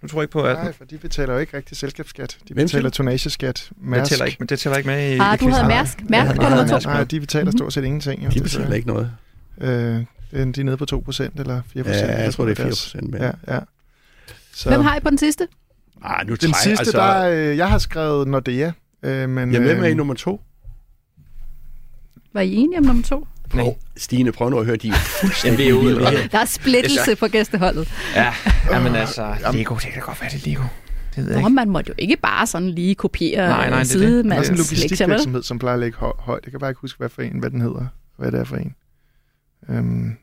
Du 0.02 0.06
tror 0.08 0.22
ikke 0.22 0.32
på, 0.32 0.42
at 0.42 0.56
Nej, 0.56 0.72
for 0.72 0.84
de 0.84 0.98
betaler 0.98 1.32
jo 1.34 1.38
ikke 1.40 1.56
rigtig 1.56 1.76
selskabsskat. 1.76 2.38
De 2.48 2.54
Hvem 2.54 2.64
betaler 2.66 2.90
tonageskat. 2.90 3.66
det 3.68 3.76
Mærsk. 3.86 4.08
tæller, 4.10 4.24
ikke, 4.24 4.44
det 4.44 4.58
tæller 4.58 4.76
ikke 4.76 4.86
med 4.90 5.10
i 5.14 5.18
Ah, 5.20 5.40
du 5.40 5.48
havde? 5.48 5.68
Mærsk. 5.68 6.02
Mærsk 6.10 6.36
på 6.36 6.42
nummer 6.42 6.78
to. 6.80 6.88
Nej, 6.90 7.04
de 7.04 7.20
betaler 7.20 7.50
stort 7.50 7.72
set 7.72 7.84
ingenting. 7.84 8.24
Jo, 8.24 8.28
De 8.30 8.40
betaler 8.40 8.74
ikke 8.74 8.88
noget. 8.88 9.12
Øh, 9.60 9.68
det 9.68 10.06
er- 10.32 10.44
de 10.52 10.60
er 10.60 10.64
nede 10.64 10.76
på 10.76 10.84
2% 10.84 11.30
eller 11.40 11.62
4%. 11.76 11.88
Ja, 12.06 12.22
jeg 12.22 12.34
tror, 12.34 12.44
det 12.44 12.52
er 12.52 12.56
4 12.56 12.64
deres- 12.66 12.84
procent. 12.92 13.10
Men... 13.10 13.22
Ja, 13.22 13.30
ja. 13.54 13.58
Så 14.54 14.68
Hvem 14.68 14.80
har 14.80 14.96
I 14.96 15.00
på 15.00 15.10
den 15.10 15.18
sidste? 15.18 15.48
Ah, 16.04 16.26
nu 16.26 16.34
den 16.34 16.50
træ- 16.50 16.62
sidste, 16.62 16.80
altså... 16.80 16.98
der, 16.98 17.50
øh, 17.50 17.56
jeg 17.56 17.68
har 17.68 17.78
skrevet 17.78 18.28
Nordea. 18.28 18.70
Øh, 19.02 19.28
men, 19.28 19.52
Jamen, 19.52 19.68
hvem 19.68 19.82
er 19.82 19.86
i 19.86 19.90
øh, 19.90 19.96
nummer 19.96 20.14
to? 20.14 20.40
Var 22.32 22.40
I 22.40 22.54
enige 22.54 22.78
om 22.78 22.84
nummer 22.84 23.02
to? 23.02 23.26
Nej. 23.56 23.74
Stine, 23.96 24.32
prøv 24.32 24.50
nu 24.50 24.58
at 24.58 24.66
høre, 24.66 24.76
de 24.76 24.88
er 24.88 24.92
fuldstændig 25.20 25.66
Jamen, 25.66 25.86
det 25.86 26.06
er 26.06 26.12
jo-. 26.12 26.28
Der 26.32 26.38
er 26.38 26.44
splittelse 26.44 27.16
på 27.16 27.28
gæsteholdet. 27.28 27.92
Ja, 28.14 28.32
jamen 28.72 28.94
altså, 28.96 29.36
Lego, 29.52 29.74
det 29.74 29.92
kan 29.92 30.02
godt 30.02 30.20
være, 30.20 30.30
det 30.30 30.46
er 30.46 30.48
Lego. 30.50 30.62
Det 31.16 31.24
ved 31.24 31.32
jeg 31.32 31.40
Nå, 31.40 31.46
ikke. 31.48 31.54
man 31.54 31.70
måtte 31.70 31.88
jo 31.88 31.94
ikke 31.98 32.16
bare 32.16 32.46
sådan 32.46 32.70
lige 32.70 32.94
kopiere 32.94 33.48
Nej, 33.48 33.56
nej, 33.56 33.64
det 33.64 33.66
er 33.66 33.70
nej, 33.70 33.78
det. 33.80 33.88
side 33.88 34.16
Der 34.18 34.22
med 34.28 34.36
er 34.36 34.42
sådan 34.42 34.54
en 34.54 34.58
logistikvirksomhed, 34.58 35.42
som 35.42 35.58
plejer 35.58 35.74
at 35.74 35.80
ligge 35.80 35.98
hø- 35.98 36.06
højt. 36.18 36.40
Jeg 36.44 36.50
kan 36.50 36.60
bare 36.60 36.70
ikke 36.70 36.80
huske, 36.80 36.98
hvad, 36.98 37.08
for 37.08 37.22
en, 37.22 37.38
hvad 37.38 37.50
den 37.50 37.60
hedder. 37.60 37.86
Hvad 38.16 38.32
det 38.32 38.40
er 38.40 38.44
for 38.44 38.56
en. 38.56 38.74
Øhm, 39.68 40.16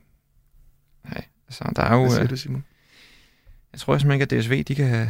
Altså, 1.48 1.64
der 1.76 1.82
er 1.82 1.94
jo... 1.94 2.00
hvad 2.00 2.10
siger 2.10 2.22
Øh, 2.22 2.30
du, 2.30 2.36
Simon? 2.36 2.64
jeg 3.72 3.80
tror 3.80 3.98
simpelthen 3.98 4.20
ikke, 4.22 4.36
at 4.36 4.42
DSV, 4.44 4.64
de 4.64 4.74
kan 4.74 5.08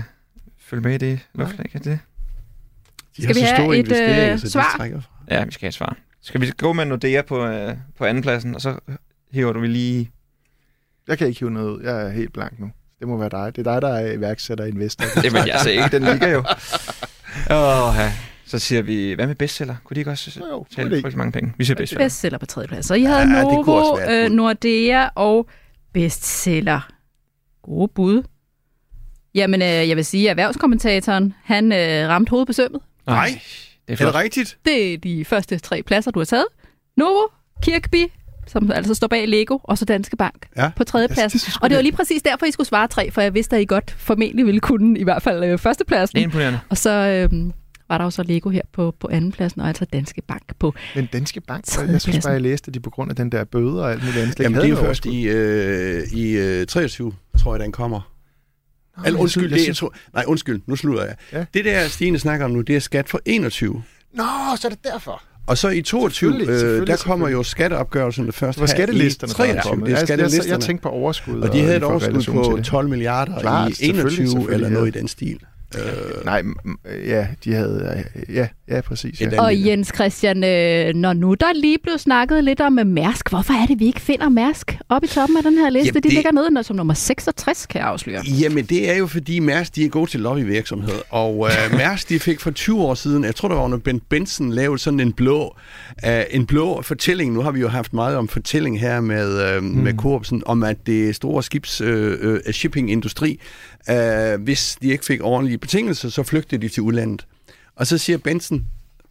følge 0.58 0.82
med 0.82 0.94
i 0.94 0.98
det 0.98 1.20
luftlag. 1.34 1.70
Kan 1.70 1.80
det? 1.84 1.98
De 3.16 3.22
Skal 3.22 3.34
vi 3.34 3.40
have 3.40 3.76
et, 3.76 3.92
øh, 4.32 4.38
svar? 4.38 4.84
Ja, 5.30 5.44
vi 5.44 5.52
skal 5.52 5.60
have 5.64 5.68
et 5.68 5.74
svar. 5.74 5.96
Skal 6.22 6.40
vi 6.40 6.52
gå 6.58 6.72
med 6.72 6.84
Nordea 6.84 7.22
på, 7.22 7.46
øh, 7.46 7.74
på 7.98 8.04
andenpladsen, 8.04 8.54
og 8.54 8.60
så 8.60 8.78
hiver 9.32 9.52
du 9.52 9.60
vi 9.60 9.66
lige... 9.66 10.10
Jeg 11.08 11.18
kan 11.18 11.26
ikke 11.26 11.40
hive 11.40 11.50
noget 11.50 11.70
ud. 11.70 11.82
Jeg 11.82 12.02
er 12.02 12.08
helt 12.08 12.32
blank 12.32 12.60
nu. 12.60 12.70
Det 12.98 13.08
må 13.08 13.16
være 13.16 13.28
dig. 13.28 13.56
Det 13.56 13.66
er 13.66 13.72
dig, 13.72 13.82
der 13.82 13.88
er 13.88 14.12
iværksætter 14.12 14.64
og 14.64 14.68
investor. 14.70 15.04
Jamen, 15.24 15.46
jeg 15.48 15.60
ser 15.62 15.70
ikke, 15.70 15.88
den 15.98 16.02
ligger 16.02 16.28
jo. 16.28 16.38
Åh, 17.50 17.94
ja. 17.98 18.12
Så 18.46 18.58
siger 18.58 18.82
vi, 18.82 19.12
hvad 19.12 19.26
med 19.26 19.34
bestseller? 19.34 19.76
Kunne 19.84 19.94
de 19.94 20.00
ikke 20.00 20.10
også 20.10 20.40
Jo, 20.52 20.66
tale 20.76 20.90
frygtelig 20.90 21.18
mange 21.18 21.32
penge? 21.32 21.54
Vi 21.58 21.64
siger 21.64 21.76
bestseller. 21.76 22.04
Bestseller 22.04 22.38
på 22.38 22.46
tredje 22.46 22.68
plads. 22.68 22.86
Så 22.86 22.94
I 22.94 23.02
havde 23.02 23.20
Ja, 23.20 23.42
Novo, 23.42 23.98
øh. 24.10 24.30
Nordea 24.30 25.08
og 25.14 25.48
bestseller. 25.92 26.88
Gode 27.62 27.88
bud. 27.94 28.22
Jamen, 29.34 29.62
øh, 29.62 29.68
jeg 29.68 29.96
vil 29.96 30.04
sige, 30.04 30.24
at 30.24 30.30
erhvervskommentatoren, 30.30 31.34
han 31.44 31.72
øh, 31.72 32.08
ramte 32.08 32.30
hovedet 32.30 32.46
på 32.46 32.52
sømmet. 32.52 32.80
Nej. 33.06 33.40
Det 33.88 34.00
er 34.00 34.04
Er 34.04 34.06
det 34.06 34.12
flot. 34.12 34.22
rigtigt? 34.22 34.58
Det 34.64 34.94
er 34.94 34.98
de 34.98 35.24
første 35.24 35.58
tre 35.58 35.82
pladser, 35.82 36.10
du 36.10 36.20
har 36.20 36.24
taget. 36.24 36.46
Novo, 36.96 37.22
Kirkby, 37.62 38.04
som 38.46 38.70
altså 38.72 38.94
står 38.94 39.06
bag 39.06 39.28
Lego, 39.28 39.58
og 39.64 39.78
så 39.78 39.84
Danske 39.84 40.16
Bank 40.16 40.46
Ja. 40.56 40.70
på 40.76 40.84
tredje 40.84 41.06
Jeg 41.08 41.14
pladsen. 41.14 41.38
synes 41.38 41.56
Og 41.62 41.70
det 41.70 41.76
var 41.76 41.82
lige 41.82 41.92
præcis 41.92 42.22
derfor, 42.22 42.46
I 42.46 42.50
skulle 42.50 42.66
svare 42.66 42.88
tre, 42.88 43.10
for 43.10 43.20
jeg 43.20 43.34
vidste, 43.34 43.56
at 43.56 43.62
I 43.62 43.64
godt 43.64 43.90
formentlig 43.90 44.46
ville 44.46 44.60
kunne 44.60 44.98
i 44.98 45.04
hvert 45.04 45.22
fald 45.22 45.44
øh, 45.44 45.58
førstepladsen. 45.58 46.16
Det 46.16 46.20
er 46.20 46.24
imponerende. 46.24 46.60
Og 46.68 46.76
så 46.78 46.90
øh, 46.90 47.50
var 47.88 47.98
der 47.98 48.04
jo 48.04 48.10
så 48.10 48.22
Lego 48.22 48.50
her 48.50 48.62
på, 48.72 48.94
på 49.00 49.08
andenpladsen, 49.12 49.60
og 49.60 49.68
altså 49.68 49.84
Danske 49.84 50.22
Bank 50.28 50.42
på 50.58 50.74
Men 50.94 51.08
Danske 51.12 51.40
Bank, 51.40 51.58
jeg 51.66 51.72
synes 51.72 52.02
Tredjepladsen. 52.02 52.22
bare, 52.22 52.32
jeg 52.32 52.40
læste, 52.42 52.70
de 52.70 52.80
på 52.80 52.90
grund 52.90 53.10
af 53.10 53.16
den 53.16 53.32
der 53.32 53.44
bøder 53.44 53.82
og 53.82 53.92
alt 53.92 54.04
muligt 54.04 54.22
andet, 54.22 54.40
Jamen, 54.40 54.58
det 54.60 54.64
er 54.64 54.68
jo 54.68 54.76
først 54.76 55.06
i, 55.06 55.28
øh, 55.28 56.02
i 56.12 56.30
øh, 56.30 56.66
23, 56.66 57.12
tror 57.38 57.54
jeg, 57.54 57.60
den 57.64 57.72
kommer. 57.72 58.12
Eller 59.06 59.16
Nå, 59.18 59.22
undskyld, 59.22 59.50
jeg 59.50 59.58
det, 59.60 59.66
jeg 59.66 59.76
tror, 59.76 59.94
nej, 60.14 60.24
undskyld, 60.26 60.60
nu 60.66 60.76
slutter 60.76 61.04
jeg. 61.04 61.14
Ja. 61.32 61.44
Det 61.54 61.64
der, 61.64 61.88
Stine 61.88 62.18
snakker 62.18 62.44
om 62.44 62.50
nu, 62.50 62.60
det 62.60 62.76
er 62.76 62.80
skat 62.80 63.08
for 63.08 63.20
21. 63.24 63.82
Nå, 64.14 64.24
så 64.60 64.68
er 64.68 64.70
det 64.70 64.84
derfor. 64.84 65.22
Og 65.46 65.58
så 65.58 65.68
i 65.68 65.82
22, 65.82 66.10
Selvfølgelig, 66.30 66.52
øh, 66.52 66.58
selvfølgelig, 66.58 66.86
der 66.86 66.96
kommer 66.96 67.26
selvfølgelig. 67.26 67.38
jo 67.38 67.42
skatteopgørelserne 67.42 68.32
først 68.32 68.58
her 68.58 68.66
skattelisterne, 68.66 69.30
i 69.30 69.34
der 69.34 69.38
var 69.38 69.52
23. 69.54 69.70
kommet. 69.70 69.86
Det 69.86 69.92
er 69.94 69.98
Jeg- 69.98 70.08
jeg, 70.08 70.18
jeg, 70.18 70.18
skattelisterne. 70.28 70.52
jeg 70.52 70.60
tænkte 70.60 70.82
på 70.82 70.88
overskud. 70.88 71.40
og 71.40 71.52
de 71.52 71.60
havde 71.60 71.76
et 71.76 71.82
overskud 71.82 72.22
på 72.32 72.54
det. 72.56 72.64
12 72.64 72.88
milliarder 72.88 73.40
Klart, 73.40 73.70
i 73.70 73.74
selvfølgelig, 73.74 74.00
21 74.02 74.26
selvfølgelig, 74.28 74.54
eller 74.54 74.68
ja. 74.68 74.74
noget 74.74 74.96
i 74.96 74.98
den 74.98 75.08
stil. 75.08 75.38
Øh, 75.76 76.24
Nej, 76.24 76.42
ja, 77.06 77.26
de 77.44 77.54
havde... 77.54 78.04
Ja, 78.28 78.48
ja 78.68 78.80
præcis. 78.80 79.20
Ja. 79.20 79.42
Og. 79.42 79.66
Jens 79.66 79.92
Christian, 79.94 80.44
øh, 80.44 80.94
når 80.94 81.12
nu 81.12 81.34
der 81.34 81.52
lige 81.54 81.78
blev 81.82 81.98
snakket 81.98 82.44
lidt 82.44 82.60
om 82.60 82.78
øh, 82.78 82.86
Mærsk, 82.86 83.30
hvorfor 83.30 83.52
er 83.62 83.66
det, 83.66 83.78
vi 83.80 83.86
ikke 83.86 84.00
finder 84.00 84.28
Mærsk 84.28 84.78
oppe 84.88 85.06
i 85.06 85.08
toppen 85.08 85.36
af 85.36 85.42
den 85.42 85.58
her 85.58 85.70
liste? 85.70 85.86
Jamen, 85.86 85.94
de 86.02 86.08
det- 86.08 86.12
ligger 86.12 86.32
nede 86.32 86.64
som 86.64 86.76
nummer 86.76 86.94
66, 86.94 87.66
kan 87.66 87.80
jeg 87.80 87.88
afsløre. 87.88 88.22
Jamen, 88.40 88.64
det 88.64 88.90
er 88.90 88.94
jo 88.96 89.06
fordi 89.06 89.38
Mærsk, 89.38 89.74
de 89.76 89.84
er 89.84 89.88
gode 89.88 90.10
til 90.10 90.20
lobbyvirksomhed. 90.20 90.94
Og 91.10 91.48
øh, 91.48 91.76
Mærsk, 91.78 92.08
de 92.08 92.18
fik 92.18 92.40
for 92.40 92.50
20 92.50 92.80
år 92.82 92.94
siden, 92.94 93.24
jeg 93.24 93.34
tror, 93.34 93.48
det 93.48 93.56
var 93.56 93.64
under 93.64 93.78
Ben 93.78 94.00
Benson, 94.00 94.50
lavet 94.52 94.80
sådan 94.80 95.00
en 95.00 95.12
blå, 95.12 95.56
øh, 96.06 96.22
en 96.30 96.46
blå 96.46 96.82
fortælling. 96.82 97.32
Nu 97.32 97.40
har 97.42 97.50
vi 97.50 97.60
jo 97.60 97.68
haft 97.68 97.92
meget 97.92 98.16
om 98.16 98.28
fortælling 98.28 98.80
her 98.80 99.00
med, 99.00 99.54
øh, 99.56 99.62
mm. 99.62 99.68
med 99.68 99.94
Coopsen, 99.94 100.42
om 100.46 100.62
at 100.62 100.76
det 100.86 101.14
store 101.16 101.42
skibs 101.42 101.80
øh, 101.80 102.18
øh, 102.20 102.52
shippingindustri, 102.52 103.40
øh, 103.90 104.42
hvis 104.42 104.78
de 104.82 104.88
ikke 104.88 105.04
fik 105.04 105.20
ordentlige 105.22 105.58
betingelser, 105.58 106.08
så 106.08 106.22
flygtede 106.22 106.62
de 106.62 106.68
til 106.68 106.82
udlandet. 106.82 107.26
Og 107.76 107.86
så 107.86 107.98
siger 107.98 108.18
Benson, 108.18 108.66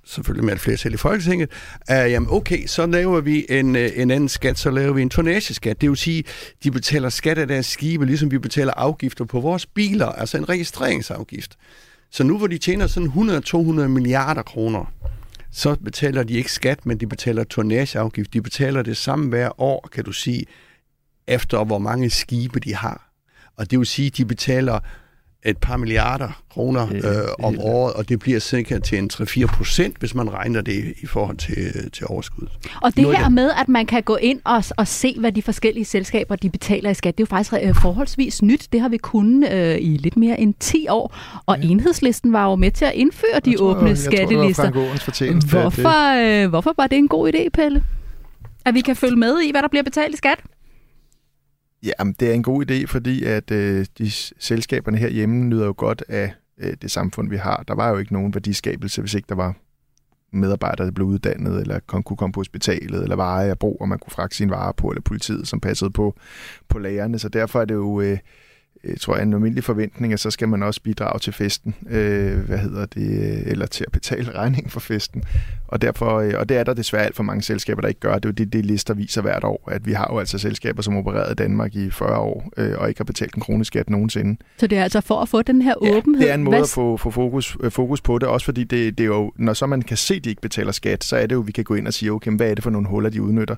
selvfølgelig 0.05 0.45
med 0.45 0.53
et 0.53 0.59
flertal 0.59 0.93
i 0.93 0.97
Folketinget, 0.97 1.49
at 1.87 2.11
jamen 2.11 2.29
okay, 2.31 2.65
så 2.65 2.85
laver 2.85 3.21
vi 3.21 3.45
en, 3.49 3.75
øh, 3.75 3.91
en 3.95 4.11
anden 4.11 4.29
skat, 4.29 4.59
så 4.59 4.71
laver 4.71 4.93
vi 4.93 5.01
en 5.01 5.09
tonnageskat. 5.09 5.81
Det 5.81 5.89
vil 5.89 5.97
sige, 5.97 6.23
de 6.63 6.71
betaler 6.71 7.09
skat 7.09 7.37
af 7.37 7.47
deres 7.47 7.65
skibe, 7.65 8.05
ligesom 8.05 8.31
vi 8.31 8.37
betaler 8.37 8.73
afgifter 8.73 9.25
på 9.25 9.39
vores 9.39 9.65
biler, 9.65 10.05
altså 10.05 10.37
en 10.37 10.49
registreringsafgift. 10.49 11.57
Så 12.11 12.23
nu 12.23 12.37
hvor 12.37 12.47
de 12.47 12.57
tjener 12.57 12.87
sådan 12.87 13.09
100-200 13.09 13.87
milliarder 13.87 14.41
kroner, 14.41 14.93
så 15.51 15.75
betaler 15.75 16.23
de 16.23 16.33
ikke 16.33 16.51
skat, 16.51 16.85
men 16.85 16.97
de 16.97 17.07
betaler 17.07 17.43
tonnageafgift. 17.43 18.33
De 18.33 18.41
betaler 18.41 18.81
det 18.81 18.97
samme 18.97 19.29
hver 19.29 19.61
år, 19.61 19.89
kan 19.91 20.03
du 20.03 20.11
sige, 20.11 20.45
efter 21.27 21.63
hvor 21.63 21.77
mange 21.77 22.09
skibe 22.09 22.59
de 22.59 22.75
har. 22.75 23.06
Og 23.57 23.71
det 23.71 23.79
vil 23.79 23.87
sige, 23.87 24.09
de 24.09 24.25
betaler 24.25 24.79
et 25.45 25.57
par 25.57 25.77
milliarder 25.77 26.43
kroner 26.49 26.87
øh, 26.93 27.45
om 27.45 27.59
året, 27.59 27.93
og 27.93 28.09
det 28.09 28.19
bliver 28.19 28.39
sikkert 28.39 28.83
til 28.83 28.97
en 28.97 29.09
3-4 29.13 29.45
procent, 29.45 29.97
hvis 29.97 30.15
man 30.15 30.33
regner 30.33 30.61
det 30.61 30.93
i 31.01 31.05
forhold 31.05 31.37
til, 31.37 31.91
til 31.91 32.05
overskud. 32.07 32.47
Og 32.81 32.95
det 32.95 33.01
Noget 33.01 33.17
her 33.17 33.23
det. 33.23 33.33
med, 33.33 33.51
at 33.61 33.67
man 33.67 33.85
kan 33.85 34.03
gå 34.03 34.15
ind 34.15 34.39
og, 34.43 34.63
og 34.77 34.87
se, 34.87 35.15
hvad 35.19 35.31
de 35.31 35.41
forskellige 35.41 35.85
selskaber 35.85 36.35
de 36.35 36.49
betaler 36.49 36.89
i 36.89 36.93
skat, 36.93 37.17
det 37.17 37.23
er 37.23 37.27
jo 37.31 37.35
faktisk 37.35 37.53
øh, 37.63 37.75
forholdsvis 37.75 38.41
nyt. 38.41 38.67
Det 38.71 38.81
har 38.81 38.89
vi 38.89 38.97
kunnet 38.97 39.53
øh, 39.53 39.77
i 39.81 39.97
lidt 39.97 40.17
mere 40.17 40.39
end 40.39 40.53
10 40.59 40.87
år. 40.89 41.15
Og 41.45 41.59
ja. 41.59 41.67
enhedslisten 41.67 42.33
var 42.33 42.49
jo 42.49 42.55
med 42.55 42.71
til 42.71 42.85
at 42.85 42.93
indføre 42.93 43.39
de 43.45 43.49
Jeg 43.49 43.59
tror, 43.59 43.65
åbne 43.67 43.89
jeg 43.89 43.97
tror, 43.97 44.11
det 44.11 44.37
var 44.37 44.51
skattelister. 44.51 45.03
Fortjeneste. 45.03 45.57
at 45.57 45.61
Hvorfor, 45.61 46.43
øh, 46.43 46.49
hvorfor 46.49 46.73
var 46.77 46.87
det 46.87 46.97
en 46.97 47.07
god 47.07 47.33
idé, 47.33 47.49
Pelle? 47.49 47.83
At 48.65 48.73
vi 48.73 48.81
kan 48.81 48.95
følge 48.95 49.15
med 49.15 49.39
i, 49.41 49.51
hvad 49.51 49.61
der 49.61 49.67
bliver 49.67 49.83
betalt 49.83 50.13
i 50.13 50.17
skat? 50.17 50.39
Jamen, 51.83 52.15
det 52.19 52.29
er 52.29 52.33
en 52.33 52.43
god 52.43 52.71
idé, 52.71 52.85
fordi 52.85 53.23
at 53.23 53.51
øh, 53.51 53.85
de 53.97 54.11
selskaberne 54.39 54.97
herhjemme 54.97 55.45
nyder 55.45 55.65
jo 55.65 55.73
godt 55.77 56.03
af 56.07 56.33
øh, 56.57 56.73
det 56.81 56.91
samfund, 56.91 57.29
vi 57.29 57.37
har. 57.37 57.63
Der 57.67 57.75
var 57.75 57.89
jo 57.89 57.97
ikke 57.97 58.13
nogen 58.13 58.33
værdiskabelse, 58.33 59.01
hvis 59.01 59.13
ikke 59.13 59.25
der 59.29 59.35
var 59.35 59.55
medarbejdere, 60.31 60.85
der 60.85 60.91
blev 60.91 61.07
uddannet, 61.07 61.61
eller 61.61 61.79
kunne 61.79 62.17
komme 62.17 62.33
på 62.33 62.39
hospitalet, 62.39 63.03
eller 63.03 63.15
varer 63.15 63.49
af 63.49 63.59
brug, 63.59 63.77
og 63.81 63.89
man 63.89 63.99
kunne 63.99 64.11
fragte 64.11 64.37
sine 64.37 64.51
varer 64.51 64.71
på, 64.71 64.87
eller 64.87 65.01
politiet, 65.01 65.47
som 65.47 65.59
passede 65.59 65.89
på, 65.89 66.15
på 66.69 66.79
lagerne. 66.79 67.19
Så 67.19 67.29
derfor 67.29 67.61
er 67.61 67.65
det 67.65 67.75
jo, 67.75 68.01
øh, 68.01 68.17
jeg 68.83 68.99
tror 68.99 69.15
jeg, 69.15 69.23
en 69.23 69.33
almindelig 69.33 69.63
forventning, 69.63 70.13
at 70.13 70.19
så 70.19 70.31
skal 70.31 70.47
man 70.47 70.63
også 70.63 70.81
bidrage 70.81 71.19
til 71.19 71.33
festen, 71.33 71.75
øh, 71.89 72.39
hvad 72.39 72.57
hedder 72.57 72.85
det, 72.85 73.43
eller 73.47 73.65
til 73.65 73.83
at 73.87 73.91
betale 73.91 74.31
regningen 74.31 74.69
for 74.69 74.79
festen. 74.79 75.23
Og, 75.67 75.81
derfor, 75.81 76.19
øh, 76.19 76.33
og 76.37 76.49
det 76.49 76.57
er 76.57 76.63
der 76.63 76.73
desværre 76.73 77.05
alt 77.05 77.15
for 77.15 77.23
mange 77.23 77.41
selskaber, 77.41 77.81
der 77.81 77.87
ikke 77.87 77.99
gør. 77.99 78.13
Det 78.13 78.25
er 78.25 78.29
jo 78.29 78.33
det, 78.33 78.53
det 78.53 78.65
lister 78.65 78.93
viser 78.93 79.21
hvert 79.21 79.43
år, 79.43 79.69
at 79.71 79.85
vi 79.85 79.93
har 79.93 80.09
jo 80.11 80.19
altså 80.19 80.37
selskaber, 80.37 80.81
som 80.81 80.97
opereret 80.97 81.31
i 81.31 81.35
Danmark 81.35 81.75
i 81.75 81.91
40 81.91 82.17
år, 82.17 82.49
øh, 82.57 82.73
og 82.77 82.89
ikke 82.89 82.99
har 82.99 83.05
betalt 83.05 83.35
en 83.35 83.41
kroneskat 83.41 83.89
nogensinde. 83.89 84.37
Så 84.57 84.67
det 84.67 84.77
er 84.77 84.83
altså 84.83 85.01
for 85.01 85.21
at 85.21 85.29
få 85.29 85.41
den 85.41 85.61
her 85.61 85.73
åbenhed. 85.77 86.21
Det 86.21 86.29
er 86.29 86.33
en 86.33 86.43
måde 86.43 86.55
Hvad 86.55 86.63
at 86.63 86.69
få, 86.69 86.97
få 86.97 87.11
fokus, 87.11 87.57
øh, 87.63 87.71
fokus 87.71 88.01
på 88.01 88.19
det, 88.19 88.27
også 88.27 88.45
fordi 88.45 88.63
det, 88.63 88.97
det 88.97 89.03
er 89.03 89.07
jo, 89.07 89.31
når 89.35 89.53
så 89.53 89.65
man 89.65 89.81
kan 89.81 89.97
se, 89.97 90.15
at 90.15 90.23
de 90.23 90.29
ikke 90.29 90.41
betaler 90.41 90.71
skat, 90.71 91.03
så 91.03 91.17
er 91.17 91.25
det 91.25 91.35
jo, 91.35 91.39
vi 91.39 91.51
kan 91.51 91.63
gå 91.63 91.75
ind 91.75 91.87
og 91.87 91.93
sige, 91.93 92.11
okay, 92.11 92.31
hvad 92.31 92.49
er 92.49 92.55
det 92.55 92.63
for 92.63 92.69
nogle 92.69 92.87
huller, 92.87 93.09
de 93.09 93.21
udnytter? 93.21 93.55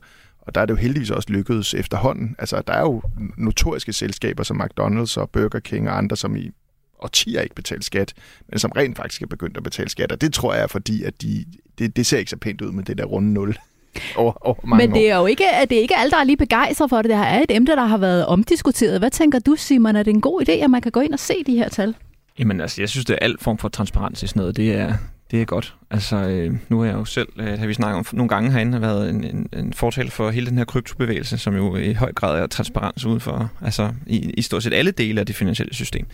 Og 0.49 0.55
der 0.55 0.61
er 0.61 0.65
det 0.65 0.73
jo 0.73 0.77
heldigvis 0.77 1.09
også 1.09 1.29
lykkedes 1.31 1.73
efterhånden. 1.73 2.35
Altså, 2.39 2.61
der 2.67 2.73
er 2.73 2.81
jo 2.81 3.01
notoriske 3.37 3.93
selskaber 3.93 4.43
som 4.43 4.61
McDonald's 4.61 5.17
og 5.17 5.29
Burger 5.29 5.59
King 5.59 5.89
og 5.89 5.97
andre, 5.97 6.17
som 6.17 6.35
i 6.35 6.51
årtier 6.99 7.41
ikke 7.41 7.55
betaler 7.55 7.81
skat, 7.81 8.13
men 8.49 8.59
som 8.59 8.71
rent 8.71 8.97
faktisk 8.97 9.21
er 9.21 9.27
begyndt 9.27 9.57
at 9.57 9.63
betale 9.63 9.89
skat. 9.89 10.11
Og 10.11 10.21
det 10.21 10.33
tror 10.33 10.53
jeg 10.53 10.63
er 10.63 10.67
fordi, 10.67 11.03
at 11.03 11.21
de, 11.21 11.45
det, 11.79 11.95
det 11.95 12.05
ser 12.05 12.17
ikke 12.17 12.29
så 12.31 12.37
pænt 12.37 12.61
ud 12.61 12.71
med 12.71 12.83
det 12.83 12.97
der 12.97 13.05
runde 13.05 13.33
nul 13.33 13.57
over, 14.15 14.47
over 14.47 14.65
mange 14.65 14.87
Men 14.87 14.95
det 14.95 15.11
år. 15.11 15.15
er 15.15 15.19
jo 15.19 15.25
ikke, 15.25 15.43
det 15.69 15.77
er 15.77 15.81
ikke 15.81 15.95
alle, 15.97 16.11
der 16.11 16.17
er 16.17 16.23
lige 16.23 16.37
begejstret 16.37 16.89
for 16.89 17.01
det. 17.01 17.09
Det 17.09 17.17
her 17.17 17.25
er 17.25 17.41
et 17.41 17.51
emne, 17.55 17.75
der 17.75 17.85
har 17.85 17.97
været 17.97 18.25
omdiskuteret. 18.25 18.99
Hvad 18.99 19.11
tænker 19.11 19.39
du, 19.39 19.55
Simon? 19.55 19.95
Er 19.95 20.03
det 20.03 20.11
en 20.11 20.21
god 20.21 20.41
idé, 20.49 20.51
at 20.51 20.69
man 20.69 20.81
kan 20.81 20.91
gå 20.91 20.99
ind 20.99 21.13
og 21.13 21.19
se 21.19 21.33
de 21.45 21.55
her 21.55 21.69
tal? 21.69 21.95
Jamen 22.39 22.61
altså, 22.61 22.81
jeg 22.81 22.89
synes, 22.89 23.05
det 23.05 23.13
er 23.13 23.19
alt 23.25 23.41
form 23.41 23.57
for 23.57 23.69
transparens 23.69 24.23
i 24.23 24.27
sådan 24.27 24.39
noget. 24.39 24.55
Det 24.57 24.73
er, 24.73 24.93
det 25.31 25.41
er 25.41 25.45
godt. 25.45 25.75
Altså, 25.91 26.15
øh, 26.15 26.57
nu 26.69 26.79
har 26.79 26.85
jeg 26.85 26.95
jo 26.95 27.05
selv, 27.05 27.27
øh, 27.37 27.59
har 27.59 27.67
vi 27.67 27.73
snakket 27.73 27.97
om 27.97 28.05
nogle 28.17 28.29
gange 28.29 28.51
herinde, 28.51 28.71
har 28.71 28.79
været 28.79 29.09
en, 29.09 29.23
en, 29.23 29.49
en 29.53 29.73
fortal 29.73 30.11
for 30.11 30.31
hele 30.31 30.49
den 30.49 30.57
her 30.57 30.65
kryptobevægelse, 30.65 31.37
som 31.37 31.55
jo 31.55 31.75
i 31.75 31.93
høj 31.93 32.13
grad 32.13 32.39
er 32.39 32.47
transparens 32.47 33.05
ud 33.05 33.19
for, 33.19 33.51
altså 33.61 33.93
i, 34.07 34.17
i 34.37 34.41
stort 34.41 34.63
set 34.63 34.73
alle 34.73 34.91
dele 34.91 35.19
af 35.19 35.25
det 35.25 35.35
finansielle 35.35 35.73
system. 35.73 36.05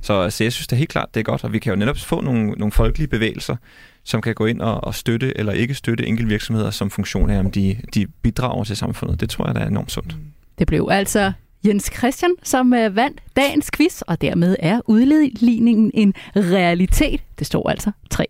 Så 0.00 0.20
altså, 0.20 0.44
jeg 0.44 0.52
synes 0.52 0.66
det 0.66 0.78
helt 0.78 0.90
klart, 0.90 1.14
det 1.14 1.20
er 1.20 1.24
godt, 1.24 1.44
og 1.44 1.52
vi 1.52 1.58
kan 1.58 1.72
jo 1.72 1.76
netop 1.76 1.96
få 1.96 2.20
nogle, 2.20 2.50
nogle 2.50 2.72
folkelige 2.72 3.08
bevægelser, 3.08 3.56
som 4.04 4.20
kan 4.20 4.34
gå 4.34 4.46
ind 4.46 4.60
og, 4.60 4.84
og 4.84 4.94
støtte 4.94 5.38
eller 5.38 5.52
ikke 5.52 5.74
støtte 5.74 6.06
enkelte 6.06 6.28
virksomheder 6.28 6.70
som 6.70 6.90
funktion 6.90 7.30
af, 7.30 7.38
om 7.38 7.50
de, 7.50 7.76
de 7.94 8.06
bidrager 8.06 8.64
til 8.64 8.76
samfundet. 8.76 9.20
Det 9.20 9.30
tror 9.30 9.46
jeg, 9.46 9.54
der 9.54 9.60
er 9.60 9.66
enormt 9.66 9.92
sundt. 9.92 10.16
Det 10.58 10.66
blev 10.66 10.88
altså 10.90 11.32
Jens 11.66 11.90
Christian, 11.96 12.34
som 12.42 12.74
øh, 12.74 12.96
vandt 12.96 13.20
dagens 13.36 13.70
quiz, 13.70 14.00
og 14.00 14.20
dermed 14.20 14.56
er 14.58 14.80
udligningen 14.86 15.90
en 15.94 16.14
realitet. 16.36 17.20
Det 17.38 17.46
står 17.46 17.70
altså 17.70 17.90
3-3. 18.14 18.20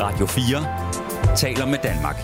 Radio 0.00 0.26
4 0.26 1.36
taler 1.36 1.66
med 1.66 1.78
Danmark. 1.82 2.16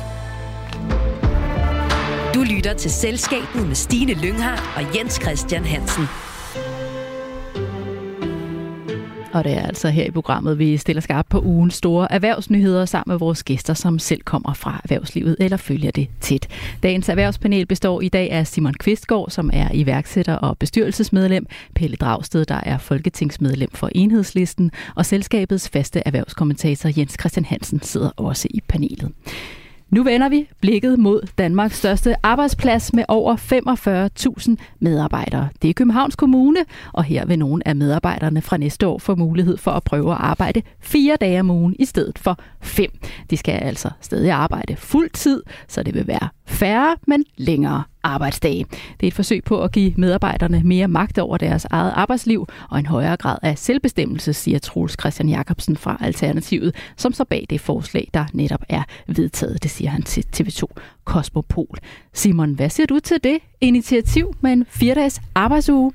Du 2.34 2.54
lytter 2.54 2.74
til 2.74 2.90
Selskabet 2.90 3.66
med 3.66 3.74
Stine 3.74 4.12
Lynghardt 4.14 4.62
og 4.76 4.96
Jens 4.96 5.14
Christian 5.22 5.64
Hansen. 5.64 6.04
Og 9.32 9.44
det 9.44 9.52
er 9.52 9.62
altså 9.62 9.88
her 9.88 10.04
i 10.04 10.10
programmet, 10.10 10.58
vi 10.58 10.76
stiller 10.76 11.00
skarpt 11.00 11.28
på 11.28 11.40
ugens 11.40 11.74
store 11.74 12.12
erhvervsnyheder 12.12 12.84
sammen 12.84 13.12
med 13.12 13.18
vores 13.18 13.44
gæster, 13.44 13.74
som 13.74 13.98
selv 13.98 14.20
kommer 14.22 14.52
fra 14.52 14.80
erhvervslivet 14.84 15.36
eller 15.40 15.56
følger 15.56 15.90
det 15.90 16.08
tæt. 16.20 16.48
Dagens 16.82 17.08
erhvervspanel 17.08 17.66
består 17.66 18.00
i 18.00 18.08
dag 18.08 18.30
af 18.30 18.46
Simon 18.46 18.74
Kvistgaard, 18.74 19.30
som 19.30 19.50
er 19.52 19.68
iværksætter 19.72 20.34
og 20.34 20.58
bestyrelsesmedlem, 20.58 21.46
Pelle 21.74 21.96
Dragsted, 21.96 22.44
der 22.44 22.60
er 22.62 22.78
folketingsmedlem 22.78 23.70
for 23.74 23.90
Enhedslisten, 23.94 24.70
og 24.94 25.06
selskabets 25.06 25.68
faste 25.68 26.02
erhvervskommentator 26.06 26.90
Jens 26.96 27.16
Christian 27.20 27.44
Hansen 27.44 27.82
sidder 27.82 28.10
også 28.16 28.48
i 28.50 28.60
panelet. 28.68 29.12
Nu 29.90 30.02
vender 30.02 30.28
vi 30.28 30.48
blikket 30.60 30.98
mod 30.98 31.20
Danmarks 31.38 31.78
største 31.78 32.16
arbejdsplads 32.22 32.92
med 32.92 33.04
over 33.08 33.36
45.000 33.36 34.54
medarbejdere. 34.80 35.48
Det 35.62 35.70
er 35.70 35.74
Københavns 35.74 36.16
Kommune, 36.16 36.60
og 36.92 37.04
her 37.04 37.26
vil 37.26 37.38
nogle 37.38 37.68
af 37.68 37.76
medarbejderne 37.76 38.42
fra 38.42 38.56
næste 38.56 38.86
år 38.86 38.98
få 38.98 39.14
mulighed 39.14 39.56
for 39.56 39.70
at 39.70 39.84
prøve 39.84 40.12
at 40.12 40.18
arbejde 40.20 40.62
fire 40.80 41.16
dage 41.20 41.40
om 41.40 41.50
ugen 41.50 41.76
i 41.78 41.84
stedet 41.84 42.18
for 42.18 42.38
fem. 42.60 42.90
De 43.30 43.36
skal 43.36 43.52
altså 43.52 43.90
stadig 44.00 44.30
arbejde 44.30 44.76
fuld 44.76 45.10
tid, 45.10 45.42
så 45.68 45.82
det 45.82 45.94
vil 45.94 46.06
være 46.06 46.28
færre, 46.50 46.96
men 47.06 47.24
længere 47.36 47.82
arbejdsdage. 48.02 48.66
Det 48.70 49.02
er 49.02 49.06
et 49.06 49.14
forsøg 49.14 49.44
på 49.44 49.62
at 49.62 49.72
give 49.72 49.94
medarbejderne 49.96 50.62
mere 50.64 50.88
magt 50.88 51.18
over 51.18 51.36
deres 51.36 51.66
eget 51.70 51.92
arbejdsliv 51.96 52.46
og 52.70 52.78
en 52.78 52.86
højere 52.86 53.16
grad 53.16 53.38
af 53.42 53.58
selvbestemmelse, 53.58 54.32
siger 54.32 54.58
Troels 54.58 54.96
Christian 55.00 55.28
Jacobsen 55.28 55.76
fra 55.76 55.98
Alternativet, 56.00 56.74
som 56.96 57.12
så 57.12 57.24
bag 57.24 57.46
det 57.50 57.60
forslag, 57.60 58.10
der 58.14 58.24
netop 58.32 58.62
er 58.68 58.82
vedtaget. 59.06 59.62
Det 59.62 59.70
siger 59.70 59.90
han 59.90 60.02
til 60.02 60.24
TV2 60.36 60.62
Kosmopol. 61.04 61.78
Simon, 62.12 62.54
hvad 62.54 62.70
siger 62.70 62.86
du 62.86 63.00
til 63.00 63.24
det 63.24 63.38
initiativ 63.60 64.36
med 64.40 64.52
en 64.52 64.66
fire-dages 64.70 65.20
arbejdsuge? 65.34 65.92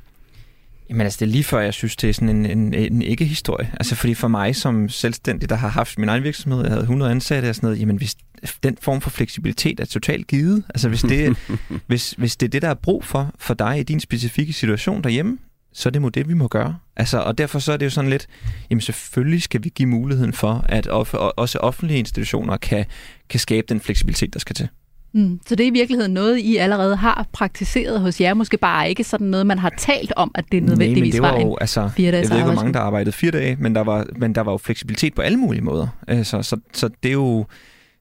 Jamen 0.89 1.01
altså, 1.01 1.17
det 1.19 1.25
er 1.25 1.31
lige 1.31 1.43
før, 1.43 1.59
jeg 1.59 1.73
synes, 1.73 1.95
det 1.95 2.09
er 2.09 2.13
sådan 2.13 2.29
en, 2.29 2.45
en, 2.45 2.73
en 2.73 3.01
ikke-historie. 3.01 3.71
Altså, 3.73 3.95
fordi 3.95 4.13
for 4.13 4.27
mig 4.27 4.55
som 4.55 4.89
selvstændig, 4.89 5.49
der 5.49 5.55
har 5.55 5.67
haft 5.67 5.99
min 5.99 6.09
egen 6.09 6.23
virksomhed, 6.23 6.61
jeg 6.61 6.69
havde 6.69 6.81
100 6.81 7.11
ansatte 7.11 7.49
og 7.49 7.55
sådan 7.55 7.67
noget, 7.67 7.79
jamen 7.79 7.97
hvis 7.97 8.15
den 8.63 8.77
form 8.81 9.01
for 9.01 9.09
fleksibilitet 9.09 9.79
er 9.79 9.85
totalt 9.85 10.27
givet, 10.27 10.63
altså 10.69 10.89
hvis 10.89 11.01
det, 11.01 11.37
hvis, 11.87 12.11
hvis 12.11 12.35
det 12.35 12.45
er 12.45 12.49
det, 12.49 12.61
der 12.61 12.69
er 12.69 12.73
brug 12.73 13.03
for, 13.03 13.33
for 13.39 13.53
dig 13.53 13.79
i 13.79 13.83
din 13.83 13.99
specifikke 13.99 14.53
situation 14.53 15.03
derhjemme, 15.03 15.37
så 15.73 15.89
er 15.89 15.91
det 15.91 16.01
må 16.01 16.09
det, 16.09 16.29
vi 16.29 16.33
må 16.33 16.47
gøre. 16.47 16.77
Altså, 16.95 17.19
og 17.19 17.37
derfor 17.37 17.59
så 17.59 17.73
er 17.73 17.77
det 17.77 17.85
jo 17.85 17.89
sådan 17.89 18.09
lidt, 18.09 18.27
jamen 18.69 18.81
selvfølgelig 18.81 19.41
skal 19.41 19.63
vi 19.63 19.69
give 19.69 19.89
muligheden 19.89 20.33
for, 20.33 20.65
at 20.69 20.87
off- 20.87 21.15
også 21.15 21.57
offentlige 21.59 21.99
institutioner 21.99 22.57
kan, 22.57 22.85
kan 23.29 23.39
skabe 23.39 23.65
den 23.69 23.79
fleksibilitet, 23.79 24.33
der 24.33 24.39
skal 24.39 24.55
til. 24.55 24.67
Mm. 25.15 25.39
Så 25.47 25.55
det 25.55 25.63
er 25.63 25.67
i 25.67 25.73
virkeligheden 25.73 26.13
noget, 26.13 26.37
I 26.37 26.57
allerede 26.57 26.95
har 26.95 27.27
praktiseret 27.33 28.01
hos 28.01 28.21
jer. 28.21 28.33
Måske 28.33 28.57
bare 28.57 28.89
ikke 28.89 29.03
sådan 29.03 29.27
noget, 29.27 29.47
man 29.47 29.59
har 29.59 29.73
talt 29.77 30.13
om, 30.15 30.31
at 30.35 30.45
det 30.51 30.63
nødvendigvis 30.63 30.95
Nej, 30.95 31.03
men 31.03 31.11
det 31.11 31.21
var, 31.21 31.31
var 31.31 31.39
jo, 31.39 31.51
en 31.51 31.57
altså, 31.61 31.89
fire 31.95 32.05
Jeg 32.05 32.13
dages 32.13 32.29
ved 32.29 32.37
ikke, 32.37 32.45
hvor 32.45 32.55
mange, 32.55 32.73
der 32.73 32.79
arbejdede 32.79 33.11
fire 33.11 33.31
dage, 33.31 33.57
men 33.59 33.75
der 33.75 33.81
var, 33.81 34.05
men 34.15 34.35
der 34.35 34.41
var 34.41 34.51
jo 34.51 34.57
fleksibilitet 34.57 35.13
på 35.13 35.21
alle 35.21 35.37
mulige 35.37 35.61
måder. 35.61 35.87
Altså, 36.07 36.41
så, 36.41 36.57
så 36.73 36.89
det 37.03 37.09
er 37.09 37.13
jo... 37.13 37.45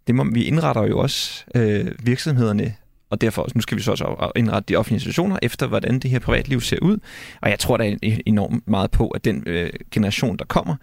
Det 0.07 0.15
må, 0.15 0.25
vi 0.25 0.45
indretter 0.45 0.83
jo 0.83 0.99
også 0.99 1.45
øh, 1.55 1.87
virksomhederne 2.03 2.75
og 3.15 3.21
derfor 3.21 3.49
nu 3.55 3.61
skal 3.61 3.77
vi 3.77 3.83
så 3.83 3.91
også 3.91 4.31
indrette 4.37 4.69
de 4.69 4.77
offentlige 4.77 4.97
institutioner 4.97 5.39
efter, 5.43 5.67
hvordan 5.67 5.99
det 5.99 6.11
her 6.11 6.19
privatliv 6.19 6.61
ser 6.61 6.79
ud. 6.83 6.99
Og 7.41 7.51
jeg 7.51 7.59
tror 7.59 7.77
da 7.77 7.97
enormt 8.27 8.69
meget 8.69 8.91
på, 8.91 9.09
at 9.09 9.25
den 9.25 9.43
øh, 9.47 9.71
generation, 9.91 10.37
der 10.37 10.45
kommer, 10.45 10.77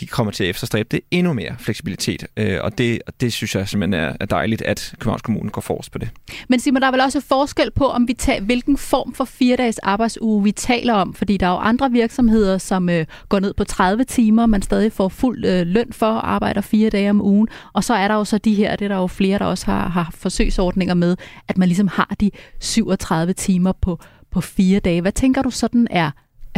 de 0.00 0.06
kommer 0.06 0.30
til 0.30 0.44
at 0.44 0.50
efterstræbe 0.50 0.88
det 0.90 1.00
endnu 1.10 1.32
mere 1.32 1.54
fleksibilitet. 1.58 2.26
Øh, 2.36 2.58
og, 2.62 2.78
det, 2.78 3.02
og 3.06 3.12
det 3.20 3.32
synes 3.32 3.54
jeg 3.54 3.68
simpelthen 3.68 4.00
er, 4.00 4.16
er 4.20 4.26
dejligt, 4.26 4.62
at 4.62 4.94
Københavns 4.98 5.22
Kommune 5.22 5.50
går 5.50 5.60
forrest 5.60 5.92
på 5.92 5.98
det. 5.98 6.08
Men 6.48 6.60
Simon, 6.60 6.82
der 6.82 6.86
er 6.88 6.90
vel 6.90 7.00
også 7.00 7.20
forskel 7.20 7.70
på, 7.70 7.86
om 7.86 8.08
vi 8.08 8.12
tager, 8.12 8.40
hvilken 8.40 8.76
form 8.76 9.14
for 9.14 9.24
fire 9.24 9.56
dages 9.56 9.78
arbejdsuge 9.78 10.44
vi 10.44 10.52
taler 10.52 10.94
om. 10.94 11.14
Fordi 11.14 11.36
der 11.36 11.46
er 11.46 11.50
jo 11.50 11.56
andre 11.56 11.90
virksomheder, 11.90 12.58
som 12.58 12.88
øh, 12.88 13.06
går 13.28 13.40
ned 13.40 13.54
på 13.54 13.64
30 13.64 14.04
timer, 14.04 14.46
man 14.46 14.62
stadig 14.62 14.92
får 14.92 15.08
fuld 15.08 15.44
øh, 15.44 15.66
løn 15.66 15.92
for 15.92 16.06
og 16.06 16.32
arbejder 16.32 16.60
fire 16.60 16.90
dage 16.90 17.10
om 17.10 17.22
ugen. 17.22 17.48
Og 17.72 17.84
så 17.84 17.94
er 17.94 18.08
der 18.08 18.14
jo 18.14 18.24
så 18.24 18.38
de 18.38 18.54
her, 18.54 18.76
det 18.76 18.84
er 18.84 18.88
der 18.88 18.96
jo 18.96 19.06
flere, 19.06 19.38
der 19.38 19.44
også 19.44 19.66
har, 19.66 19.88
har 19.88 20.10
forsøgsordninger 20.14 20.94
med, 20.94 21.16
at 21.48 21.58
man 21.58 21.68
ligesom 21.68 21.88
har 21.88 22.16
de 22.20 22.30
37 22.60 23.32
timer 23.32 23.72
på, 23.72 23.98
på 24.30 24.40
fire 24.40 24.80
dage. 24.80 25.00
Hvad 25.00 25.12
tænker 25.12 25.42
du 25.42 25.50
sådan 25.50 25.86
er, 25.90 26.04
er 26.04 26.10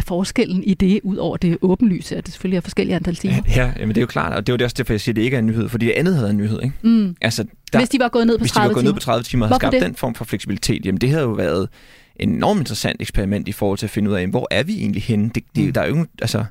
forskellen 0.07 0.65
i 0.65 0.75
det, 0.75 1.01
ud 1.03 1.17
over 1.17 1.37
det 1.37 1.59
åbenlyse, 1.63 2.17
at 2.17 2.27
det 2.27 2.33
selvfølgelig 2.33 2.57
er 2.57 2.61
forskellige 2.61 2.97
antal 2.97 3.17
timer? 3.17 3.43
Ja, 3.57 3.73
jamen 3.79 3.89
det 3.89 3.97
er 3.97 4.01
jo 4.03 4.07
klart, 4.07 4.33
og 4.33 4.47
det 4.47 4.53
er 4.53 4.57
jo 4.61 4.65
også 4.65 4.75
derfor, 4.79 4.93
jeg 4.93 5.01
siger, 5.01 5.13
at 5.13 5.17
det 5.17 5.23
ikke 5.23 5.35
er 5.35 5.39
en 5.39 5.47
nyhed, 5.47 5.69
fordi 5.69 5.87
det 5.87 5.93
andet 5.93 6.15
havde 6.15 6.31
en 6.31 6.37
nyhed. 6.37 6.63
Ikke? 6.63 6.75
Mm. 6.83 7.17
Altså, 7.21 7.45
der, 7.73 7.79
hvis 7.79 7.89
de 7.89 7.99
var 7.99 8.09
gået 8.09 8.27
ned 8.27 8.39
på 8.39 8.43
hvis 8.43 8.53
30 8.53 8.65
de 8.65 8.69
var 8.69 8.75
gået 8.75 8.83
timer. 8.83 8.93
ned 8.93 8.95
på 8.95 9.01
30 9.01 9.23
timer 9.23 9.45
og 9.45 9.49
havde 9.49 9.61
skabt 9.61 9.73
det? 9.73 9.83
den 9.83 9.95
form 9.95 10.15
for 10.15 10.25
fleksibilitet, 10.25 10.87
jamen 10.87 11.01
det 11.01 11.11
havde 11.11 11.23
jo 11.23 11.31
været 11.31 11.69
en 12.17 12.31
enormt 12.31 12.61
interessant 12.61 13.01
eksperiment 13.01 13.49
i 13.49 13.53
forhold 13.53 13.79
til 13.79 13.87
at 13.87 13.91
finde 13.91 14.11
ud 14.11 14.17
af, 14.17 14.27
hvor 14.27 14.49
er 14.51 14.63
vi 14.63 14.79
egentlig 14.79 15.03
henne? 15.03 15.31
Det, 15.35 15.43
det, 15.57 15.65
mm. 15.65 15.73
der 15.73 15.81
er 15.81 15.89
jo, 15.89 16.07
altså, 16.23 16.45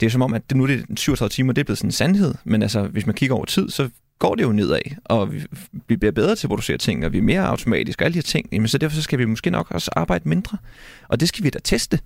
det 0.00 0.06
er 0.06 0.10
som 0.10 0.22
om, 0.22 0.34
at 0.34 0.42
det, 0.50 0.56
nu 0.56 0.62
er 0.62 0.66
det 0.66 0.84
37 0.96 1.30
timer, 1.30 1.52
det 1.52 1.60
er 1.60 1.64
blevet 1.64 1.78
sådan 1.78 1.88
en 1.88 1.92
sandhed, 1.92 2.34
men 2.44 2.62
altså, 2.62 2.82
hvis 2.82 3.06
man 3.06 3.14
kigger 3.14 3.36
over 3.36 3.44
tid, 3.44 3.70
så 3.70 3.88
går 4.18 4.34
det 4.34 4.42
jo 4.42 4.52
nedad, 4.52 4.80
og 5.04 5.32
vi, 5.32 5.42
vi 5.88 5.96
bliver 5.96 6.12
bedre 6.12 6.36
til 6.36 6.46
at 6.46 6.48
producere 6.48 6.76
ting, 6.76 7.06
og 7.06 7.12
vi 7.12 7.18
er 7.18 7.22
mere 7.22 7.46
automatiske 7.46 8.02
og 8.02 8.04
alle 8.04 8.12
de 8.12 8.18
her 8.18 8.22
ting, 8.22 8.48
jamen 8.52 8.68
så 8.68 8.78
derfor 8.78 8.96
så 8.96 9.02
skal 9.02 9.18
vi 9.18 9.24
måske 9.24 9.50
nok 9.50 9.70
også 9.70 9.90
arbejde 9.96 10.28
mindre. 10.28 10.58
Og 11.08 11.20
det 11.20 11.28
skal 11.28 11.44
vi 11.44 11.50
da 11.50 11.58
teste. 11.64 11.98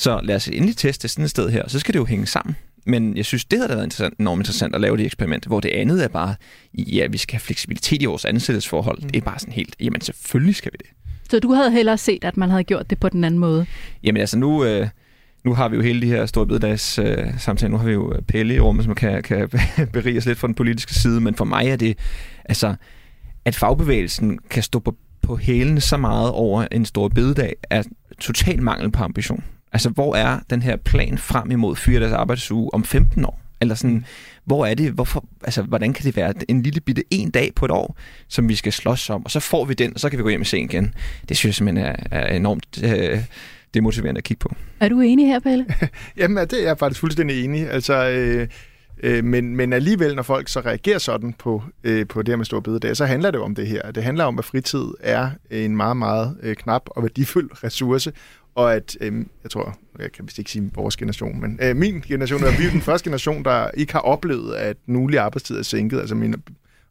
Så 0.00 0.20
lad 0.22 0.36
os 0.36 0.48
endelig 0.48 0.76
teste 0.76 1.08
sådan 1.08 1.24
et 1.24 1.30
sted 1.30 1.50
her, 1.50 1.68
så 1.68 1.78
skal 1.78 1.94
det 1.94 1.98
jo 1.98 2.04
hænge 2.04 2.26
sammen. 2.26 2.56
Men 2.86 3.16
jeg 3.16 3.24
synes, 3.24 3.44
det 3.44 3.58
havde 3.58 3.68
været 3.68 3.84
interessant, 3.84 4.18
enormt 4.18 4.40
interessant 4.40 4.74
at 4.74 4.80
lave 4.80 4.96
det 4.96 5.06
eksperiment, 5.06 5.46
hvor 5.46 5.60
det 5.60 5.68
andet 5.68 6.04
er 6.04 6.08
bare, 6.08 6.34
ja, 6.74 7.06
vi 7.06 7.18
skal 7.18 7.34
have 7.34 7.40
fleksibilitet 7.40 8.02
i 8.02 8.04
vores 8.04 8.24
ansættelsesforhold. 8.24 9.02
Mm. 9.02 9.08
Det 9.08 9.16
er 9.16 9.24
bare 9.24 9.38
sådan 9.38 9.52
helt, 9.52 9.76
jamen 9.80 10.00
selvfølgelig 10.00 10.54
skal 10.54 10.72
vi 10.72 10.76
det. 10.80 10.86
Så 11.30 11.38
du 11.38 11.52
havde 11.52 11.70
hellere 11.70 11.98
set, 11.98 12.24
at 12.24 12.36
man 12.36 12.50
havde 12.50 12.64
gjort 12.64 12.90
det 12.90 13.00
på 13.00 13.08
den 13.08 13.24
anden 13.24 13.40
måde? 13.40 13.66
Jamen 14.02 14.20
altså 14.20 14.38
nu, 14.38 14.64
øh, 14.64 14.88
nu 15.44 15.54
har 15.54 15.68
vi 15.68 15.76
jo 15.76 15.82
hele 15.82 16.00
de 16.00 16.06
her 16.06 16.26
store 16.26 16.46
bededags 16.46 16.98
øh, 16.98 17.38
samtaler. 17.38 17.70
Nu 17.70 17.76
har 17.76 17.86
vi 17.86 17.92
jo 17.92 18.14
Pelle 18.28 18.54
i 18.54 18.60
rummet, 18.60 18.84
som 18.84 18.94
kan, 18.94 19.22
kan 19.22 19.48
berige 19.92 20.18
os 20.18 20.26
lidt 20.26 20.38
fra 20.38 20.46
den 20.46 20.54
politiske 20.54 20.94
side. 20.94 21.20
Men 21.20 21.34
for 21.34 21.44
mig 21.44 21.66
er 21.66 21.76
det, 21.76 21.98
altså, 22.44 22.74
at 23.44 23.54
fagbevægelsen 23.54 24.38
kan 24.50 24.62
stå 24.62 24.78
på, 24.78 24.96
på 25.22 25.36
hælene 25.36 25.80
så 25.80 25.96
meget 25.96 26.30
over 26.30 26.66
en 26.72 26.84
stor 26.84 27.08
bededag, 27.08 27.56
er 27.70 27.82
total 28.20 28.62
mangel 28.62 28.90
på 28.90 29.04
ambition. 29.04 29.44
Altså, 29.72 29.88
hvor 29.88 30.14
er 30.14 30.38
den 30.50 30.62
her 30.62 30.76
plan 30.76 31.18
frem 31.18 31.50
imod 31.50 31.76
fyre 31.76 32.00
deres 32.00 32.12
arbejdsuge 32.12 32.74
om 32.74 32.84
15 32.84 33.24
år? 33.24 33.40
Eller 33.60 33.74
sådan, 33.74 34.04
hvor 34.44 34.66
er 34.66 34.74
det, 34.74 34.92
hvorfor, 34.92 35.24
altså, 35.44 35.62
hvordan 35.62 35.92
kan 35.92 36.04
det 36.04 36.16
være 36.16 36.34
en 36.48 36.62
lille 36.62 36.80
bitte 36.80 37.02
en 37.10 37.30
dag 37.30 37.52
på 37.56 37.64
et 37.64 37.70
år, 37.70 37.96
som 38.28 38.48
vi 38.48 38.54
skal 38.54 38.72
slås 38.72 39.10
om, 39.10 39.24
og 39.24 39.30
så 39.30 39.40
får 39.40 39.64
vi 39.64 39.74
den, 39.74 39.94
og 39.94 40.00
så 40.00 40.10
kan 40.10 40.18
vi 40.18 40.22
gå 40.22 40.28
hjem 40.28 40.42
i 40.42 40.44
seng 40.44 40.72
igen. 40.72 40.94
Det 41.28 41.36
synes 41.36 41.48
jeg 41.48 41.54
simpelthen 41.54 41.86
er, 41.86 41.96
er 42.10 42.36
enormt 42.36 42.82
øh, 42.84 43.20
demotiverende 43.74 44.18
at 44.18 44.24
kigge 44.24 44.40
på. 44.40 44.54
Er 44.80 44.88
du 44.88 45.00
enig 45.00 45.26
her, 45.26 45.40
Pelle? 45.40 45.66
Jamen, 46.16 46.48
det 46.48 46.52
er 46.52 46.66
jeg 46.66 46.78
faktisk 46.78 47.00
fuldstændig 47.00 47.44
enig. 47.44 47.70
Altså, 47.70 48.08
øh, 48.08 48.48
øh, 49.02 49.24
men, 49.24 49.56
men 49.56 49.72
alligevel, 49.72 50.16
når 50.16 50.22
folk 50.22 50.48
så 50.48 50.60
reagerer 50.60 50.98
sådan 50.98 51.32
på, 51.32 51.62
øh, 51.84 52.06
på 52.06 52.22
det 52.22 52.32
her 52.32 52.36
med 52.36 52.44
store 52.44 52.62
bededag, 52.62 52.96
så 52.96 53.06
handler 53.06 53.30
det 53.30 53.38
jo 53.38 53.44
om 53.44 53.54
det 53.54 53.66
her. 53.66 53.90
Det 53.92 54.02
handler 54.02 54.24
om, 54.24 54.38
at 54.38 54.44
fritid 54.44 54.84
er 55.00 55.30
en 55.50 55.76
meget, 55.76 55.96
meget 55.96 56.36
øh, 56.42 56.56
knap 56.56 56.82
og 56.86 57.02
værdifuld 57.02 57.50
ressource, 57.64 58.12
og 58.54 58.74
at, 58.74 58.96
øh, 59.00 59.24
jeg 59.42 59.50
tror, 59.50 59.78
jeg 59.98 60.12
kan 60.12 60.24
vist 60.24 60.38
ikke 60.38 60.50
sige 60.50 60.70
vores 60.74 60.96
generation, 60.96 61.40
men 61.40 61.58
øh, 61.62 61.76
min 61.76 62.00
generation, 62.00 62.42
er 62.42 62.58
vi 62.58 62.66
er 62.66 62.70
den 62.70 62.80
første 62.80 63.04
generation, 63.04 63.44
der 63.44 63.70
ikke 63.70 63.92
har 63.92 64.00
oplevet, 64.00 64.54
at 64.54 64.76
den 64.86 64.96
ugenlige 64.96 65.20
arbejdstid 65.20 65.58
er 65.58 65.62
sænket. 65.62 66.00
Altså 66.00 66.14
min 66.14 66.34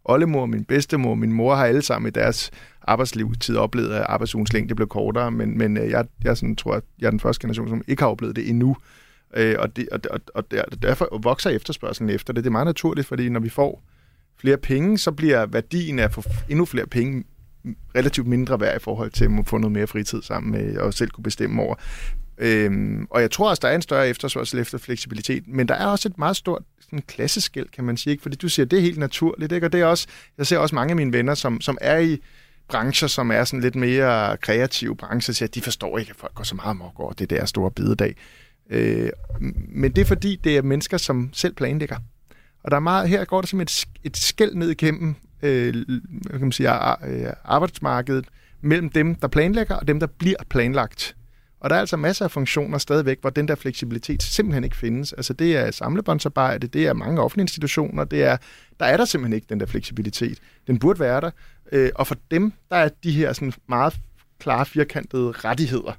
oldemor, 0.06 0.46
min 0.46 0.64
bedstemor, 0.64 1.16
min 1.16 1.34
mor 1.34 1.56
har 1.56 1.66
alle 1.66 1.82
sammen 1.82 2.08
i 2.08 2.12
deres 2.12 2.52
arbejdslivstid 2.82 3.56
oplevet, 3.56 3.94
at 3.94 4.06
arbejdsugens 4.10 4.54
længde 4.54 4.76
blev 4.76 4.88
kortere, 4.88 5.32
men, 5.32 5.58
men 5.58 5.78
øh, 5.78 5.90
jeg, 5.90 6.06
jeg 6.24 6.38
sådan, 6.38 6.56
tror, 6.56 6.74
at 6.74 6.84
jeg 7.00 7.06
er 7.06 7.12
den 7.12 7.20
første 7.20 7.42
generation, 7.42 7.70
som 7.70 7.84
ikke 7.88 8.02
har 8.02 8.10
oplevet 8.10 8.36
det 8.36 8.50
endnu. 8.50 8.78
Øh, 9.34 9.56
og, 9.60 9.76
det, 9.76 9.90
og, 9.90 10.00
og, 10.10 10.22
og 10.36 10.82
derfor 10.82 11.20
vokser 11.24 11.50
efterspørgselen 11.50 12.10
efter 12.10 12.34
det. 12.34 12.44
Det 12.44 12.50
er 12.50 12.52
meget 12.52 12.66
naturligt, 12.66 13.08
fordi 13.08 13.30
når 13.30 13.40
vi 13.40 13.50
får 13.50 13.84
flere 14.38 14.58
penge, 14.58 14.98
så 14.98 15.12
bliver 15.12 15.46
værdien 15.46 16.00
af 16.00 16.04
at 16.04 16.14
få 16.14 16.24
endnu 16.50 16.66
flere 16.66 16.88
penge 16.88 17.24
relativt 17.96 18.28
mindre 18.28 18.60
værd 18.60 18.76
i 18.76 18.84
forhold 18.84 19.12
til 19.12 19.26
at 19.26 19.48
få 19.48 19.58
noget 19.58 19.72
mere 19.72 19.88
fritid 19.88 20.22
sammen 20.22 20.52
med 20.52 20.78
og 20.78 20.94
selv 20.94 21.10
kunne 21.10 21.24
bestemme 21.24 21.62
over. 21.62 21.76
Øhm, 22.38 23.08
og 23.10 23.22
jeg 23.22 23.32
tror 23.32 23.50
også, 23.50 23.60
der 23.62 23.68
er 23.68 23.76
en 23.76 23.82
større 23.82 24.10
efterspørgsel 24.10 24.60
efter 24.60 24.78
fleksibilitet, 24.78 25.44
men 25.48 25.68
der 25.68 25.76
er 25.76 25.86
også 25.86 26.08
et 26.08 26.18
meget 26.18 26.36
stort 26.36 26.64
sådan 26.82 27.02
klasseskæld, 27.08 27.68
kan 27.70 27.84
man 27.84 27.98
sige, 27.98 28.12
ikke? 28.12 28.22
fordi 28.22 28.36
du 28.36 28.50
siger, 28.50 28.66
det 28.66 28.80
er 28.80 28.84
helt 28.84 28.98
naturligt, 28.98 29.52
ikke? 29.52 29.68
og 29.68 29.72
det 29.72 29.82
er 29.82 29.86
også, 29.86 30.08
jeg 30.38 30.48
ser 30.48 30.58
også 30.58 30.76
mange 30.76 30.92
af 30.92 30.96
mine 30.96 31.14
venner, 31.14 31.34
som, 31.36 31.62
som 31.62 31.78
er 31.82 31.98
i 31.98 32.18
brancher, 32.70 33.08
som 33.08 33.32
er 33.32 33.44
sådan 33.44 33.62
lidt 33.62 33.76
mere 33.76 34.38
kreative 34.38 34.96
brancher, 34.96 35.34
siger, 35.34 35.48
at 35.48 35.56
de 35.56 35.62
forstår 35.62 35.98
ikke, 35.98 36.10
at 36.10 36.16
folk 36.16 36.34
går 36.34 36.44
så 36.44 36.56
meget 36.56 36.70
amok 36.70 37.00
over 37.00 37.14
det 37.14 37.30
der 37.30 37.46
store 37.46 37.72
bidedag. 37.72 38.16
Øh, 38.70 39.10
men 39.68 39.92
det 39.92 40.02
er 40.02 40.06
fordi, 40.06 40.36
det 40.44 40.58
er 40.58 40.62
mennesker, 40.62 40.98
som 40.98 41.30
selv 41.34 41.54
planlægger. 41.54 41.98
Og 42.64 42.72
der 42.72 42.78
er 42.78 42.82
meget, 42.82 43.10
her 43.10 43.26
går 43.26 43.42
der 43.42 43.48
som 43.48 43.62
et, 43.62 43.86
et 44.04 44.18
skæld 44.18 44.56
ned 44.56 44.70
igennem 44.70 45.16
øh, 45.42 45.74
kan 46.30 46.40
man 46.42 46.52
sige, 46.52 46.70
øh, 47.08 47.34
arbejdsmarkedet 47.44 48.26
mellem 48.62 48.90
dem, 48.90 49.16
der 49.16 49.28
planlægger, 49.28 49.76
og 49.76 49.88
dem, 49.88 50.00
der 50.00 50.08
bliver 50.08 50.44
planlagt. 50.50 51.16
Og 51.60 51.70
der 51.70 51.76
er 51.76 51.80
altså 51.80 51.98
masser 51.98 52.26
af 52.26 52.32
funktioner 52.32 52.78
stadigvæk, 52.78 53.22
hvor 53.22 53.30
den 53.30 53.48
der 53.48 53.56
fleksibilitet 53.56 54.24
simpelthen 54.24 54.64
ikke 54.64 54.76
findes. 54.76 55.14
Altså 55.14 55.34
det 55.34 55.58
er 55.58 55.72
samlebåndsarbejde, 55.72 56.68
det 56.68 56.88
er 56.88 56.94
mange 56.94 57.22
offentlige 57.22 57.44
institutioner, 57.44 58.04
det 58.04 58.24
er, 58.24 58.38
der 58.80 58.86
er 58.86 58.98
der 58.98 59.06
simpelthen 59.06 59.34
ikke 59.34 59.48
den 59.50 59.60
der 59.60 59.66
fleksibilitet. 59.66 60.40
Den 60.68 60.80
burde 60.80 61.00
være 61.00 61.22
der. 61.22 61.32
Øh, 61.72 61.90
og 61.96 62.08
for 62.08 62.16
dem, 62.32 62.54
der 62.70 62.76
er 62.76 62.90
de 63.04 63.12
her 63.12 63.34
sådan 63.34 63.54
meget 63.68 64.00
klare, 64.40 64.66
firkantede 64.66 65.32
rettigheder. 65.32 65.94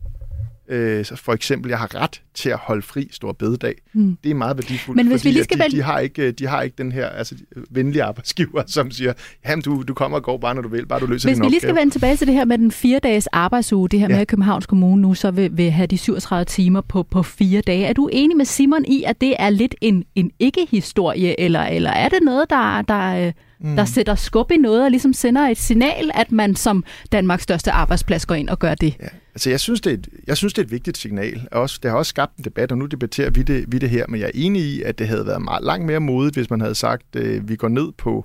Øh, 0.71 1.05
så 1.05 1.17
for 1.17 1.33
eksempel, 1.33 1.69
jeg 1.69 1.79
har 1.79 1.95
ret 1.95 2.23
til 2.35 2.51
at 2.51 2.59
holde 2.59 2.83
fri 2.83 3.09
stor 3.13 3.33
bededag. 3.33 3.75
Mm. 3.93 4.17
Det 4.25 4.31
er 4.31 4.35
meget 4.35 4.57
værdifuldt, 4.57 4.97
Men 4.97 5.07
hvis 5.07 5.21
fordi 5.21 5.29
vi 5.29 5.33
lige 5.33 5.45
skal 5.45 5.59
de, 5.59 5.77
de, 5.77 5.83
har 5.83 5.99
ikke, 5.99 6.31
de 6.31 6.47
har 6.47 6.63
ikke 6.63 6.75
den 6.79 6.93
her 6.93 7.07
altså, 7.07 7.35
venlige 7.71 8.03
arbejdsgiver, 8.03 8.63
som 8.77 8.91
siger, 8.91 9.13
jamen 9.49 9.63
du, 9.63 9.83
du 9.89 9.95
kommer 9.95 10.19
og 10.19 10.25
går 10.25 10.39
bare, 10.39 10.55
når 10.55 10.63
du 10.63 10.69
vil, 10.69 10.87
bare 10.87 11.01
du 11.01 11.07
løser 11.07 11.29
Hvis 11.29 11.37
din 11.37 11.45
vi 11.45 11.49
lige 11.49 11.59
opgave. 11.59 11.71
skal 11.71 11.81
vende 11.81 11.95
tilbage 11.95 12.17
til 12.17 12.27
det 12.27 12.35
her 12.35 12.45
med 12.45 12.59
den 12.59 12.71
fire 12.71 12.99
dages 12.99 13.27
arbejdsuge, 13.27 13.89
det 13.89 14.01
her 14.01 14.07
ja. 14.07 14.15
med, 14.15 14.21
at 14.21 14.29
Københavns 14.29 14.67
Kommune 14.67 15.03
nu 15.03 15.15
så 15.15 15.31
vil, 15.31 15.51
vil 15.53 15.71
have 15.71 15.87
de 15.87 15.99
37 15.99 16.45
timer 16.45 16.81
på, 16.81 17.03
på 17.03 17.23
fire 17.23 17.61
dage. 17.61 17.87
Er 17.87 17.93
du 17.93 18.09
enig 18.13 18.37
med 18.37 18.45
Simon 18.45 18.85
i, 18.85 19.05
at 19.07 19.21
det 19.21 19.35
er 19.39 19.51
lidt 19.51 19.75
en, 19.81 20.05
en 20.15 20.31
ikke-historie, 20.39 21.41
eller, 21.41 21.63
eller 21.63 21.91
er 21.91 22.09
det 22.09 22.19
noget, 22.23 22.51
der, 22.51 22.83
der, 22.83 23.33
mm. 23.61 23.77
der 23.77 23.85
sætter 23.85 24.15
skub 24.15 24.51
i 24.51 24.57
noget 24.57 24.85
og 24.85 24.91
ligesom 24.91 25.13
sender 25.13 25.49
et 25.49 25.59
signal, 25.59 26.11
at 26.15 26.33
man 26.33 26.57
som 26.57 26.85
Danmarks 27.13 27.43
største 27.43 27.73
arbejdsplads 27.73 28.27
går 28.27 28.35
ind 28.35 28.49
og 28.49 28.59
gør 28.59 28.75
det? 28.75 28.97
Ja. 29.01 29.09
Altså, 29.35 29.51
jeg 29.51 29.61
synes, 29.61 29.81
det 29.81 29.91
er 29.91 29.95
et, 29.95 30.09
jeg 30.27 30.37
synes, 30.37 30.53
det 30.53 30.63
er 30.63 30.67
et 30.67 30.71
vigtigt 30.71 30.99
signal. 30.99 31.49
Også, 31.53 31.79
det 31.83 31.91
har 31.91 31.99
også 31.99 32.11
skabt 32.11 32.37
en 32.37 32.45
debat, 32.45 32.73
og 32.73 32.79
nu 32.79 32.87
debatterer 32.87 33.31
vi 33.31 33.43
det, 33.43 33.65
vi 33.69 33.79
det 33.79 33.91
her, 33.91 34.05
men 34.09 34.21
jeg 34.21 34.27
er 34.27 34.31
enig 34.35 34.63
i, 34.63 34.83
at 34.83 34.99
det 34.99 35.09
havde 35.09 35.27
været 35.27 35.43
meget 35.43 35.65
langt 35.65 35.87
mere 35.87 36.01
modigt, 36.01 36.37
hvis 36.37 36.51
man 36.51 36.61
havde 36.61 36.75
sagt, 36.75 37.03
at 37.17 37.23
øh, 37.23 37.49
vi 37.49 37.57
går 37.57 37.69
ned 37.69 37.93
på 37.99 38.25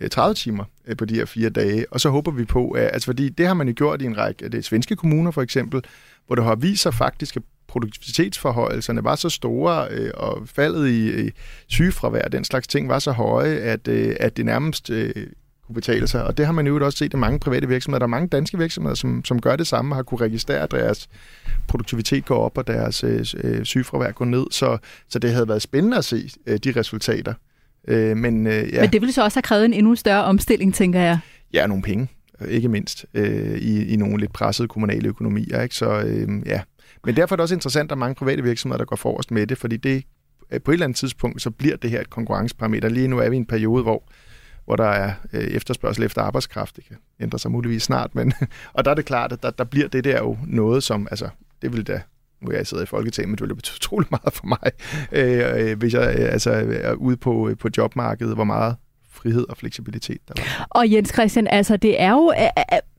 øh, 0.00 0.10
30 0.10 0.34
timer 0.34 0.64
øh, 0.86 0.96
på 0.96 1.04
de 1.04 1.14
her 1.14 1.24
fire 1.24 1.50
dage, 1.50 1.86
og 1.90 2.00
så 2.00 2.10
håber 2.10 2.30
vi 2.30 2.44
på, 2.44 2.70
at, 2.70 2.90
altså 2.92 3.06
fordi 3.06 3.28
det 3.28 3.46
har 3.46 3.54
man 3.54 3.68
jo 3.68 3.74
gjort 3.76 4.02
i 4.02 4.04
en 4.04 4.18
række 4.18 4.44
af 4.44 4.50
det 4.50 4.64
svenske 4.64 4.96
kommuner 4.96 5.30
for 5.30 5.42
eksempel, 5.42 5.82
hvor 6.26 6.36
det 6.36 6.44
har 6.44 6.54
vist 6.54 6.82
sig 6.82 6.94
faktisk, 6.94 7.36
at 7.36 7.42
produktivitetsforhøjelserne 7.68 9.04
var 9.04 9.16
så 9.16 9.28
store, 9.28 9.88
øh, 9.90 10.10
og 10.14 10.48
faldet 10.48 10.88
i, 10.88 11.26
i 11.26 11.30
sygefravær 11.66 12.28
den 12.28 12.44
slags 12.44 12.66
ting 12.66 12.88
var 12.88 12.98
så 12.98 13.12
høje, 13.12 13.56
at, 13.56 13.88
øh, 13.88 14.16
at 14.20 14.36
det 14.36 14.46
nærmest 14.46 14.90
øh, 14.90 15.26
kunne 15.66 15.74
betale 15.74 16.08
sig. 16.08 16.24
Og 16.24 16.36
det 16.36 16.46
har 16.46 16.52
man 16.52 16.66
jo 16.66 16.84
også 16.84 16.98
set 16.98 17.12
i 17.12 17.16
mange 17.16 17.38
private 17.38 17.68
virksomheder. 17.68 17.98
Der 17.98 18.06
er 18.06 18.08
mange 18.08 18.28
danske 18.28 18.58
virksomheder, 18.58 18.94
som, 18.94 19.24
som 19.24 19.40
gør 19.40 19.56
det 19.56 19.66
samme, 19.66 19.94
har 19.94 20.02
kunne 20.02 20.20
registrere, 20.20 20.60
at 20.60 20.70
deres 20.70 21.08
produktivitet 21.68 22.24
går 22.24 22.38
op, 22.38 22.58
og 22.58 22.66
deres 22.66 23.04
øh, 23.04 23.64
sygefravær 23.64 24.12
går 24.12 24.24
ned. 24.24 24.46
Så, 24.50 24.78
så 25.08 25.18
det 25.18 25.32
havde 25.32 25.48
været 25.48 25.62
spændende 25.62 25.96
at 25.96 26.04
se 26.04 26.30
øh, 26.46 26.58
de 26.58 26.72
resultater. 26.76 27.34
Øh, 27.88 28.16
men, 28.16 28.46
øh, 28.46 28.72
ja. 28.72 28.80
men 28.80 28.92
det 28.92 29.00
ville 29.00 29.12
så 29.12 29.24
også 29.24 29.36
have 29.36 29.42
krævet 29.42 29.64
en 29.64 29.72
endnu 29.72 29.94
større 29.94 30.24
omstilling, 30.24 30.74
tænker 30.74 31.00
jeg. 31.00 31.18
Ja, 31.52 31.66
nogle 31.66 31.82
penge, 31.82 32.08
ikke 32.48 32.68
mindst, 32.68 33.06
øh, 33.14 33.58
i, 33.58 33.92
i 33.92 33.96
nogle 33.96 34.18
lidt 34.18 34.32
pressede 34.32 34.68
kommunale 34.68 35.08
økonomier. 35.08 35.62
Ikke? 35.62 35.74
Så 35.74 36.00
øh, 36.00 36.28
ja, 36.46 36.60
men 37.08 37.16
derfor 37.16 37.34
er 37.34 37.36
det 37.36 37.42
også 37.42 37.54
interessant, 37.54 37.92
at 37.92 37.98
mange 37.98 38.14
private 38.14 38.42
virksomheder, 38.42 38.78
der 38.78 38.84
går 38.84 38.96
forrest 38.96 39.30
med 39.30 39.46
det, 39.46 39.58
fordi 39.58 39.76
det 39.76 40.04
øh, 40.50 40.60
på 40.60 40.70
et 40.70 40.74
eller 40.74 40.86
andet 40.86 40.96
tidspunkt, 40.96 41.42
så 41.42 41.50
bliver 41.50 41.76
det 41.76 41.90
her 41.90 42.00
et 42.00 42.10
konkurrenceparameter. 42.10 42.88
Lige 42.88 43.08
nu 43.08 43.18
er 43.18 43.28
vi 43.28 43.36
i 43.36 43.38
en 43.38 43.46
periode, 43.46 43.82
hvor 43.82 44.02
hvor 44.64 44.76
der 44.76 44.84
er 44.84 45.12
øh, 45.32 45.40
efterspørgsel 45.40 46.04
efter 46.04 46.22
arbejdskraft. 46.22 46.76
Det 46.76 46.84
kan 46.84 46.96
ændre 47.20 47.38
sig 47.38 47.50
muligvis 47.50 47.82
snart, 47.82 48.14
men 48.14 48.32
og 48.74 48.84
der 48.84 48.90
er 48.90 48.94
det 48.94 49.04
klart, 49.04 49.32
at 49.32 49.42
der, 49.42 49.50
der 49.50 49.64
bliver 49.64 49.88
det 49.88 50.04
der 50.04 50.18
jo 50.18 50.38
noget, 50.46 50.82
som, 50.82 51.08
altså, 51.10 51.28
det 51.62 51.72
vil 51.72 51.86
da 51.86 52.00
nu 52.40 52.52
jeg 52.52 52.66
sidder 52.66 52.82
i 52.82 52.86
Folketinget, 52.86 53.28
men 53.28 53.36
det 53.36 53.42
ville 53.42 53.54
betyde 53.54 53.76
utrolig 53.80 54.08
meget 54.10 54.32
for 54.32 54.46
mig, 54.46 54.72
øh, 55.12 55.70
øh, 55.70 55.78
hvis 55.78 55.94
jeg 55.94 56.16
øh, 56.18 56.32
altså, 56.32 56.50
er 56.82 56.92
ude 56.92 57.16
på, 57.16 57.48
øh, 57.48 57.56
på 57.56 57.68
jobmarkedet, 57.76 58.34
hvor 58.34 58.44
meget 58.44 58.76
frihed 59.22 59.44
og 59.48 59.56
fleksibilitet 59.56 60.18
der 60.28 60.34
var. 60.36 60.66
Og 60.70 60.92
Jens 60.92 61.12
Christian, 61.12 61.46
altså 61.46 61.76
det 61.76 62.02
er 62.02 62.10
jo, 62.10 62.32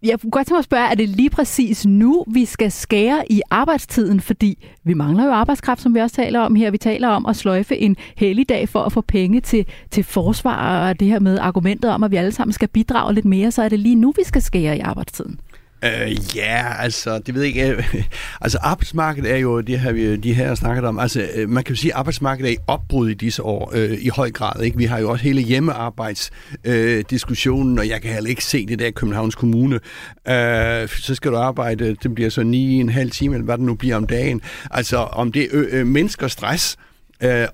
jeg 0.03 0.19
kunne 0.19 0.31
godt 0.31 0.47
tænke 0.47 0.53
mig 0.53 0.59
at 0.59 0.65
spørge, 0.65 0.91
er 0.91 0.95
det 0.95 1.09
lige 1.09 1.29
præcis 1.29 1.85
nu, 1.85 2.25
vi 2.33 2.45
skal 2.45 2.71
skære 2.71 3.31
i 3.31 3.41
arbejdstiden, 3.49 4.21
fordi 4.21 4.67
vi 4.83 4.93
mangler 4.93 5.25
jo 5.25 5.31
arbejdskraft, 5.31 5.81
som 5.81 5.95
vi 5.95 5.99
også 5.99 6.15
taler 6.15 6.39
om 6.39 6.55
her. 6.55 6.71
Vi 6.71 6.77
taler 6.77 7.07
om 7.07 7.25
at 7.25 7.35
sløjfe 7.35 7.77
en 7.77 7.95
helligdag 8.15 8.69
for 8.69 8.83
at 8.83 8.91
få 8.91 9.01
penge 9.01 9.41
til, 9.41 9.65
til 9.91 10.03
forsvar, 10.03 10.89
og 10.89 10.99
det 10.99 11.07
her 11.07 11.19
med 11.19 11.39
argumentet 11.39 11.91
om, 11.91 12.03
at 12.03 12.11
vi 12.11 12.15
alle 12.15 12.31
sammen 12.31 12.53
skal 12.53 12.67
bidrage 12.67 13.13
lidt 13.13 13.25
mere, 13.25 13.51
så 13.51 13.63
er 13.63 13.69
det 13.69 13.79
lige 13.79 13.95
nu, 13.95 14.13
vi 14.17 14.23
skal 14.23 14.41
skære 14.41 14.77
i 14.77 14.79
arbejdstiden. 14.79 15.39
Øh, 15.85 16.35
ja, 16.35 16.73
altså, 16.79 17.19
det 17.19 17.35
ved 17.35 17.41
jeg 17.41 17.47
ikke. 17.47 17.69
Øh, 17.69 18.03
altså, 18.41 18.57
arbejdsmarkedet 18.61 19.31
er 19.31 19.37
jo, 19.37 19.61
det 19.61 19.79
har 19.79 19.91
vi 19.91 20.15
de 20.15 20.33
her 20.33 20.55
snakket 20.55 20.85
om, 20.85 20.99
altså, 20.99 21.27
øh, 21.35 21.49
man 21.49 21.63
kan 21.63 21.75
jo 21.75 21.79
sige, 21.79 21.93
at 21.93 21.97
arbejdsmarkedet 21.97 22.49
er 22.49 22.53
i 22.53 22.57
opbrud 22.67 23.09
i 23.09 23.13
disse 23.13 23.43
år, 23.43 23.71
øh, 23.75 23.97
i 24.01 24.09
høj 24.09 24.31
grad, 24.31 24.61
ikke? 24.61 24.77
Vi 24.77 24.85
har 24.85 24.99
jo 24.99 25.09
også 25.09 25.23
hele 25.23 25.41
hjemmearbejdsdiskussionen, 25.41 27.77
øh, 27.77 27.81
og 27.81 27.89
jeg 27.89 28.01
kan 28.01 28.13
heller 28.13 28.29
ikke 28.29 28.45
se 28.45 28.65
det 28.65 28.79
der 28.79 28.85
i 28.85 28.91
Københavns 28.91 29.35
Kommune. 29.35 29.79
Øh, 30.27 30.87
så 30.87 31.15
skal 31.15 31.31
du 31.31 31.37
arbejde, 31.37 31.95
det 32.03 32.15
bliver 32.15 32.29
så 32.29 32.43
ni 32.43 32.79
en 32.79 32.89
halv 32.89 33.11
time, 33.11 33.35
eller 33.35 33.45
hvad 33.45 33.57
det 33.57 33.65
nu 33.65 33.75
bliver 33.75 33.95
om 33.95 34.07
dagen. 34.07 34.41
Altså, 34.71 34.97
om 34.97 35.31
det 35.31 35.47
øh, 35.51 35.67
øh, 35.71 35.87
mennesker 35.87 36.27
stress, 36.27 36.77
Øh, 36.77 36.83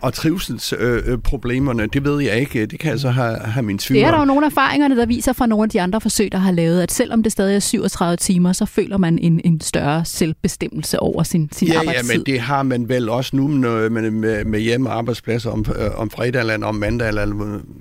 og 0.02 0.14
trivselsproblemerne, 0.14 1.84
øh, 1.84 1.90
det 1.94 2.04
ved 2.04 2.22
jeg 2.22 2.40
ikke. 2.40 2.66
Det 2.66 2.80
kan 2.80 2.92
jeg 2.92 3.00
så 3.00 3.10
have, 3.10 3.38
have 3.38 3.64
min 3.64 3.78
tvivl 3.78 4.00
Det 4.00 4.08
er 4.08 4.12
der 4.12 4.20
jo 4.20 4.26
nogle 4.26 4.46
erfaringerne, 4.46 4.98
der 4.98 5.06
viser 5.06 5.34
fra 5.34 5.46
nogle 5.46 5.64
af 5.64 5.70
de 5.70 5.82
andre 5.82 6.02
forsøg, 6.02 6.32
der 6.32 6.38
har 6.38 6.52
lavet, 6.52 6.82
at 6.82 6.92
selvom 6.92 7.24
det 7.24 7.32
stadig 7.32 7.56
er 7.56 7.60
37 7.60 8.18
timer, 8.18 8.54
så 8.54 8.66
føler 8.66 8.98
man 8.98 9.20
en, 9.20 9.42
en 9.44 9.62
større 9.62 10.06
selvbestemmelse 10.06 11.00
over 11.00 11.24
sin, 11.24 11.50
sin 11.52 11.68
ja, 11.68 11.80
arbejdstid. 11.80 12.12
Ja, 12.12 12.18
men 12.18 12.26
det 12.26 12.40
har 12.40 12.64
man 12.64 12.90
vel 12.90 13.10
også 13.10 13.36
nu 13.36 13.48
med, 13.48 13.90
med, 13.90 14.46
med 14.46 14.60
hjemme- 14.60 14.90
og 14.90 14.98
arbejdspladser 14.98 15.52
om, 15.52 15.66
øh, 15.80 16.00
om 16.00 16.10
fredag 16.10 16.40
eller 16.40 16.68
om 16.68 16.76
mandag, 16.76 17.08
eller 17.08 17.26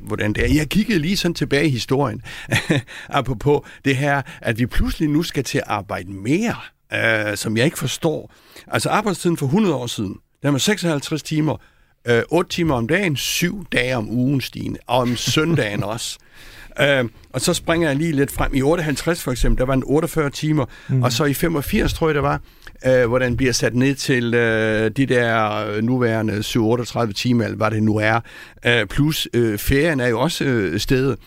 hvordan 0.06 0.32
det 0.32 0.50
er. 0.50 0.54
Jeg 0.54 0.68
kiggede 0.68 0.98
lige 0.98 1.16
sådan 1.16 1.34
tilbage 1.34 1.66
i 1.66 1.70
historien, 1.70 2.22
apropos 3.08 3.60
det 3.84 3.96
her, 3.96 4.22
at 4.40 4.58
vi 4.58 4.66
pludselig 4.66 5.08
nu 5.08 5.22
skal 5.22 5.44
til 5.44 5.58
at 5.58 5.64
arbejde 5.66 6.12
mere, 6.12 6.54
øh, 6.94 7.36
som 7.36 7.56
jeg 7.56 7.64
ikke 7.64 7.78
forstår. 7.78 8.32
Altså 8.68 8.88
arbejdstiden 8.88 9.36
for 9.36 9.46
100 9.46 9.74
år 9.74 9.86
siden, 9.86 10.16
den 10.42 10.52
var 10.52 10.58
56 10.58 11.22
timer, 11.22 11.56
Øh, 12.08 12.22
8 12.28 12.50
timer 12.50 12.74
om 12.74 12.86
dagen, 12.88 13.16
7 13.16 13.66
dage 13.72 13.96
om 13.96 14.10
ugen, 14.10 14.40
Stine. 14.40 14.76
Og 14.86 14.98
om 14.98 15.16
søndagen 15.16 15.84
også. 15.94 16.18
Øh, 16.80 17.04
og 17.32 17.40
så 17.40 17.54
springer 17.54 17.88
jeg 17.88 17.96
lige 17.96 18.12
lidt 18.12 18.30
frem. 18.30 18.54
I 18.54 18.62
58 18.62 19.22
for 19.22 19.32
eksempel, 19.32 19.58
der 19.58 19.66
var 19.66 19.74
en 19.74 19.82
48 19.86 20.30
timer. 20.30 20.64
Mm. 20.88 21.02
Og 21.02 21.12
så 21.12 21.24
i 21.24 21.34
85, 21.34 21.94
tror 21.94 22.08
jeg, 22.08 22.14
det 22.14 22.22
var, 22.22 22.40
øh, 22.86 23.06
hvor 23.08 23.18
den 23.18 23.36
bliver 23.36 23.52
sat 23.52 23.74
ned 23.74 23.94
til 23.94 24.34
øh, 24.34 24.90
de 24.90 25.06
der 25.06 25.80
nuværende 25.80 26.38
7-38 26.38 27.12
timer, 27.12 27.44
eller 27.44 27.56
hvad 27.56 27.70
det 27.70 27.82
nu 27.82 27.96
er. 27.96 28.20
Øh, 28.66 28.86
plus 28.86 29.28
øh, 29.34 29.58
ferien 29.58 30.00
er 30.00 30.08
jo 30.08 30.20
også 30.20 30.44
øh, 30.44 30.80
stedet. 30.80 31.18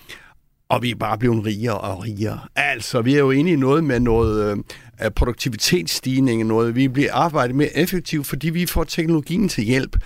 Og 0.70 0.82
vi 0.82 0.92
er 0.92 0.96
bare 0.96 1.18
blevet 1.18 1.46
rigere 1.46 1.78
og 1.78 2.04
rigere. 2.04 2.40
Altså, 2.56 3.02
vi 3.02 3.14
er 3.14 3.20
jo 3.20 3.32
inde 3.32 3.52
i 3.52 3.56
noget 3.56 3.84
med 3.84 4.00
noget 4.00 4.64
øh, 5.04 5.12
produktivitetsstigning, 5.12 6.44
noget 6.44 6.76
vi 6.76 6.88
bliver 6.88 7.14
arbejdet 7.14 7.56
mere 7.56 7.78
effektivt, 7.78 8.28
fordi 8.28 8.50
vi 8.50 8.66
får 8.66 8.84
teknologien 8.84 9.50
til 9.50 9.64
hjælp 9.64 9.98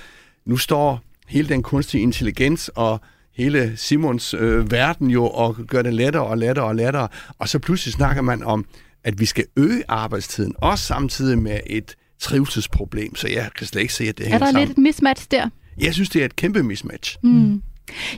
nu 0.46 0.58
står 0.58 1.02
hele 1.28 1.50
den 1.50 1.64
kunstige 1.64 2.02
intelligens 2.02 2.70
og 2.76 3.00
hele 3.36 3.74
Simons 3.76 4.34
øh, 4.34 4.72
verden 4.72 5.10
jo 5.10 5.28
og 5.28 5.56
gør 5.68 5.82
det 5.82 5.94
lettere 5.94 6.24
og 6.24 6.38
lettere 6.38 6.66
og 6.66 6.76
lettere. 6.76 7.08
Og 7.40 7.50
så 7.50 7.60
pludselig 7.60 7.94
snakker 7.94 8.22
man 8.22 8.44
om, 8.44 8.66
at 9.04 9.20
vi 9.20 9.26
skal 9.26 9.46
øge 9.56 9.84
arbejdstiden, 9.88 10.54
også 10.58 10.86
samtidig 10.86 11.38
med 11.38 11.60
et 11.68 11.96
trivselsproblem. 12.20 13.16
Så 13.16 13.28
jeg 13.28 13.50
kan 13.58 13.68
slet 13.68 13.82
ikke 13.82 13.94
se, 13.94 14.04
at 14.04 14.18
det 14.18 14.26
hænger 14.26 14.40
sammen. 14.40 14.48
Er 14.48 14.52
der 14.52 14.52
sammen. 14.52 14.68
lidt 14.68 14.78
et 14.78 14.82
mismatch 14.82 15.28
der? 15.32 15.50
Jeg 15.78 15.94
synes, 15.94 16.10
det 16.10 16.22
er 16.22 16.26
et 16.26 16.36
kæmpe 16.36 16.64
mismatch. 16.64 17.18
Mm. 17.24 17.62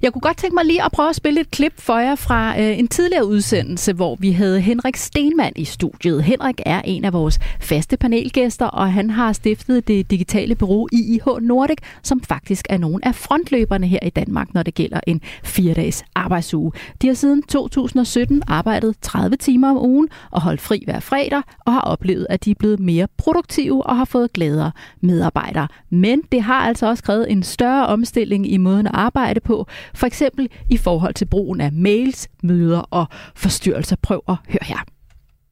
Jeg 0.01 0.13
kunne 0.13 0.21
godt 0.21 0.37
tænke 0.37 0.55
mig 0.55 0.65
lige 0.65 0.83
at 0.83 0.91
prøve 0.91 1.09
at 1.09 1.15
spille 1.15 1.41
et 1.41 1.51
klip 1.51 1.73
for 1.77 1.97
jer 1.97 2.15
fra 2.15 2.61
øh, 2.61 2.79
en 2.79 2.87
tidligere 2.87 3.27
udsendelse, 3.27 3.93
hvor 3.93 4.15
vi 4.19 4.31
havde 4.31 4.61
Henrik 4.61 4.95
Stenmann 4.95 5.53
i 5.55 5.65
studiet. 5.65 6.23
Henrik 6.23 6.61
er 6.65 6.81
en 6.85 7.05
af 7.05 7.13
vores 7.13 7.39
faste 7.59 7.97
panelgæster, 7.97 8.65
og 8.65 8.93
han 8.93 9.09
har 9.09 9.33
stiftet 9.33 9.87
det 9.87 10.11
digitale 10.11 10.55
bureau 10.55 10.87
IIH 10.91 11.25
Nordic, 11.41 11.77
som 12.03 12.21
faktisk 12.21 12.65
er 12.69 12.77
nogle 12.77 13.07
af 13.07 13.15
frontløberne 13.15 13.87
her 13.87 13.99
i 14.01 14.09
Danmark, 14.09 14.53
når 14.53 14.63
det 14.63 14.73
gælder 14.73 14.99
en 15.07 15.21
fire-dages 15.43 16.03
arbejdsuge. 16.15 16.71
De 17.01 17.07
har 17.07 17.13
siden 17.13 17.43
2017 17.43 18.43
arbejdet 18.47 18.95
30 19.01 19.35
timer 19.35 19.69
om 19.69 19.77
ugen 19.77 20.09
og 20.31 20.41
holdt 20.41 20.61
fri 20.61 20.83
hver 20.85 20.99
fredag, 20.99 21.41
og 21.59 21.73
har 21.73 21.81
oplevet, 21.81 22.27
at 22.29 22.45
de 22.45 22.51
er 22.51 22.55
blevet 22.59 22.79
mere 22.79 23.07
produktive 23.17 23.85
og 23.85 23.97
har 23.97 24.05
fået 24.05 24.33
glædere 24.33 24.71
medarbejdere. 25.01 25.67
Men 25.89 26.21
det 26.31 26.41
har 26.41 26.59
altså 26.59 26.87
også 26.87 27.03
krævet 27.03 27.31
en 27.31 27.43
større 27.43 27.87
omstilling 27.87 28.51
i 28.51 28.57
måden 28.57 28.87
at 28.87 28.93
arbejde 28.95 29.39
på, 29.39 29.52
for 29.93 30.07
eksempel 30.07 30.49
i 30.69 30.77
forhold 30.77 31.13
til 31.13 31.25
brugen 31.25 31.61
af 31.61 31.71
mails, 31.71 32.27
møder 32.43 32.79
og 32.79 33.05
forstyrrelser. 33.35 33.95
Prøv 34.01 34.23
at 34.27 34.35
høre 34.49 34.59
her. 34.61 34.77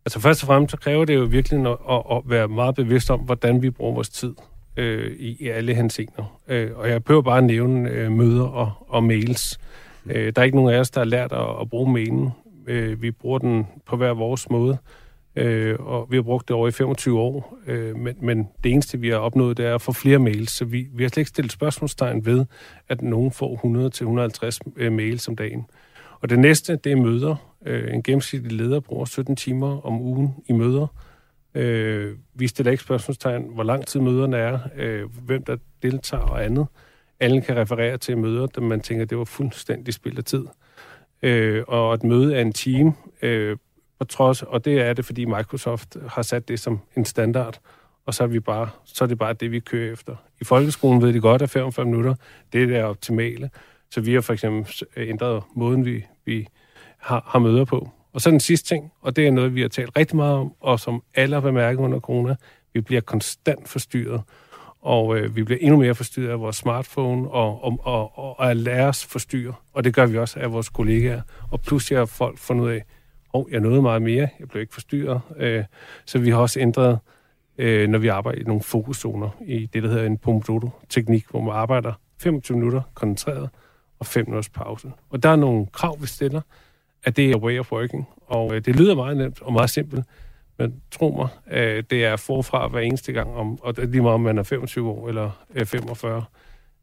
Altså 0.06 0.20
først 0.20 0.44
og 0.44 0.48
fremmest 0.48 0.72
så 0.72 0.78
kræver 0.78 1.06
det 1.06 1.16
jo 1.16 1.24
virkelig 1.24 1.68
at, 1.68 1.78
at 2.12 2.22
være 2.26 2.48
meget 2.48 2.76
bevidst 2.76 3.12
om, 3.12 3.20
hvordan 3.20 3.62
vi 3.62 3.70
bruger 3.70 3.94
vores 3.94 4.10
tid 4.10 4.34
øh, 4.78 5.12
i, 5.20 5.38
i 5.40 5.48
alle 5.48 5.74
henseender. 5.76 6.40
Øh, 6.48 6.72
og 6.76 6.90
jeg 6.90 7.04
behøver 7.04 7.22
bare 7.22 7.38
at 7.38 7.44
nævne 7.44 7.90
øh, 7.90 8.12
møder 8.12 8.44
og, 8.44 8.72
og 8.88 9.04
mails. 9.04 9.60
Øh, 10.06 10.34
der 10.36 10.42
er 10.42 10.46
ikke 10.46 10.58
nogen 10.58 10.74
af 10.74 10.80
os, 10.80 10.92
der 10.92 11.00
har 11.00 11.06
lært 11.06 11.32
at, 11.32 11.62
at 11.62 11.70
bruge 11.70 11.94
mailen. 11.94 12.30
Øh, 12.68 13.02
vi 13.02 13.12
bruger 13.12 13.40
den 13.40 13.68
på 13.86 13.98
hver 13.98 14.14
vores 14.14 14.50
måde. 14.50 14.74
Øh, 14.74 15.01
øh, 15.36 15.76
og 15.80 16.08
vi 16.10 16.16
har 16.16 16.24
brugt 16.24 16.48
det 16.48 16.56
over 16.56 16.68
i 16.68 16.72
25 16.72 17.20
år, 17.20 17.58
øh, 17.68 17.96
men, 17.96 18.16
men 18.22 18.50
det 18.64 18.72
eneste, 18.72 19.00
vi 19.00 19.10
har 19.10 19.18
opnået, 19.18 19.58
det 19.58 19.66
er 19.66 19.76
at 19.76 19.82
få 19.82 19.92
flere 19.92 20.20
mails. 20.20 20.52
Så 20.52 20.66
vi, 20.66 20.88
vi 20.94 21.04
har 21.04 21.10
slet 21.10 21.18
ikke 21.18 21.30
stillet 21.30 21.52
spørgsmålstegn 21.52 22.26
ved, 22.26 22.46
at 22.90 23.02
nogen 23.02 23.32
får 23.32 23.56
100-150 24.68 24.74
øh, 24.78 24.92
mails 24.92 25.28
om 25.28 25.36
dagen. 25.36 25.66
Og 26.22 26.30
det 26.30 26.40
næste, 26.40 26.76
det 26.76 26.92
er 26.92 26.96
møder. 26.96 27.36
Øh, 27.66 27.94
en 27.94 28.04
gennemsnitlig 28.04 28.52
leder 28.52 28.80
bruger 28.80 29.06
17 29.06 29.36
timer 29.36 29.86
om 29.86 30.02
ugen 30.02 30.36
i 30.50 30.54
møder. 30.54 30.88
Øh, 31.56 32.16
vi 32.34 32.48
stiller 32.48 32.72
ikke 32.72 32.84
spørgsmålstegn, 32.84 33.44
hvor 33.54 33.64
lang 33.64 33.88
tid 33.88 34.00
møderne 34.00 34.38
er, 34.38 34.60
øh, 34.76 35.04
hvem 35.26 35.44
der 35.44 35.58
deltager 35.82 36.24
og 36.24 36.46
andet. 36.46 36.68
Alle 37.20 37.42
kan 37.42 37.56
referere 37.56 37.98
til 37.98 38.18
møder, 38.18 38.48
da 38.48 38.62
man 38.62 38.82
tænker, 38.82 39.06
det 39.06 39.18
var 39.18 39.24
fuldstændig 39.24 39.94
spild 39.94 40.18
af 40.18 40.24
tid. 40.24 40.46
Øh, 41.24 41.64
og 41.68 41.94
et 41.94 42.04
møde 42.04 42.38
af 42.38 42.42
en 42.42 42.54
time 42.54 42.94
øh, 43.22 43.58
og 44.02 44.10
trods, 44.10 44.42
og 44.42 44.66
det 44.66 44.82
er 44.82 44.94
det, 44.94 45.06
fordi 45.06 45.26
Microsoft 45.26 45.98
har 46.08 46.22
sat 46.22 46.48
det 46.48 46.60
som 46.60 46.80
en 46.98 47.06
standard, 47.06 47.60
og 48.06 48.14
så 48.14 48.24
er, 48.24 48.28
vi 48.28 48.40
bare, 48.40 48.70
så 48.86 49.04
er 49.04 49.08
det 49.08 49.18
bare 49.18 49.34
det, 49.34 49.52
vi 49.52 49.60
kører 49.60 49.94
efter. 49.94 50.16
I 50.42 50.44
folkeskolen 50.44 51.02
ved 51.02 51.14
de 51.14 51.20
godt, 51.20 51.42
at 51.42 51.50
45 51.50 51.86
minutter, 51.86 52.16
det 52.54 52.64
er 52.64 52.68
det 52.68 52.84
optimale. 52.84 53.50
Så 53.92 54.02
vi 54.02 54.14
har 54.14 54.22
for 54.22 54.34
eksempel 54.34 54.74
øh, 54.96 55.10
ændret 55.10 55.44
måden, 55.56 55.86
vi, 55.86 56.06
vi 56.26 56.48
har, 56.98 57.24
har 57.28 57.40
møder 57.40 57.66
på. 57.66 57.90
Og 58.14 58.22
så 58.22 58.32
den 58.32 58.40
sidste 58.40 58.68
ting, 58.68 58.92
og 59.02 59.16
det 59.16 59.28
er 59.28 59.32
noget, 59.32 59.56
vi 59.56 59.62
har 59.62 59.68
talt 59.68 59.98
rigtig 59.98 60.16
meget 60.16 60.36
om, 60.36 60.54
og 60.60 60.80
som 60.80 61.04
alle 61.16 61.36
har 61.36 61.42
bemærket 61.42 61.80
under 61.80 62.00
corona, 62.00 62.36
vi 62.74 62.82
bliver 62.82 63.02
konstant 63.02 63.70
forstyrret. 63.70 64.22
Og 64.82 65.18
øh, 65.18 65.36
vi 65.36 65.44
bliver 65.44 65.60
endnu 65.62 65.80
mere 65.80 65.96
forstyrret 65.96 66.32
af 66.32 66.40
vores 66.40 66.56
smartphone 66.56 67.30
og, 67.30 67.64
og, 67.64 67.80
og, 67.84 68.20
og 68.20 68.50
af 68.50 68.64
lærers 68.64 69.06
forstyrre. 69.06 69.54
Og 69.74 69.84
det 69.84 69.94
gør 69.94 70.06
vi 70.06 70.18
også 70.18 70.40
af 70.40 70.52
vores 70.52 70.70
kollegaer. 70.70 71.22
Og 71.52 71.62
pludselig 71.62 71.98
har 71.98 72.06
folk 72.06 72.38
fundet 72.38 72.64
ud 72.64 72.70
af, 72.70 72.84
oh, 73.34 73.52
jeg 73.52 73.60
nåede 73.60 73.82
meget 73.82 74.02
mere, 74.02 74.30
jeg 74.40 74.50
blev 74.50 74.62
ikke 74.62 74.74
forstyrret. 74.74 75.22
Øh, 75.38 75.64
så 76.06 76.20
vi 76.20 76.30
har 76.30 76.38
også 76.38 76.60
ændret, 76.60 77.00
øh, 77.58 77.90
når 77.90 78.00
vi 78.00 78.08
arbejder 78.08 78.40
i 78.40 78.44
nogle 78.44 78.62
fokuszoner, 78.62 79.30
i 79.46 79.66
det, 79.66 79.84
der 79.84 79.90
hedder 79.90 80.06
en 80.06 80.18
Pomodoro-teknik, 80.18 81.26
hvor 81.30 81.42
man 81.42 81.56
arbejder 81.56 81.94
25 82.20 82.58
minutter 82.58 82.82
koncentreret 82.94 83.50
og 84.00 84.06
5 84.06 84.26
minutters 84.26 84.50
pause. 84.50 84.92
Og 85.10 85.24
der 85.24 85.30
er 85.30 85.36
nogle 85.36 85.66
krav, 85.66 86.02
vi 86.02 86.08
stiller, 86.08 86.42
at 87.04 87.18
det 87.18 87.32
er 87.32 87.38
way 87.38 87.60
of 87.60 87.72
working. 87.72 88.08
Og 88.28 88.56
øh, 88.56 88.66
det 88.66 88.76
lyder 88.76 88.96
meget 88.96 89.18
nemt 89.18 89.42
og 89.42 89.54
meget 89.54 89.70
simpelt, 89.70 90.06
men 90.58 90.82
tro 90.92 91.12
mig, 91.12 91.58
øh, 91.58 91.84
det 91.90 92.06
er 92.06 92.16
forfra 92.16 92.68
hver 92.68 92.80
eneste 92.80 93.14
gang, 93.14 93.36
om, 93.36 93.62
og 93.62 93.76
det 93.76 93.90
lige 93.90 94.02
meget 94.02 94.14
om 94.14 94.22
man 94.22 94.38
er 94.38 94.44
25 94.44 94.90
år 94.90 95.08
eller 95.08 95.46
øh, 95.56 95.66
45, 95.66 96.24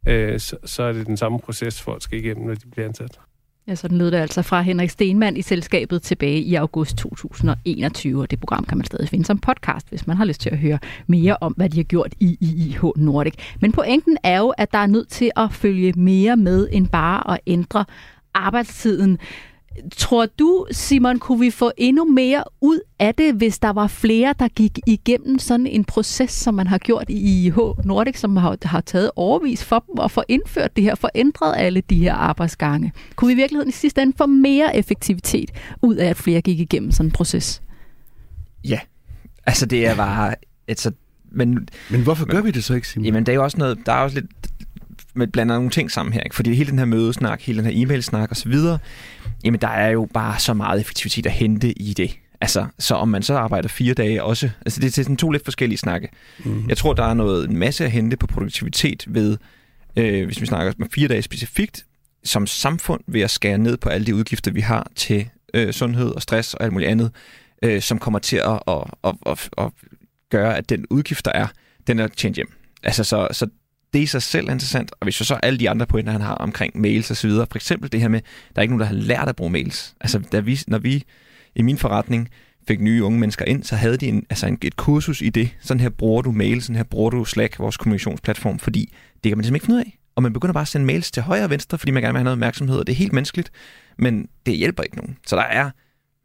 øh, 0.09 0.40
så, 0.40 0.57
så 0.64 0.82
er 0.82 0.92
det 0.92 1.07
den 1.07 1.16
samme 1.16 1.38
proces, 1.40 1.82
folk 1.82 2.03
skal 2.03 2.18
igennem, 2.18 2.46
når 2.46 2.55
de 2.55 2.70
bliver 2.70 2.88
ansat. 2.88 3.20
Ja, 3.69 3.75
sådan 3.75 3.99
lød 3.99 4.11
det 4.11 4.19
altså 4.19 4.43
fra 4.43 4.61
Henrik 4.61 4.91
Stenmann 4.91 5.37
i 5.37 5.43
selskabet 5.43 6.03
tilbage 6.03 6.41
i 6.41 6.55
august 6.55 6.97
2021, 6.97 8.21
og 8.21 8.31
det 8.31 8.41
program 8.41 8.64
kan 8.64 8.79
man 8.79 8.85
stadig 8.85 9.09
finde 9.09 9.25
som 9.25 9.39
podcast, 9.39 9.89
hvis 9.89 10.07
man 10.07 10.16
har 10.16 10.25
lyst 10.25 10.41
til 10.41 10.51
at 10.51 10.59
høre 10.59 10.79
mere 11.07 11.37
om, 11.41 11.53
hvad 11.53 11.69
de 11.69 11.77
har 11.77 11.85
gjort 11.85 12.14
i 12.21 12.39
IIH 12.41 12.83
Nordic. 12.97 13.35
Men 13.61 13.73
pointen 13.73 14.16
er 14.23 14.39
jo, 14.39 14.49
at 14.49 14.73
der 14.73 14.79
er 14.79 14.87
nødt 14.87 15.09
til 15.09 15.31
at 15.37 15.53
følge 15.53 15.93
mere 15.93 16.37
med 16.37 16.69
end 16.73 16.89
bare 16.89 17.35
at 17.35 17.41
ændre 17.47 17.85
arbejdstiden. 18.35 19.19
Tror 19.97 20.26
du, 20.26 20.66
Simon, 20.70 21.18
kunne 21.18 21.41
vi 21.41 21.51
få 21.51 21.70
endnu 21.76 22.05
mere 22.05 22.45
ud 22.61 22.81
af 22.99 23.14
det, 23.14 23.35
hvis 23.35 23.59
der 23.59 23.70
var 23.70 23.87
flere, 23.87 24.35
der 24.39 24.49
gik 24.49 24.79
igennem 24.87 25.39
sådan 25.39 25.66
en 25.66 25.85
proces, 25.85 26.31
som 26.31 26.55
man 26.55 26.66
har 26.66 26.79
gjort 26.79 27.05
i 27.09 27.47
IH 27.47 27.57
Nordic, 27.85 28.18
som 28.18 28.37
har, 28.37 28.57
har 28.62 28.81
taget 28.81 29.11
overvis 29.16 29.64
for 29.64 29.85
dem 29.87 30.05
at 30.05 30.11
få 30.11 30.22
indført 30.29 30.76
det 30.76 30.85
her, 30.85 30.95
få 30.95 31.09
ændret 31.14 31.55
alle 31.57 31.81
de 31.81 31.99
her 31.99 32.14
arbejdsgange? 32.14 32.93
Kunne 33.16 33.29
vi 33.29 33.33
i 33.33 33.37
virkeligheden 33.37 33.68
i 33.68 33.72
sidste 33.72 34.03
ende 34.03 34.12
få 34.18 34.26
mere 34.26 34.76
effektivitet 34.76 35.51
ud 35.83 35.97
af, 35.97 36.07
at 36.09 36.16
flere 36.16 36.41
gik 36.41 36.61
igennem 36.61 36.93
sådan 36.93 37.07
en 37.07 37.12
proces? 37.12 37.62
Ja. 38.64 38.81
Altså, 39.47 39.66
det 39.66 39.87
er 39.87 39.97
bare... 39.97 40.35
Altså, 40.68 40.93
men, 41.31 41.68
Men 41.91 42.03
hvorfor 42.03 42.26
gør 42.26 42.41
vi 42.41 42.51
det 42.51 42.64
så 42.64 42.74
ikke, 42.74 42.89
Simon? 42.89 43.05
Jamen, 43.05 43.26
der 43.26 43.33
er 43.33 43.35
jo 43.35 43.43
også 43.43 43.59
noget, 43.59 43.79
der 43.87 43.93
er 43.93 44.01
også 44.01 44.20
lidt, 44.20 44.26
med 45.19 45.27
blander 45.27 45.55
nogle 45.55 45.71
ting 45.71 45.91
sammen 45.91 46.12
her, 46.12 46.21
ikke? 46.21 46.37
fordi 46.37 46.55
hele 46.55 46.71
den 46.71 46.79
her 46.79 46.87
mødesnak, 46.87 47.41
hele 47.43 47.59
den 47.59 47.71
her 47.71 47.83
e-mail-snak 47.83 48.31
osv., 48.31 48.55
jamen 49.45 49.61
der 49.61 49.69
er 49.69 49.89
jo 49.89 50.09
bare 50.14 50.39
så 50.39 50.55
meget 50.55 50.81
effektivitet 50.81 51.27
at 51.27 51.33
hente 51.33 51.83
i 51.83 51.95
det. 51.95 52.19
Altså, 52.41 52.66
så 52.79 52.95
om 52.95 53.09
man 53.09 53.23
så 53.23 53.37
arbejder 53.37 53.69
fire 53.69 53.95
dage 53.95 54.25
også, 54.25 54.51
altså 54.66 54.81
det 54.81 54.99
er 54.99 55.03
sådan 55.03 55.16
to 55.16 55.31
lidt 55.31 55.45
forskellige 55.45 55.79
snakke. 55.79 56.09
Mm. 56.45 56.69
Jeg 56.69 56.77
tror, 56.77 56.93
der 56.93 57.05
er 57.05 57.14
noget 57.14 57.49
en 57.51 57.57
masse 57.57 57.85
at 57.85 57.91
hente 57.91 58.16
på 58.16 58.27
produktivitet 58.27 59.05
ved, 59.09 59.37
øh, 59.97 60.25
hvis 60.25 60.41
vi 60.41 60.47
snakker 60.47 60.73
med 60.79 60.87
fire 60.95 61.09
dage 61.09 61.23
specifikt, 61.23 61.85
som 62.25 62.47
samfund 62.47 63.01
ved 63.07 63.21
at 63.21 63.31
skære 63.31 63.59
ned 63.59 63.77
på 63.77 63.89
alle 63.89 64.07
de 64.07 64.14
udgifter, 64.14 64.51
vi 64.51 64.61
har 64.61 64.91
til 64.97 65.29
øh, 65.55 65.73
sundhed 65.73 66.11
og 66.11 66.23
stress 66.23 66.55
og 66.55 66.64
alt 66.64 66.73
muligt 66.73 66.91
andet, 66.91 67.11
øh, 67.62 67.83
som 67.83 67.99
kommer 67.99 68.19
til 68.19 68.37
at, 68.37 68.61
at, 68.69 68.85
at, 69.05 69.14
at, 69.27 69.49
at 69.59 69.71
gøre, 70.31 70.57
at 70.57 70.69
den 70.69 70.87
udgift, 70.91 71.25
der 71.25 71.33
er, 71.35 71.47
den 71.87 71.99
er 71.99 72.09
tjent 72.09 72.37
hjem. 72.37 72.53
Altså, 72.83 73.05
så, 73.05 73.29
så 73.33 73.47
det 73.93 73.99
i 73.99 74.07
sig 74.07 74.22
selv 74.22 74.49
er 74.49 74.53
interessant, 74.53 74.93
og 74.93 75.05
hvis 75.05 75.20
vi 75.20 75.24
så 75.24 75.34
alle 75.34 75.59
de 75.59 75.70
andre 75.70 75.86
pointer, 75.86 76.12
han 76.12 76.20
har 76.20 76.34
omkring 76.34 76.80
mails 76.80 77.11
og 77.11 77.16
så 77.16 77.28
videre, 77.28 77.47
for 77.51 77.57
eksempel 77.59 77.93
det 77.93 78.01
her 78.01 78.09
med, 78.09 78.20
der 78.20 78.57
er 78.57 78.62
ikke 78.62 78.74
nogen, 78.76 78.80
der 78.80 78.86
har 78.86 78.95
lært 78.95 79.28
at 79.28 79.36
bruge 79.36 79.51
mails. 79.51 79.95
Altså, 80.01 80.18
da 80.18 80.41
vi, 80.41 80.61
når 80.66 80.78
vi 80.78 81.05
i 81.55 81.62
min 81.62 81.78
forretning 81.78 82.28
fik 82.68 82.80
nye 82.80 83.05
unge 83.05 83.18
mennesker 83.18 83.45
ind, 83.45 83.62
så 83.64 83.76
havde 83.76 83.97
de 83.97 84.07
en, 84.07 84.26
altså 84.30 84.47
en, 84.47 84.59
et 84.62 84.76
kursus 84.76 85.22
i 85.22 85.28
det. 85.28 85.51
Sådan 85.61 85.80
her 85.80 85.89
bruger 85.89 86.22
du 86.22 86.32
mail, 86.32 86.62
sådan 86.62 86.76
her 86.76 86.82
bruger 86.82 87.11
du 87.11 87.24
Slack, 87.24 87.59
vores 87.59 87.76
kommunikationsplatform, 87.76 88.59
fordi 88.59 88.93
det 89.24 89.30
kan 89.30 89.39
man 89.39 89.45
simpelthen 89.45 89.55
ikke 89.55 89.66
finde 89.66 89.76
ud 89.76 89.80
af. 89.80 89.99
Og 90.16 90.22
man 90.22 90.32
begynder 90.32 90.53
bare 90.53 90.62
at 90.62 90.68
sende 90.68 90.86
mails 90.86 91.11
til 91.11 91.22
højre 91.22 91.45
og 91.45 91.51
venstre, 91.51 91.78
fordi 91.78 91.93
man 91.93 92.03
gerne 92.03 92.12
vil 92.12 92.18
have 92.18 92.24
noget 92.24 92.36
opmærksomhed, 92.36 92.78
og 92.78 92.86
det 92.86 92.93
er 92.93 92.97
helt 92.97 93.12
menneskeligt, 93.12 93.51
men 93.99 94.28
det 94.47 94.57
hjælper 94.57 94.82
ikke 94.82 94.97
nogen. 94.97 95.16
Så 95.26 95.36
der 95.36 95.43
er 95.43 95.70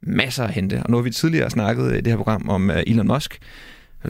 masser 0.02 0.44
at 0.44 0.54
hente. 0.54 0.84
Og 0.84 0.92
nu 0.92 0.98
har 0.98 1.02
vi 1.02 1.12
tidligere 1.12 1.50
snakket 1.50 1.94
i 1.94 1.96
det 1.96 2.08
her 2.08 2.18
program 2.18 2.50
om 2.50 2.72
øh, 2.72 2.84
Elon 2.88 3.08
Musk. 3.08 3.40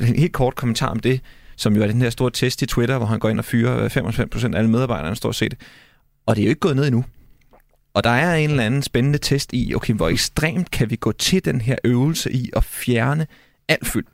En 0.01 0.15
helt 0.15 0.33
kort 0.33 0.55
kommentar 0.55 0.87
om 0.87 0.99
det 0.99 1.21
som 1.55 1.75
jo 1.75 1.83
er 1.83 1.87
den 1.87 2.01
her 2.01 2.09
store 2.09 2.31
test 2.31 2.61
i 2.61 2.65
Twitter, 2.65 2.97
hvor 2.97 3.05
han 3.05 3.19
går 3.19 3.29
ind 3.29 3.39
og 3.39 3.45
fyrer 3.45 3.83
øh, 3.83 3.97
95% 3.97 4.53
af 4.53 4.57
alle 4.57 4.69
medarbejderne 4.69 5.15
stort 5.15 5.35
set. 5.35 5.53
Og 6.25 6.35
det 6.35 6.41
er 6.41 6.45
jo 6.45 6.49
ikke 6.49 6.59
gået 6.59 6.75
ned 6.75 6.85
endnu. 6.85 7.05
Og 7.93 8.03
der 8.03 8.09
er 8.09 8.35
en 8.35 8.49
eller 8.49 8.63
anden 8.63 8.81
spændende 8.81 9.17
test 9.17 9.53
i, 9.53 9.75
okay, 9.75 9.93
hvor 9.93 10.09
ekstremt 10.09 10.71
kan 10.71 10.89
vi 10.89 10.95
gå 10.95 11.11
til 11.11 11.45
den 11.45 11.61
her 11.61 11.75
øvelse 11.83 12.31
i 12.31 12.49
at 12.55 12.63
fjerne 12.63 13.27
alt 13.67 13.87
fyld, 13.87 14.05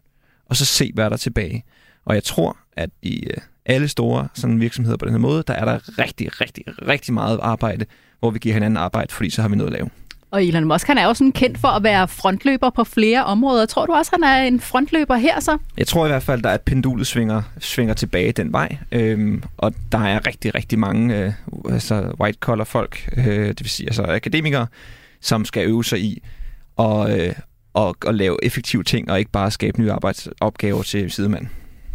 og 0.45 0.55
så 0.55 0.65
se, 0.65 0.91
hvad 0.93 1.09
der 1.09 1.17
tilbage. 1.17 1.63
Og 2.05 2.15
jeg 2.15 2.23
tror, 2.23 2.57
at 2.73 2.89
i 3.01 3.23
øh, 3.27 3.37
alle 3.65 3.87
store 3.87 4.27
sådan 4.33 4.59
virksomheder 4.59 4.97
på 4.97 5.05
den 5.05 5.13
her 5.13 5.19
måde, 5.19 5.43
der 5.47 5.53
er 5.53 5.65
der 5.65 5.99
rigtig, 5.99 6.41
rigtig, 6.41 6.63
rigtig 6.87 7.13
meget 7.13 7.39
arbejde, 7.41 7.85
hvor 8.19 8.31
vi 8.31 8.39
giver 8.39 8.53
hinanden 8.53 8.77
arbejde, 8.77 9.13
fordi 9.13 9.29
så 9.29 9.41
har 9.41 9.49
vi 9.49 9.55
noget 9.55 9.73
at 9.73 9.73
lave. 9.73 9.89
Og 10.31 10.45
Elon 10.45 10.63
Musk, 10.63 10.87
han 10.87 10.97
er 10.97 11.05
jo 11.05 11.13
sådan 11.13 11.31
kendt 11.31 11.57
for 11.57 11.67
at 11.67 11.83
være 11.83 12.07
frontløber 12.07 12.69
på 12.69 12.83
flere 12.83 13.25
områder. 13.25 13.65
Tror 13.65 13.85
du 13.85 13.93
også, 13.93 14.11
han 14.13 14.23
er 14.23 14.43
en 14.47 14.59
frontløber 14.59 15.15
her 15.15 15.39
så? 15.39 15.57
Jeg 15.77 15.87
tror 15.87 16.05
i 16.05 16.09
hvert 16.09 16.23
fald, 16.23 16.41
der 16.41 16.49
er 16.49 16.55
et 16.55 16.61
pendulet 16.61 17.07
svinger, 17.07 17.41
svinger 17.59 17.93
tilbage 17.93 18.31
den 18.31 18.53
vej. 18.53 18.77
Øhm, 18.91 19.43
og 19.57 19.73
der 19.91 19.99
er 19.99 20.27
rigtig, 20.27 20.55
rigtig 20.55 20.79
mange 20.79 21.17
øh, 21.17 21.33
altså 21.71 22.13
white 22.19 22.37
collar 22.41 22.65
folk, 22.65 23.09
øh, 23.17 23.47
det 23.47 23.59
vil 23.59 23.69
sige 23.69 23.87
altså 23.87 24.03
akademikere, 24.03 24.67
som 25.21 25.45
skal 25.45 25.67
øve 25.67 25.83
sig 25.83 25.99
i 25.99 26.23
at, 26.79 27.19
øh, 27.19 27.33
og, 27.73 27.95
og 28.05 28.13
lave 28.13 28.45
effektive 28.45 28.83
ting, 28.83 29.11
og 29.11 29.19
ikke 29.19 29.31
bare 29.31 29.51
skabe 29.51 29.81
nye 29.81 29.91
arbejdsopgaver 29.91 30.83
til 30.83 31.11
sidemanden. 31.11 31.49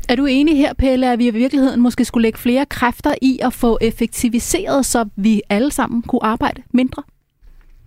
Er 0.08 0.16
du 0.16 0.26
enig 0.26 0.56
her, 0.56 0.72
Pelle, 0.74 1.12
at 1.12 1.18
vi 1.18 1.26
i 1.26 1.30
virkeligheden 1.30 1.80
måske 1.80 2.04
skulle 2.04 2.22
lægge 2.22 2.38
flere 2.38 2.66
kræfter 2.66 3.14
i 3.22 3.38
at 3.42 3.52
få 3.52 3.78
effektiviseret, 3.80 4.86
så 4.86 5.08
vi 5.16 5.42
alle 5.50 5.70
sammen 5.70 6.02
kunne 6.02 6.24
arbejde 6.24 6.62
mindre? 6.72 7.02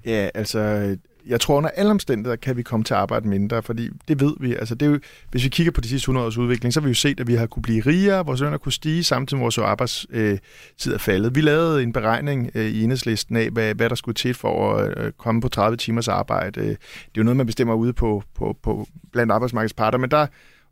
Ja, 0.07 0.29
altså, 0.33 0.95
jeg 1.27 1.41
tror 1.41 1.57
under 1.57 1.69
alle 1.69 1.91
omstændigheder 1.91 2.35
kan 2.35 2.57
vi 2.57 2.63
komme 2.63 2.83
til 2.83 2.93
at 2.93 2.99
arbejde 2.99 3.27
mindre, 3.27 3.63
fordi 3.63 3.89
det 4.07 4.21
ved 4.21 4.33
vi. 4.39 4.55
Altså, 4.55 4.75
det 4.75 4.85
er 4.85 4.89
jo, 4.89 4.99
hvis 5.31 5.43
vi 5.43 5.49
kigger 5.49 5.71
på 5.71 5.81
de 5.81 5.87
sidste 5.87 6.05
100 6.05 6.25
års 6.25 6.37
udvikling, 6.37 6.73
så 6.73 6.79
har 6.79 6.85
vi 6.85 6.89
jo 6.89 6.95
set, 6.95 7.19
at 7.19 7.27
vi 7.27 7.35
har 7.35 7.47
kunne 7.47 7.63
blive 7.63 7.81
rigere, 7.81 8.25
vores 8.25 8.41
løn 8.41 8.51
har 8.51 8.57
kunne 8.57 8.71
stige, 8.71 9.03
samtidig 9.03 9.37
med 9.37 9.43
vores 9.43 9.57
arbejdstid 9.57 10.93
er 10.93 10.97
faldet. 10.97 11.35
Vi 11.35 11.41
lavede 11.41 11.83
en 11.83 11.93
beregning 11.93 12.51
øh, 12.55 12.65
i 12.65 12.83
enhedslisten 12.83 13.37
af, 13.37 13.49
hvad, 13.49 13.75
hvad 13.75 13.89
der 13.89 13.95
skulle 13.95 14.15
til 14.15 14.33
for 14.33 14.75
at 14.75 14.97
øh, 14.97 15.11
komme 15.11 15.41
på 15.41 15.49
30 15.49 15.77
timers 15.77 16.07
arbejde. 16.07 16.59
Øh, 16.59 16.67
det 16.67 16.73
er 16.73 16.77
jo 17.17 17.23
noget, 17.23 17.37
man 17.37 17.45
bestemmer 17.45 17.73
ude 17.73 17.93
på, 17.93 18.23
på, 18.35 18.57
på 18.63 18.87
blandt 19.11 19.31
arbejdsmarkedsparter, 19.31 19.97
men 19.97 20.11
der 20.11 20.27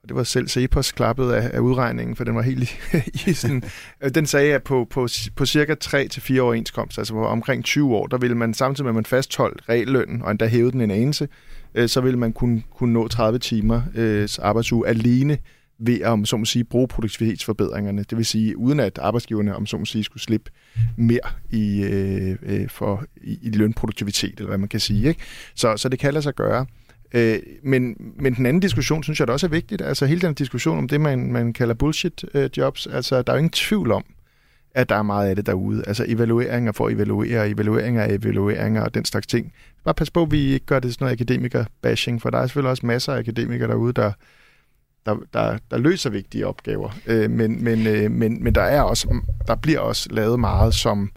det 0.07 0.15
var 0.15 0.23
selv 0.23 0.47
Cepos 0.47 0.91
klappet 0.91 1.31
af, 1.31 1.49
af 1.53 1.59
udregningen, 1.59 2.15
for 2.15 2.23
den 2.23 2.35
var 2.35 2.41
helt 2.41 2.63
i, 2.63 2.97
i 3.29 3.33
sådan... 3.33 3.63
Øh, 4.01 4.11
den 4.15 4.25
sagde, 4.25 4.53
at 4.53 4.63
på, 4.63 4.87
på, 4.89 5.07
på 5.35 5.45
cirka 5.45 5.75
3-4 5.85 6.39
overenskomst, 6.39 6.97
altså 6.97 7.13
på 7.13 7.25
omkring 7.25 7.63
20 7.63 7.95
år, 7.95 8.07
der 8.07 8.17
ville 8.17 8.37
man 8.37 8.53
samtidig 8.53 8.85
med, 8.85 8.91
at 8.91 8.95
man 8.95 9.05
fastholdt 9.05 9.69
reallønnen, 9.69 10.21
og 10.21 10.31
endda 10.31 10.47
hævede 10.47 10.71
den 10.71 10.81
en 10.81 10.91
anelse, 10.91 11.27
øh, 11.75 11.89
så 11.89 12.01
ville 12.01 12.19
man 12.19 12.33
kunne, 12.33 12.63
kunne 12.75 12.93
nå 12.93 13.07
30 13.07 13.39
timer 13.39 13.81
øh, 13.95 14.29
arbejdsuge 14.41 14.87
alene 14.87 15.37
ved 15.79 16.01
at, 16.01 16.07
om 16.07 16.25
så 16.25 16.37
må 16.37 16.45
sige, 16.45 16.63
bruge 16.63 16.87
produktivitetsforbedringerne. 16.87 18.03
Det 18.03 18.17
vil 18.17 18.25
sige, 18.25 18.57
uden 18.57 18.79
at 18.79 18.97
arbejdsgiverne, 18.97 19.55
om 19.55 19.65
så 19.65 19.77
må 19.77 19.85
sige, 19.85 20.03
skulle 20.03 20.23
slippe 20.23 20.51
mere 20.97 21.19
i, 21.51 21.83
øh, 21.83 22.35
øh 22.41 22.69
for, 22.69 23.05
i, 23.23 23.39
i 23.41 23.49
lønproduktivitet, 23.49 24.33
eller 24.37 24.47
hvad 24.47 24.57
man 24.57 24.69
kan 24.69 24.79
sige. 24.79 25.07
Ikke? 25.07 25.21
Så, 25.55 25.77
så 25.77 25.89
det 25.89 25.99
kan 25.99 26.13
lade 26.13 26.23
sig 26.23 26.33
gøre. 26.33 26.65
Øh, 27.15 27.39
men, 27.63 27.95
men 28.19 28.35
den 28.35 28.45
anden 28.45 28.59
diskussion, 28.59 29.03
synes 29.03 29.19
jeg 29.19 29.27
der 29.27 29.33
også 29.33 29.47
er 29.47 29.49
vigtigt. 29.49 29.81
Altså 29.81 30.05
hele 30.05 30.21
den 30.21 30.33
diskussion 30.33 30.77
om 30.77 30.87
det, 30.87 31.01
man, 31.01 31.31
man 31.31 31.53
kalder 31.53 31.73
bullshit-jobs. 31.73 32.87
Øh, 32.89 32.95
altså 32.95 33.21
der 33.21 33.33
er 33.33 33.35
jo 33.35 33.37
ingen 33.37 33.49
tvivl 33.49 33.91
om, 33.91 34.05
at 34.71 34.89
der 34.89 34.95
er 34.95 35.03
meget 35.03 35.29
af 35.29 35.35
det 35.35 35.45
derude. 35.45 35.83
Altså 35.87 36.05
evalueringer 36.07 36.71
for 36.71 36.87
at 36.87 36.93
evaluere, 36.93 37.49
evalueringer 37.49 38.03
af 38.03 38.13
evalueringer 38.13 38.81
og 38.81 38.93
den 38.93 39.05
slags 39.05 39.27
ting. 39.27 39.53
Bare 39.83 39.93
pas 39.93 40.11
på, 40.11 40.23
at 40.23 40.31
vi 40.31 40.53
ikke 40.53 40.65
gør 40.65 40.79
det 40.79 40.93
sådan 40.93 41.05
noget 41.05 41.21
akademiker-bashing, 41.21 42.21
for 42.21 42.29
der 42.29 42.37
er 42.37 42.47
selvfølgelig 42.47 42.71
også 42.71 42.85
masser 42.85 43.13
af 43.13 43.19
akademikere 43.19 43.67
derude, 43.67 43.93
der, 43.93 44.11
der, 45.05 45.15
der, 45.33 45.57
der 45.71 45.77
løser 45.77 46.09
vigtige 46.09 46.47
opgaver. 46.47 46.89
Øh, 47.07 47.31
men, 47.31 47.63
men, 47.63 47.87
øh, 47.87 48.11
men, 48.11 48.43
men 48.43 48.55
der, 48.55 48.61
er 48.61 48.81
også, 48.81 49.19
der 49.47 49.55
bliver 49.55 49.79
også 49.79 50.09
lavet 50.11 50.39
meget, 50.39 50.73
som 50.73 51.11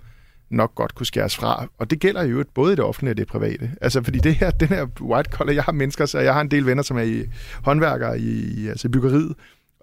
nok 0.50 0.74
godt 0.74 0.94
kunne 0.94 1.06
skæres 1.06 1.36
fra. 1.36 1.66
Og 1.78 1.90
det 1.90 2.00
gælder 2.00 2.22
jo 2.22 2.44
både 2.54 2.72
i 2.72 2.76
det 2.76 2.84
offentlige 2.84 3.12
og 3.12 3.16
det 3.16 3.26
private. 3.26 3.70
Altså, 3.80 4.02
fordi 4.02 4.18
det 4.18 4.34
her, 4.34 4.50
den 4.50 4.68
her 4.68 4.86
white 5.00 5.30
collar, 5.30 5.52
jeg 5.52 5.64
har 5.64 5.72
mennesker, 5.72 6.06
så 6.06 6.18
jeg 6.18 6.34
har 6.34 6.40
en 6.40 6.50
del 6.50 6.66
venner, 6.66 6.82
som 6.82 6.96
er 6.96 7.02
i 7.02 7.24
håndværkere 7.62 8.20
i, 8.20 8.68
altså 8.68 8.88
byggeriet, 8.88 9.34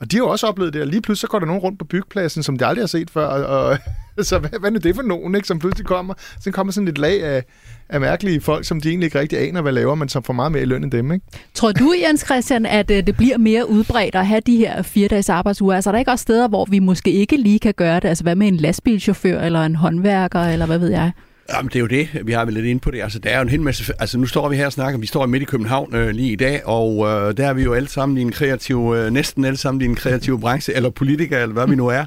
og 0.02 0.12
de 0.12 0.16
har 0.18 0.24
jo 0.24 0.30
også 0.30 0.48
oplevet 0.48 0.74
det, 0.74 0.82
og 0.82 0.88
lige 0.88 1.02
pludselig 1.02 1.22
så 1.22 1.28
går 1.28 1.40
der 1.40 1.46
nogen 1.46 1.62
rundt 1.62 1.80
på 1.80 1.86
byggepladsen, 1.86 2.44
som 2.44 2.58
de 2.58 2.66
aldrig 2.66 2.82
har 2.82 2.88
set 2.88 3.10
før, 3.10 3.26
og, 3.26 3.70
og 3.70 3.78
så 4.26 4.40
hvad, 4.40 4.50
hvad 4.60 4.72
er 4.72 4.80
det 4.80 4.96
for 4.96 5.02
nogen, 5.02 5.36
ikke, 5.36 5.48
som 5.48 5.60
pludselig 5.60 5.86
kommer? 5.86 6.14
Så 6.40 6.52
kommer 6.52 6.74
sådan 6.74 6.88
et 6.88 6.98
lag 6.98 7.24
af, 7.24 7.44
af 7.90 8.02
mærkelige 8.02 8.42
folk, 8.42 8.66
som 8.66 8.82
de 8.82 8.90
egentlig 8.90 9.06
ikke 9.08 9.20
rigtig 9.20 9.40
aner, 9.40 9.62
hvad 9.62 9.72
laver, 9.72 9.96
men 9.96 10.10
som 10.10 10.24
får 10.24 10.34
meget 10.34 10.52
mere 10.52 10.62
i 10.62 10.66
løn 10.66 10.84
end 10.84 10.92
dem. 10.92 11.12
Ikke? 11.12 11.26
Tror 11.54 11.72
du, 11.72 11.94
Jens 12.08 12.22
Christian, 12.26 12.66
at 12.66 12.92
øh, 12.92 13.08
det 13.08 13.18
bliver 13.18 13.38
mere 13.38 13.70
udbredt 13.70 14.16
at 14.16 14.28
have 14.28 14.42
de 14.46 14.58
her 14.58 14.82
fire 14.82 15.08
dages 15.08 15.30
arbejdsuger? 15.30 15.76
Altså 15.76 15.90
er 15.90 15.92
der 15.92 16.00
ikke 16.00 16.12
også 16.12 16.24
steder, 16.24 16.48
hvor 16.48 16.66
vi 16.66 16.80
måske 16.80 17.12
ikke 17.12 17.38
lige 17.38 17.60
kan 17.60 17.74
gøre 17.74 18.00
det? 18.00 18.08
Altså 18.08 18.24
hvad 18.24 18.36
med 18.36 18.48
en 18.48 18.58
lastbilchauffør 18.58 19.42
eller 19.42 19.66
en 19.66 19.76
håndværker, 19.76 20.42
eller 20.42 20.66
hvad 20.66 20.78
ved 20.78 20.90
jeg? 20.90 21.12
Jamen, 21.54 21.70
det 21.70 21.76
er 21.76 21.80
jo 21.80 21.88
det. 21.88 22.10
Vi 22.24 22.32
har 22.32 22.46
vel 22.46 22.54
lidt 22.54 22.66
ind 22.66 22.80
på 22.80 22.92
det. 22.92 23.02
Altså, 23.02 23.20
der 23.20 23.30
er 23.30 23.36
jo 23.36 23.42
en 23.42 23.50
hel 23.50 23.62
masse... 23.62 23.94
Altså, 24.00 24.18
nu 24.18 24.26
står 24.26 24.50
vi 24.50 24.56
her 24.56 24.66
og 24.66 24.72
snakker. 24.72 25.00
Vi 25.00 25.08
står 25.08 25.26
midt 25.26 25.44
i 25.44 25.46
København 25.46 25.96
øh, 25.96 26.10
lige 26.10 26.32
i 26.32 26.36
dag, 26.36 26.66
og 26.66 27.08
øh, 27.08 27.38
der 27.38 27.48
er 27.48 27.54
vi 27.54 27.64
jo 27.64 27.74
alle 27.74 27.90
sammen 27.90 28.18
i 28.18 28.22
en 28.22 28.32
kreativ... 28.32 28.94
Øh, 28.98 29.12
næsten 29.12 29.46
alle 29.46 29.58
sammen 29.58 29.82
i 29.82 29.86
en 29.86 29.96
kreativ 29.96 30.40
branche, 30.40 30.74
eller 30.74 30.90
politikere, 30.90 31.42
eller 31.42 31.54
hvad 31.54 31.68
vi 31.68 31.76
nu 31.76 31.88
er. 31.88 32.06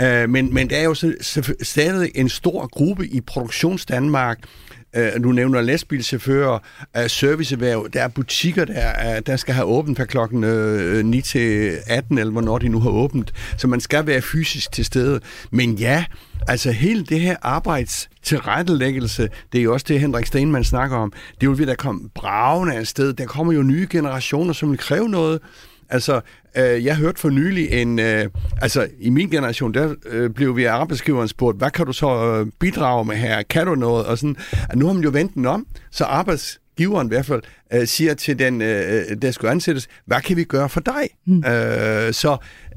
Øh, 0.00 0.30
men, 0.30 0.54
men 0.54 0.70
der 0.70 0.76
er 0.76 0.84
jo 0.84 0.94
så, 0.94 1.14
så, 1.20 1.54
stadig 1.62 2.10
en 2.14 2.28
stor 2.28 2.66
gruppe 2.66 3.06
i 3.06 3.20
produktionsdanmark, 3.20 4.38
øh, 4.96 5.12
nu 5.18 5.32
nævner 5.32 5.60
lastbilchauffører, 5.60 6.58
øh, 6.96 7.10
serviceerhverv, 7.10 7.88
der 7.92 8.02
er 8.02 8.08
butikker, 8.08 8.64
der, 8.64 9.16
øh, 9.16 9.22
der 9.26 9.36
skal 9.36 9.54
have 9.54 9.66
åbent 9.66 9.98
fra 9.98 10.04
klokken 10.04 10.44
øh, 10.44 11.04
9 11.04 11.20
til 11.20 11.76
18, 11.86 12.18
eller 12.18 12.32
hvornår 12.32 12.58
de 12.58 12.68
nu 12.68 12.80
har 12.80 12.90
åbent. 12.90 13.32
Så 13.58 13.68
man 13.68 13.80
skal 13.80 14.06
være 14.06 14.22
fysisk 14.22 14.72
til 14.72 14.84
stede. 14.84 15.20
Men 15.50 15.74
ja, 15.74 16.04
altså 16.48 16.70
hele 16.70 17.04
det 17.04 17.20
her 17.20 17.36
arbejdstilrettelæggelse, 17.42 19.28
det 19.52 19.58
er 19.58 19.62
jo 19.62 19.72
også 19.72 19.86
det, 19.88 20.00
Henrik 20.00 20.26
Stenmann 20.26 20.64
snakker 20.64 20.96
om, 20.96 21.12
det 21.40 21.48
vil 21.48 21.58
vi 21.58 21.64
da 21.64 21.74
komme 21.74 22.08
bravende 22.14 22.74
af 22.74 22.86
sted. 22.86 23.12
Der 23.12 23.26
kommer 23.26 23.52
jo 23.52 23.62
nye 23.62 23.86
generationer, 23.90 24.52
som 24.52 24.70
vil 24.70 24.78
kræve 24.78 25.08
noget. 25.08 25.40
Altså, 25.90 26.20
øh, 26.56 26.84
jeg 26.84 26.96
hørte 26.96 27.20
for 27.20 27.30
nylig 27.30 27.70
en... 27.70 27.98
Øh, 27.98 28.28
altså, 28.62 28.88
i 29.00 29.10
min 29.10 29.30
generation, 29.30 29.74
der 29.74 29.94
øh, 30.06 30.30
blev 30.30 30.56
vi 30.56 30.64
af 30.64 30.72
arbejdsgiveren 30.72 31.28
spurgt, 31.28 31.58
hvad 31.58 31.70
kan 31.70 31.86
du 31.86 31.92
så 31.92 32.08
øh, 32.08 32.46
bidrage 32.60 33.04
med 33.04 33.16
her? 33.16 33.42
Kan 33.42 33.66
du 33.66 33.74
noget? 33.74 34.06
Og 34.06 34.18
sådan, 34.18 34.36
at 34.70 34.78
nu 34.78 34.86
har 34.86 34.92
man 34.92 35.02
jo 35.02 35.10
vendt 35.12 35.34
den 35.34 35.46
om, 35.46 35.66
så 35.90 36.04
arbejdsgiveren 36.04 37.06
i 37.06 37.08
hvert 37.08 37.26
fald 37.26 37.42
øh, 37.72 37.86
siger 37.86 38.14
til 38.14 38.38
den, 38.38 38.62
øh, 38.62 39.22
der 39.22 39.30
skal 39.30 39.48
ansættes, 39.48 39.88
hvad 40.06 40.20
kan 40.20 40.36
vi 40.36 40.44
gøre 40.44 40.68
for 40.68 40.80
dig? 40.80 41.08
Mm. 41.26 41.38
Øh, 41.38 42.12
så 42.12 42.36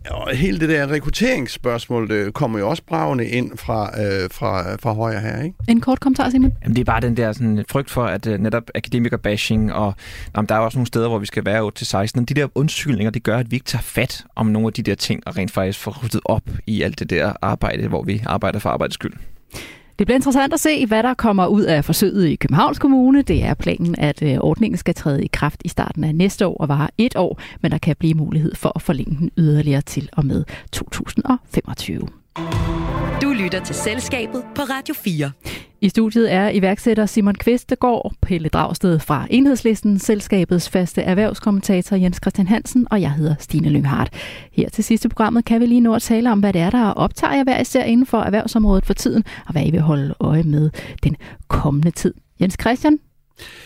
og 0.09 0.35
hele 0.35 0.59
det 0.59 0.69
der 0.69 0.91
rekrutteringsspørgsmål 0.91 2.09
det 2.09 2.33
kommer 2.33 2.59
jo 2.59 2.69
også 2.69 2.83
bravende 2.83 3.27
ind 3.27 3.57
fra, 3.57 4.01
øh, 4.01 4.29
fra, 4.31 4.75
fra 4.75 4.93
højre 4.93 5.19
her, 5.19 5.43
ikke? 5.43 5.55
En 5.67 5.81
kort 5.81 5.99
kommentar, 5.99 6.29
Simon. 6.29 6.53
Jamen, 6.63 6.75
det 6.75 6.81
er 6.81 6.85
bare 6.85 7.01
den 7.01 7.17
der 7.17 7.33
sådan, 7.33 7.65
frygt 7.69 7.89
for, 7.89 8.03
at 8.03 8.27
uh, 8.27 8.33
netop 8.33 8.63
akademikerbashing, 8.75 9.73
og 9.73 9.93
jamen, 10.35 10.49
der 10.49 10.55
er 10.55 10.59
også 10.59 10.77
nogle 10.77 10.87
steder, 10.87 11.07
hvor 11.07 11.19
vi 11.19 11.25
skal 11.25 11.45
være 11.45 11.71
8-16, 12.15 12.21
og 12.21 12.29
de 12.29 12.33
der 12.33 12.47
undskyldninger, 12.55 13.11
det 13.11 13.23
gør, 13.23 13.37
at 13.37 13.51
vi 13.51 13.55
ikke 13.55 13.65
tager 13.65 13.81
fat 13.83 14.25
om 14.35 14.45
nogle 14.45 14.67
af 14.67 14.73
de 14.73 14.83
der 14.83 14.95
ting, 14.95 15.27
og 15.27 15.37
rent 15.37 15.51
faktisk 15.51 15.79
får 15.79 16.03
ryddet 16.03 16.21
op 16.25 16.43
i 16.67 16.81
alt 16.81 16.99
det 16.99 17.09
der 17.09 17.33
arbejde, 17.41 17.87
hvor 17.87 18.03
vi 18.03 18.23
arbejder 18.25 18.59
for 18.59 18.69
arbejdets 18.69 18.93
skyld. 18.93 19.13
Det 20.01 20.07
bliver 20.07 20.17
interessant 20.17 20.53
at 20.53 20.59
se, 20.59 20.85
hvad 20.85 21.03
der 21.03 21.13
kommer 21.13 21.47
ud 21.47 21.61
af 21.61 21.85
forsøget 21.85 22.27
i 22.27 22.35
Københavns 22.35 22.79
Kommune. 22.79 23.21
Det 23.21 23.43
er 23.43 23.53
planen, 23.53 23.95
at 23.97 24.21
øh, 24.21 24.37
ordningen 24.39 24.77
skal 24.77 24.93
træde 24.93 25.25
i 25.25 25.27
kraft 25.33 25.61
i 25.65 25.67
starten 25.67 26.03
af 26.03 26.15
næste 26.15 26.47
år 26.47 26.57
og 26.57 26.67
vare 26.67 26.89
et 26.97 27.15
år, 27.15 27.39
men 27.61 27.71
der 27.71 27.77
kan 27.77 27.95
blive 27.99 28.13
mulighed 28.13 28.55
for 28.55 28.71
at 28.75 28.81
forlænge 28.81 29.17
den 29.17 29.31
yderligere 29.37 29.81
til 29.81 30.09
og 30.13 30.25
med 30.25 30.43
2025. 30.71 32.07
Du 33.21 33.29
lytter 33.29 33.63
til 33.63 33.75
Selskabet 33.75 34.43
på 34.55 34.61
Radio 34.61 34.93
4. 34.93 35.31
I 35.81 35.89
studiet 35.89 36.33
er 36.33 36.49
iværksætter 36.49 37.05
Simon 37.05 37.35
Kvistegård, 37.35 38.13
Pelle 38.21 38.49
Dragsted 38.49 38.99
fra 38.99 39.27
Enhedslisten, 39.29 39.99
selskabets 39.99 40.69
faste 40.69 41.01
erhvervskommentator 41.01 41.95
Jens 41.95 42.19
Christian 42.23 42.47
Hansen, 42.47 42.87
og 42.91 43.01
jeg 43.01 43.11
hedder 43.13 43.35
Stine 43.39 43.69
Lynghardt. 43.69 44.13
Her 44.51 44.69
til 44.69 44.83
sidste 44.83 45.09
programmet 45.09 45.45
kan 45.45 45.61
vi 45.61 45.65
lige 45.65 45.81
nå 45.81 45.95
at 45.95 46.01
tale 46.01 46.31
om, 46.31 46.39
hvad 46.39 46.53
det 46.53 46.61
er, 46.61 46.69
der 46.69 46.85
optager 46.85 47.35
jer 47.35 47.43
hver 47.43 47.61
især 47.61 47.83
inden 47.83 48.05
for 48.05 48.17
erhvervsområdet 48.17 48.85
for 48.85 48.93
tiden, 48.93 49.23
og 49.45 49.51
hvad 49.51 49.65
I 49.65 49.71
vil 49.71 49.81
holde 49.81 50.15
øje 50.19 50.43
med 50.43 50.69
den 51.03 51.15
kommende 51.47 51.91
tid. 51.91 52.13
Jens 52.39 52.57
Christian, 52.61 52.99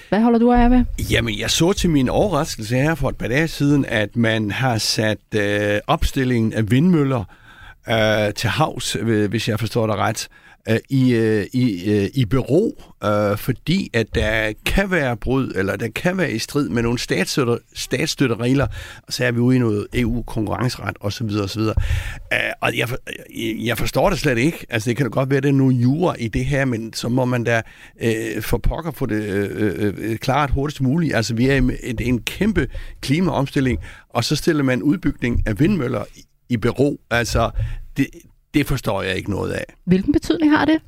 hvad 0.09 0.21
holder 0.21 0.39
du 0.39 0.51
af 0.51 0.69
med? 0.69 0.83
Jamen, 1.11 1.39
jeg 1.39 1.49
så 1.49 1.73
til 1.73 1.89
min 1.89 2.09
overraskelse 2.09 2.75
her 2.75 2.95
for 2.95 3.09
et 3.09 3.15
par 3.15 3.27
dage 3.27 3.47
siden, 3.47 3.85
at 3.85 4.15
man 4.15 4.51
har 4.51 4.77
sat 4.77 5.19
øh, 5.35 5.79
opstillingen 5.87 6.53
af 6.53 6.71
vindmøller 6.71 7.23
øh, 7.89 8.33
til 8.33 8.49
havs, 8.49 8.93
hvis 9.29 9.49
jeg 9.49 9.59
forstår 9.59 9.87
det 9.87 9.95
ret, 9.95 10.29
øh, 10.69 10.79
i, 10.89 11.13
øh, 11.13 11.45
i, 11.53 11.91
øh, 11.91 12.09
i 12.13 12.25
bero, 12.25 12.83
øh, 13.03 13.37
fordi 13.37 13.89
at 13.93 14.15
der 14.15 14.53
kan 14.65 14.91
være 14.91 15.17
brud, 15.17 15.51
eller 15.55 15.75
der 15.75 15.87
kan 15.95 16.17
være 16.17 16.31
i 16.31 16.39
strid 16.39 16.69
med 16.69 16.83
nogle 16.83 16.99
statsstøtte, 16.99 17.57
statsstøtteregler, 17.73 18.67
og 19.07 19.13
så 19.13 19.25
er 19.25 19.31
vi 19.31 19.39
ude 19.39 19.55
i 19.55 19.59
noget 19.59 19.87
EU-konkurrenceret 19.93 20.97
osv. 20.99 21.29
osv. 21.43 21.61
Øh, 21.61 21.73
og 22.61 22.77
jeg, 22.77 22.89
øh, 23.37 23.65
jeg 23.65 23.77
forstår 23.77 24.09
det 24.09 24.19
slet 24.19 24.37
ikke. 24.37 24.65
Altså, 24.69 24.89
det 24.89 24.97
kan 24.97 25.05
da 25.05 25.09
godt 25.09 25.29
være, 25.29 25.37
at 25.37 25.43
der 25.43 25.49
er 25.49 25.53
nogle 25.53 25.75
jura 25.75 26.15
i 26.19 26.27
det 26.27 26.45
her, 26.45 26.65
men 26.65 26.93
så 26.93 27.09
må 27.09 27.25
man 27.25 27.43
da 27.43 27.61
øh, 28.01 28.41
for 28.41 28.57
pokker 28.57 28.91
få 28.91 29.05
det 29.05 29.23
øh, 29.23 29.73
øh, 29.77 29.93
øh 29.97 30.17
klart 30.17 30.51
hurtigst 30.51 30.81
muligt. 30.81 31.15
Altså, 31.15 31.35
vi 31.35 31.47
er 31.49 31.53
i 31.53 31.57
en, 31.57 31.71
en 31.99 32.21
kæmpe 32.21 32.67
klimaomstilling, 33.01 33.79
og 34.09 34.23
så 34.23 34.35
stiller 34.35 34.63
man 34.63 34.83
udbygning 34.83 35.43
af 35.45 35.59
vindmøller 35.59 36.03
i, 36.49 36.57
bero. 36.57 36.99
Altså, 37.09 37.51
det, 37.97 38.07
det 38.53 38.67
forstår 38.67 39.01
jeg 39.01 39.15
ikke 39.15 39.29
noget 39.29 39.51
af. 39.51 39.65
Hvilken 39.85 40.13
betydning 40.13 40.51
har 40.51 40.65
det? 40.65 40.81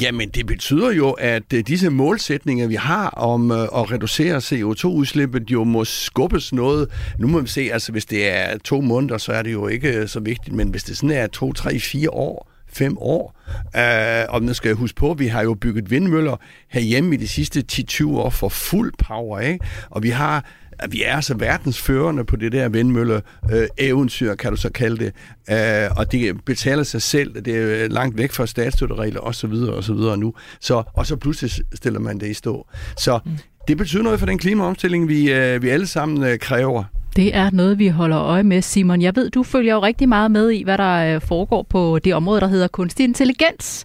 Jamen, 0.00 0.28
det 0.28 0.46
betyder 0.46 0.92
jo, 0.92 1.10
at 1.10 1.52
øh, 1.54 1.64
disse 1.66 1.90
målsætninger, 1.90 2.66
vi 2.66 2.74
har 2.74 3.08
om 3.08 3.50
øh, 3.50 3.62
at 3.62 3.92
reducere 3.92 4.36
CO2-udslippet, 4.36 5.50
jo 5.50 5.64
må 5.64 5.84
skubbes 5.84 6.52
noget. 6.52 6.88
Nu 7.18 7.26
må 7.26 7.40
vi 7.40 7.48
se, 7.48 7.68
altså 7.72 7.92
hvis 7.92 8.04
det 8.04 8.28
er 8.28 8.58
to 8.58 8.80
måneder, 8.80 9.18
så 9.18 9.32
er 9.32 9.42
det 9.42 9.52
jo 9.52 9.68
ikke 9.68 9.96
øh, 9.96 10.08
så 10.08 10.20
vigtigt, 10.20 10.56
men 10.56 10.68
hvis 10.68 10.84
det 10.84 10.96
sådan 10.96 11.10
er 11.10 11.26
to, 11.26 11.52
tre, 11.52 11.78
fire 11.78 12.10
år, 12.10 12.50
fem 12.68 12.98
år. 12.98 13.34
Øh, 13.76 14.24
og 14.28 14.42
nu 14.42 14.54
skal 14.54 14.68
jeg 14.68 14.76
huske 14.76 14.96
på, 14.96 15.10
at 15.10 15.18
vi 15.18 15.26
har 15.26 15.42
jo 15.42 15.54
bygget 15.54 15.90
vindmøller 15.90 16.36
herhjemme 16.68 17.14
i 17.14 17.16
de 17.16 17.28
sidste 17.28 17.64
10-20 17.72 18.06
år 18.08 18.30
for 18.30 18.48
fuld 18.48 18.92
power, 18.98 19.40
ikke? 19.40 19.64
Og 19.90 20.02
vi 20.02 20.10
har 20.10 20.44
at 20.78 20.92
vi 20.92 21.02
er 21.02 21.16
altså 21.16 21.34
verdensførende 21.34 22.24
på 22.24 22.36
det 22.36 22.52
der 22.52 22.68
vindmølle 22.68 23.22
øh, 23.52 23.66
eventyr, 23.78 24.34
kan 24.34 24.50
du 24.50 24.56
så 24.56 24.70
kalde 24.72 25.04
det. 25.04 25.12
Øh, 25.50 25.90
og 25.96 26.12
det 26.12 26.44
betaler 26.44 26.82
sig 26.82 27.02
selv. 27.02 27.44
Det 27.44 27.56
er 27.56 27.88
langt 27.88 28.18
væk 28.18 28.32
fra 28.32 28.46
statsstøtteregler 28.46 29.46
videre 29.46 29.74
og 29.74 29.84
så 29.84 29.94
videre 29.94 30.16
nu. 30.16 30.34
Så, 30.60 30.82
og 30.94 31.06
så 31.06 31.16
pludselig 31.16 31.50
stiller 31.74 32.00
man 32.00 32.20
det 32.20 32.26
i 32.26 32.34
stå. 32.34 32.66
Så 32.96 33.18
mm. 33.24 33.32
det 33.68 33.76
betyder 33.76 34.02
noget 34.02 34.18
for 34.18 34.26
den 34.26 34.38
klimaomstilling, 34.38 35.08
vi, 35.08 35.32
øh, 35.32 35.62
vi 35.62 35.68
alle 35.68 35.86
sammen 35.86 36.24
øh, 36.24 36.38
kræver. 36.38 36.84
Det 37.16 37.36
er 37.36 37.50
noget, 37.50 37.78
vi 37.78 37.88
holder 37.88 38.22
øje 38.22 38.42
med, 38.42 38.62
Simon. 38.62 39.02
Jeg 39.02 39.16
ved, 39.16 39.30
du 39.30 39.42
følger 39.42 39.74
jo 39.74 39.82
rigtig 39.82 40.08
meget 40.08 40.30
med 40.30 40.50
i, 40.50 40.62
hvad 40.62 40.78
der 40.78 41.14
øh, 41.14 41.20
foregår 41.20 41.66
på 41.70 41.98
det 41.98 42.14
område, 42.14 42.40
der 42.40 42.46
hedder 42.46 42.68
kunstig 42.68 43.04
intelligens. 43.04 43.84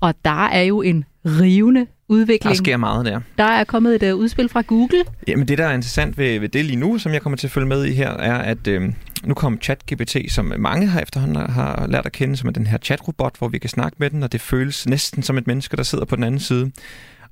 Og 0.00 0.14
der 0.24 0.46
er 0.46 0.62
jo 0.62 0.82
en 0.82 1.04
rivende 1.24 1.86
udvikling. 2.08 2.50
Der 2.50 2.62
sker 2.62 2.76
meget 2.76 3.06
der. 3.06 3.20
Der 3.38 3.44
er 3.44 3.64
kommet 3.64 4.02
et 4.02 4.12
uh, 4.12 4.20
udspil 4.20 4.48
fra 4.48 4.62
Google. 4.62 5.04
Jamen 5.28 5.48
det, 5.48 5.58
der 5.58 5.66
er 5.66 5.74
interessant 5.74 6.18
ved, 6.18 6.40
ved 6.40 6.48
det 6.48 6.64
lige 6.64 6.76
nu, 6.76 6.98
som 6.98 7.12
jeg 7.12 7.22
kommer 7.22 7.36
til 7.36 7.46
at 7.46 7.50
følge 7.50 7.66
med 7.66 7.84
i 7.84 7.92
her, 7.92 8.10
er, 8.10 8.38
at 8.38 8.66
øh, 8.66 8.92
nu 9.24 9.34
kom 9.34 9.60
ChatGPT, 9.62 10.16
som 10.28 10.52
mange 10.58 10.86
har 10.86 11.00
efterhånden 11.00 11.36
har 11.36 11.86
lært 11.88 12.06
at 12.06 12.12
kende, 12.12 12.36
som 12.36 12.48
er 12.48 12.52
den 12.52 12.66
her 12.66 12.78
chatrobot, 12.78 13.38
hvor 13.38 13.48
vi 13.48 13.58
kan 13.58 13.70
snakke 13.70 13.96
med 14.00 14.10
den, 14.10 14.22
og 14.22 14.32
det 14.32 14.40
føles 14.40 14.88
næsten 14.88 15.22
som 15.22 15.38
et 15.38 15.46
menneske, 15.46 15.76
der 15.76 15.82
sidder 15.82 16.04
på 16.04 16.16
den 16.16 16.24
anden 16.24 16.40
side. 16.40 16.70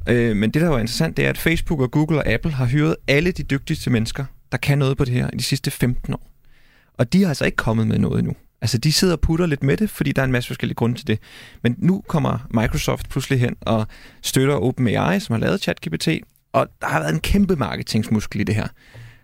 Øh, 0.09 0.37
men 0.37 0.51
det, 0.51 0.63
der 0.63 0.69
var 0.69 0.79
interessant, 0.79 1.17
det 1.17 1.25
er, 1.25 1.31
at 1.31 1.39
Facebook 1.39 1.81
og 1.81 1.91
Google 1.91 2.19
og 2.19 2.27
Apple 2.27 2.51
har 2.51 2.67
hyret 2.67 2.97
alle 3.09 3.33
de 3.33 3.43
dygtigste 3.43 3.91
mennesker, 3.91 4.25
der 4.53 4.59
kan 4.59 4.79
noget 4.79 4.97
på 4.97 5.05
det 5.05 5.15
her 5.15 5.31
i 5.33 5.37
de 5.37 5.43
sidste 5.43 5.71
15 5.71 6.15
år. 6.15 6.31
Og 6.99 7.13
de 7.13 7.23
har 7.23 7.29
altså 7.29 7.45
ikke 7.45 7.57
kommet 7.57 7.87
med 7.87 7.99
noget 7.99 8.19
endnu. 8.19 8.35
Altså, 8.61 8.79
de 8.79 8.93
sidder 8.93 9.15
og 9.15 9.21
putter 9.21 9.47
lidt 9.47 9.63
med 9.63 9.77
det, 9.77 9.91
fordi 9.91 10.13
der 10.13 10.23
er 10.23 10.27
en 10.27 10.33
masse 10.33 10.47
forskellige 10.47 10.75
grunde 10.75 10.97
til 10.97 11.07
det. 11.07 11.19
Men 11.63 11.75
nu 11.79 12.03
kommer 12.09 12.39
Microsoft 12.55 13.09
pludselig 13.09 13.41
hen 13.41 13.57
og 13.61 13.87
støtter 14.23 14.55
OpenAI, 14.55 15.21
som 15.21 15.33
har 15.33 15.41
lavet 15.41 15.61
ChatGPT, 15.61 16.09
og 16.53 16.69
der 16.81 16.87
har 16.87 17.01
været 17.01 17.15
en 17.15 17.21
kæmpe 17.21 17.57
marketingsmuskel 17.57 18.41
i 18.41 18.45
det 18.45 18.55
her. 18.55 18.69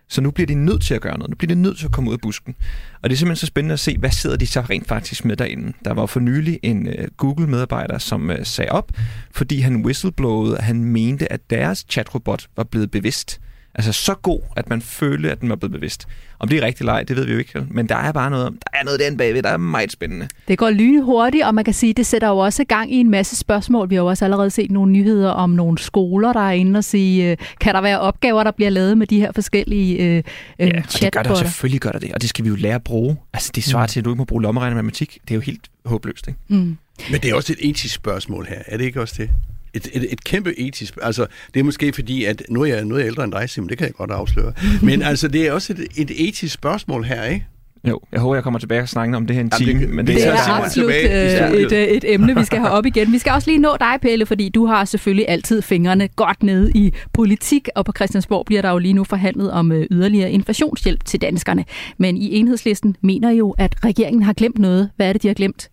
Så 0.07 0.21
nu 0.21 0.31
bliver 0.31 0.47
de 0.47 0.53
nødt 0.53 0.81
til 0.81 0.93
at 0.93 1.01
gøre 1.01 1.17
noget. 1.17 1.29
Nu 1.29 1.35
bliver 1.35 1.55
de 1.55 1.61
nødt 1.61 1.77
til 1.77 1.85
at 1.85 1.91
komme 1.91 2.09
ud 2.09 2.15
af 2.15 2.21
busken. 2.21 2.55
Og 3.01 3.09
det 3.09 3.15
er 3.15 3.17
simpelthen 3.17 3.35
så 3.35 3.45
spændende 3.45 3.73
at 3.73 3.79
se, 3.79 3.97
hvad 3.97 4.11
sidder 4.11 4.37
de 4.37 4.47
så 4.47 4.61
rent 4.61 4.87
faktisk 4.87 5.25
med 5.25 5.35
derinde. 5.35 5.73
Der 5.85 5.93
var 5.93 6.05
for 6.05 6.19
nylig 6.19 6.59
en 6.63 6.87
uh, 6.87 6.93
Google-medarbejder, 7.17 7.97
som 7.97 8.29
uh, 8.29 8.35
sagde 8.43 8.71
op, 8.71 8.91
fordi 9.31 9.59
han 9.59 9.85
whistleblowede, 9.85 10.57
at 10.57 10.63
han 10.63 10.83
mente, 10.83 11.31
at 11.31 11.49
deres 11.49 11.85
chatrobot 11.89 12.47
var 12.55 12.63
blevet 12.63 12.91
bevidst. 12.91 13.41
Altså 13.75 13.91
så 13.91 14.13
god, 14.13 14.39
at 14.55 14.69
man 14.69 14.81
følte, 14.81 15.31
at 15.31 15.41
den 15.41 15.49
var 15.49 15.55
blevet 15.55 15.71
bevidst. 15.71 16.07
Om 16.39 16.47
det 16.47 16.57
er 16.57 16.65
rigtig 16.65 16.85
leg, 16.85 17.05
det 17.07 17.15
ved 17.15 17.25
vi 17.25 17.31
jo 17.31 17.37
ikke. 17.37 17.65
Men 17.71 17.89
der 17.89 17.95
er 17.95 18.11
bare 18.11 18.29
noget, 18.29 18.51
der 18.51 18.79
er 18.79 18.83
noget 18.83 18.99
den 18.99 19.17
bagved, 19.17 19.43
der 19.43 19.49
er 19.49 19.57
meget 19.57 19.91
spændende. 19.91 20.27
Det 20.47 20.57
går 20.57 20.69
lynhurtigt, 20.69 21.45
og 21.45 21.55
man 21.55 21.63
kan 21.65 21.73
sige, 21.73 21.93
det 21.93 22.05
sætter 22.05 22.27
jo 22.27 22.37
også 22.37 22.63
gang 22.63 22.93
i 22.93 22.95
en 22.95 23.11
masse 23.11 23.35
spørgsmål. 23.35 23.89
Vi 23.89 23.95
har 23.95 24.01
jo 24.01 24.07
også 24.07 24.25
allerede 24.25 24.49
set 24.49 24.71
nogle 24.71 24.91
nyheder 24.91 25.29
om 25.29 25.49
nogle 25.49 25.77
skoler, 25.77 26.33
der 26.33 26.39
er 26.39 26.51
inde 26.51 26.77
og 26.77 26.83
sige, 26.83 27.31
øh, 27.31 27.37
kan 27.59 27.73
der 27.73 27.81
være 27.81 27.99
opgaver, 27.99 28.43
der 28.43 28.51
bliver 28.51 28.69
lavet 28.69 28.97
med 28.97 29.07
de 29.07 29.19
her 29.19 29.31
forskellige 29.31 29.97
øh, 29.97 30.23
ja, 30.59 30.65
og 30.67 31.01
det 31.01 31.11
gør 31.11 31.23
det, 31.23 31.37
selvfølgelig 31.37 31.81
gør 31.81 31.91
det 31.91 32.01
det, 32.01 32.13
og 32.13 32.21
det 32.21 32.29
skal 32.29 32.45
vi 32.45 32.49
jo 32.49 32.55
lære 32.55 32.75
at 32.75 32.83
bruge. 32.83 33.17
Altså 33.33 33.51
det 33.55 33.63
svarer 33.63 33.85
mm. 33.85 33.89
til, 33.89 33.99
at 33.99 34.05
du 34.05 34.09
ikke 34.09 34.17
må 34.17 34.25
bruge 34.25 34.41
lommeregner 34.41 34.75
matematik. 34.75 35.17
Det 35.21 35.31
er 35.31 35.35
jo 35.35 35.41
helt 35.41 35.69
håbløst, 35.85 36.27
ikke? 36.27 36.39
Mm. 36.47 36.77
Men 37.11 37.21
det 37.21 37.25
er 37.25 37.35
også 37.35 37.53
et 37.53 37.69
etisk 37.69 37.93
spørgsmål 37.93 38.45
her, 38.49 38.61
er 38.65 38.77
det 38.77 38.85
ikke 38.85 39.01
også 39.01 39.15
det? 39.17 39.29
Et, 39.75 39.87
et, 39.93 40.13
et 40.13 40.23
kæmpe 40.23 40.59
etisk... 40.59 40.97
Altså, 41.01 41.25
det 41.53 41.59
er 41.59 41.63
måske 41.63 41.93
fordi, 41.93 42.25
at 42.25 42.43
nu 42.49 42.61
er 42.61 42.65
jeg, 42.65 42.85
nu 42.85 42.95
er 42.95 42.99
jeg 42.99 43.07
ældre 43.07 43.23
end 43.23 43.31
dig, 43.31 43.49
Simon, 43.49 43.69
det 43.69 43.77
kan 43.77 43.87
jeg 43.87 43.93
godt 43.93 44.11
afsløre. 44.11 44.53
Men 44.81 45.01
altså, 45.01 45.27
det 45.27 45.47
er 45.47 45.51
også 45.51 45.73
et, 45.73 45.87
et 45.95 46.27
etisk 46.27 46.53
spørgsmål 46.53 47.03
her, 47.03 47.23
ikke? 47.23 47.45
Jo, 47.87 47.99
jeg 48.11 48.21
håber, 48.21 48.35
jeg 48.35 48.43
kommer 48.43 48.59
tilbage 48.59 48.81
og 48.81 48.89
snakker 48.89 49.17
om 49.17 49.27
det 49.27 49.35
her 49.35 49.43
en 49.43 49.49
time. 49.49 49.71
Jamen, 49.71 49.87
det, 49.87 49.95
men 49.95 50.07
det, 50.07 50.15
det 50.15 50.27
er, 50.27 50.31
er 50.31 50.63
absolut 50.63 50.91
tilbage. 50.91 51.51
Øh, 51.51 51.57
et, 51.57 51.71
øh, 51.71 51.83
et 51.83 52.13
emne, 52.13 52.35
vi 52.35 52.45
skal 52.45 52.59
have 52.59 52.71
op 52.71 52.85
igen. 52.85 53.11
Vi 53.11 53.17
skal 53.17 53.33
også 53.33 53.49
lige 53.49 53.59
nå 53.59 53.77
dig, 53.79 53.97
Pelle, 54.01 54.25
fordi 54.25 54.49
du 54.49 54.65
har 54.65 54.85
selvfølgelig 54.85 55.25
altid 55.29 55.61
fingrene 55.61 56.07
godt 56.07 56.43
nede 56.43 56.71
i 56.75 56.93
politik, 57.13 57.69
og 57.75 57.85
på 57.85 57.91
Christiansborg 57.95 58.45
bliver 58.45 58.61
der 58.61 58.71
jo 58.71 58.77
lige 58.77 58.93
nu 58.93 59.03
forhandlet 59.03 59.51
om 59.51 59.71
øh, 59.71 59.87
yderligere 59.91 60.31
inflationshjælp 60.31 61.05
til 61.05 61.21
danskerne. 61.21 61.65
Men 61.97 62.17
i 62.17 62.35
enhedslisten 62.35 62.95
mener 63.01 63.31
jo, 63.31 63.55
at 63.57 63.85
regeringen 63.85 64.23
har 64.23 64.33
glemt 64.33 64.59
noget. 64.59 64.89
Hvad 64.95 65.09
er 65.09 65.13
det, 65.13 65.23
de 65.23 65.27
har 65.27 65.35
glemt? 65.35 65.69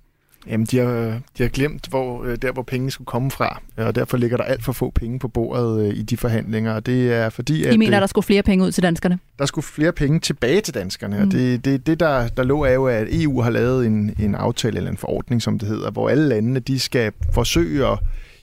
Jamen, 0.46 0.66
de 0.66 0.78
har, 0.78 1.20
de 1.38 1.42
har 1.42 1.48
glemt, 1.48 1.86
hvor, 1.88 2.24
øh, 2.24 2.38
der 2.42 2.52
hvor 2.52 2.62
pengene 2.62 2.90
skulle 2.90 3.06
komme 3.06 3.30
fra, 3.30 3.62
og 3.76 3.94
derfor 3.94 4.16
ligger 4.16 4.36
der 4.36 4.44
alt 4.44 4.64
for 4.64 4.72
få 4.72 4.90
penge 4.90 5.18
på 5.18 5.28
bordet 5.28 5.86
øh, 5.86 5.96
i 5.96 6.02
de 6.02 6.16
forhandlinger. 6.16 6.74
Og 6.74 6.86
det 6.86 7.12
er 7.12 7.30
fordi, 7.30 7.64
at... 7.64 7.74
I 7.74 7.76
mener, 7.76 7.96
at 7.96 8.00
der 8.00 8.06
skulle 8.06 8.24
flere 8.24 8.42
penge 8.42 8.64
ud 8.64 8.72
til 8.72 8.82
danskerne? 8.82 9.18
Der 9.38 9.46
skulle 9.46 9.64
flere 9.64 9.92
penge 9.92 10.20
tilbage 10.20 10.60
til 10.60 10.74
danskerne, 10.74 11.16
mm. 11.16 11.22
og 11.22 11.32
det, 11.32 11.64
det, 11.64 11.86
det 11.86 12.00
der, 12.00 12.28
der 12.28 12.42
lå 12.42 12.64
er 12.64 12.72
jo, 12.72 12.86
at 12.86 13.06
EU 13.10 13.40
har 13.40 13.50
lavet 13.50 13.86
en, 13.86 14.14
en 14.18 14.34
aftale 14.34 14.76
eller 14.76 14.90
en 14.90 14.96
forordning, 14.96 15.42
som 15.42 15.58
det 15.58 15.68
hedder, 15.68 15.90
hvor 15.90 16.08
alle 16.08 16.28
landene 16.28 16.60
de 16.60 16.78
skal 16.78 17.12
forsøge 17.32 17.86
at 17.86 17.98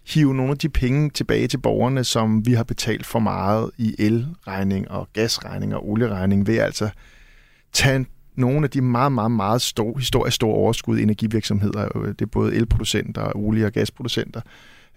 hive 0.08 0.36
nogle 0.36 0.52
af 0.52 0.58
de 0.58 0.70
penge 0.70 1.10
tilbage 1.10 1.47
til 1.47 1.58
borgerne, 1.58 2.04
som 2.04 2.45
vi 2.45 2.54
har 2.54 2.64
betalt 2.64 3.06
for 3.06 3.20
meget 3.20 3.72
i 3.78 3.95
elregning 4.00 4.91
og 4.91 5.08
gasregning 5.14 5.76
og 5.76 5.89
olieregning, 5.89 6.47
ved 6.47 6.58
altså 6.58 6.89
tage 7.74 8.06
nogle 8.40 8.64
af 8.64 8.70
de 8.70 8.82
meget, 8.82 9.12
meget, 9.12 9.32
meget 9.32 9.62
store, 9.62 9.94
historisk 9.98 10.36
store 10.36 10.56
overskud 10.56 10.98
i 10.98 11.04
energivirksomheder, 11.04 11.98
øh, 11.98 12.08
det 12.08 12.22
er 12.22 12.26
både 12.26 12.56
elproducenter, 12.56 13.32
olie- 13.36 13.66
og 13.66 13.72
gasproducenter, 13.72 14.42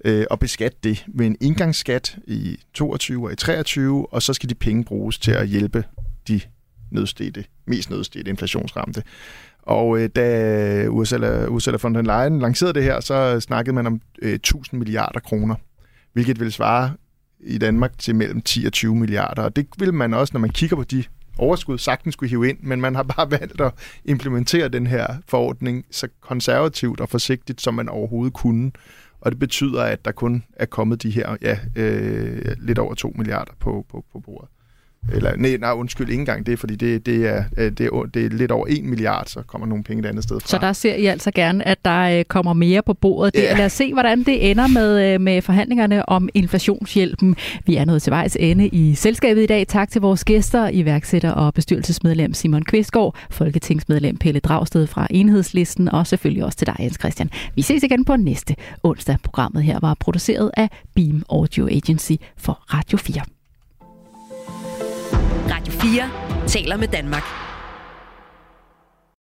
øh, 0.05 0.24
og 0.30 0.38
beskatte 0.38 0.78
det 0.82 1.05
med 1.09 1.26
en 1.26 1.36
indgangsskat 1.40 2.16
i 2.26 2.59
22 2.74 3.26
og 3.26 3.32
i 3.32 3.36
23, 3.36 4.12
og 4.12 4.22
så 4.22 4.32
skal 4.32 4.49
de 4.49 4.55
penge 4.55 4.84
bruges 4.84 5.18
til 5.18 5.32
at 5.32 5.49
hjælpe 5.49 5.84
de 6.28 6.40
nødstede, 6.90 7.45
mest 7.66 7.90
nødstede 7.90 8.30
inflationsramte. 8.30 9.03
Og 9.62 9.99
øh, 10.01 10.09
da 10.16 10.88
Ursula, 10.88 11.47
Ursula 11.47 11.78
von 11.82 11.95
der 11.95 12.03
Leyen 12.03 12.40
lancerede 12.40 12.74
det 12.74 12.82
her, 12.82 13.01
så 13.01 13.40
snakkede 13.40 13.74
man 13.74 13.86
om 13.86 14.01
øh, 14.22 14.34
1000 14.34 14.78
milliarder 14.78 15.20
kroner, 15.20 15.55
hvilket 16.12 16.40
vil 16.40 16.53
svare 16.53 16.93
i 17.40 17.59
Danmark 17.59 17.99
til 17.99 18.14
mellem 18.14 18.40
10 18.40 18.64
og 18.66 18.72
20 18.72 18.97
milliarder. 18.97 19.43
Og 19.43 19.57
det 19.57 19.66
vil 19.78 19.95
man 19.95 20.14
også, 20.14 20.30
når 20.34 20.40
man 20.40 20.51
kigger 20.51 20.76
på 20.76 20.84
de 20.84 21.05
overskud 21.39 21.78
sagtens 21.78 22.12
skulle 22.12 22.30
hive 22.30 22.49
ind, 22.49 22.59
men 22.61 22.80
man 22.80 22.95
har 22.95 23.03
bare 23.03 23.30
valgt 23.41 23.61
at 23.61 23.72
implementere 24.05 24.68
den 24.68 24.87
her 24.87 25.07
forordning 25.28 25.85
så 25.91 26.09
konservativt 26.20 27.01
og 27.01 27.09
forsigtigt, 27.09 27.61
som 27.61 27.74
man 27.74 27.89
overhovedet 27.89 28.35
kunne. 28.35 28.72
Og 29.20 29.33
det 29.33 29.39
betyder, 29.39 29.83
at 29.83 30.05
der 30.05 30.12
kun 30.12 30.45
er 30.57 30.66
kommet 30.66 31.03
de 31.03 31.11
her 31.11 31.37
ja, 31.43 31.59
øh, 31.76 32.57
lidt 32.59 32.78
over 32.78 32.95
2 32.95 33.12
milliarder 33.16 33.53
på, 33.59 33.87
på, 33.91 34.05
på 34.12 34.20
bordet. 34.20 34.49
Eller, 35.12 35.36
nej, 35.36 35.57
nej, 35.61 35.72
undskyld, 35.72 36.09
ikke 36.09 36.20
engang 36.20 36.46
det, 36.46 36.59
fordi 36.59 36.76
det, 36.76 37.07
det, 37.07 37.26
er, 37.28 37.44
øh, 37.57 37.72
det, 37.72 37.86
er, 37.86 38.09
det 38.14 38.24
er 38.24 38.28
lidt 38.28 38.50
over 38.50 38.66
1 38.68 38.84
milliard, 38.84 39.26
så 39.26 39.42
kommer 39.46 39.66
nogle 39.66 39.84
penge 39.84 40.00
et 40.00 40.07
andet 40.07 40.24
sted 40.24 40.40
fra. 40.40 40.48
Så 40.48 40.59
der 40.59 40.72
ser 40.72 40.94
I 40.94 41.07
altså 41.07 41.30
gerne, 41.30 41.68
at 41.68 41.84
der 41.84 42.18
øh, 42.18 42.24
kommer 42.24 42.53
mere 42.53 42.82
på 42.82 42.94
bordet. 42.94 43.34
Det, 43.34 43.42
Ja. 43.42 43.57
Lad 43.57 43.66
os 43.66 43.72
se, 43.72 43.92
hvordan 43.92 44.18
det 44.22 44.50
ender 44.50 44.66
med, 44.66 45.14
øh, 45.14 45.20
med 45.20 45.42
forhandlingerne 45.42 46.09
om 46.09 46.28
inflationshjælpen. 46.34 47.36
Vi 47.66 47.76
er 47.76 47.84
nået 47.84 48.03
til 48.03 48.11
vejs 48.11 48.36
ende 48.40 48.68
i 48.68 48.94
selskabet 48.94 49.42
i 49.42 49.46
dag. 49.46 49.66
Tak 49.68 49.90
til 49.90 50.00
vores 50.00 50.24
gæster, 50.24 50.68
iværksætter 50.68 51.30
og 51.30 51.55
bestyrelsesmedlem 51.55 52.34
Simon 52.34 52.62
Kvistgaard, 52.64 53.16
folketingsmedlem 53.30 54.16
Pelle 54.16 54.40
Dragsted 54.40 54.86
fra 54.86 55.07
Enhedslisten, 55.11 55.88
og 55.88 56.07
selvfølgelig 56.07 56.44
også 56.44 56.59
til 56.59 56.66
dig, 56.66 56.76
Jens 56.80 56.96
Christian. 57.00 57.30
Vi 57.55 57.62
ses 57.62 57.82
igen 57.82 58.05
på 58.05 58.16
næste 58.16 58.57
onsdag. 58.82 59.16
Programmet 59.24 59.62
her 59.62 59.78
var 59.80 59.94
produceret 60.00 60.50
af 60.57 60.68
Beam 60.94 61.22
Audio 61.30 61.68
Agency 61.68 62.12
for 62.36 62.53
Radio 62.74 62.98
4. 62.98 63.41
4 65.83 66.11
taler 66.47 66.76
med 66.76 66.89
Danmark. 66.89 67.24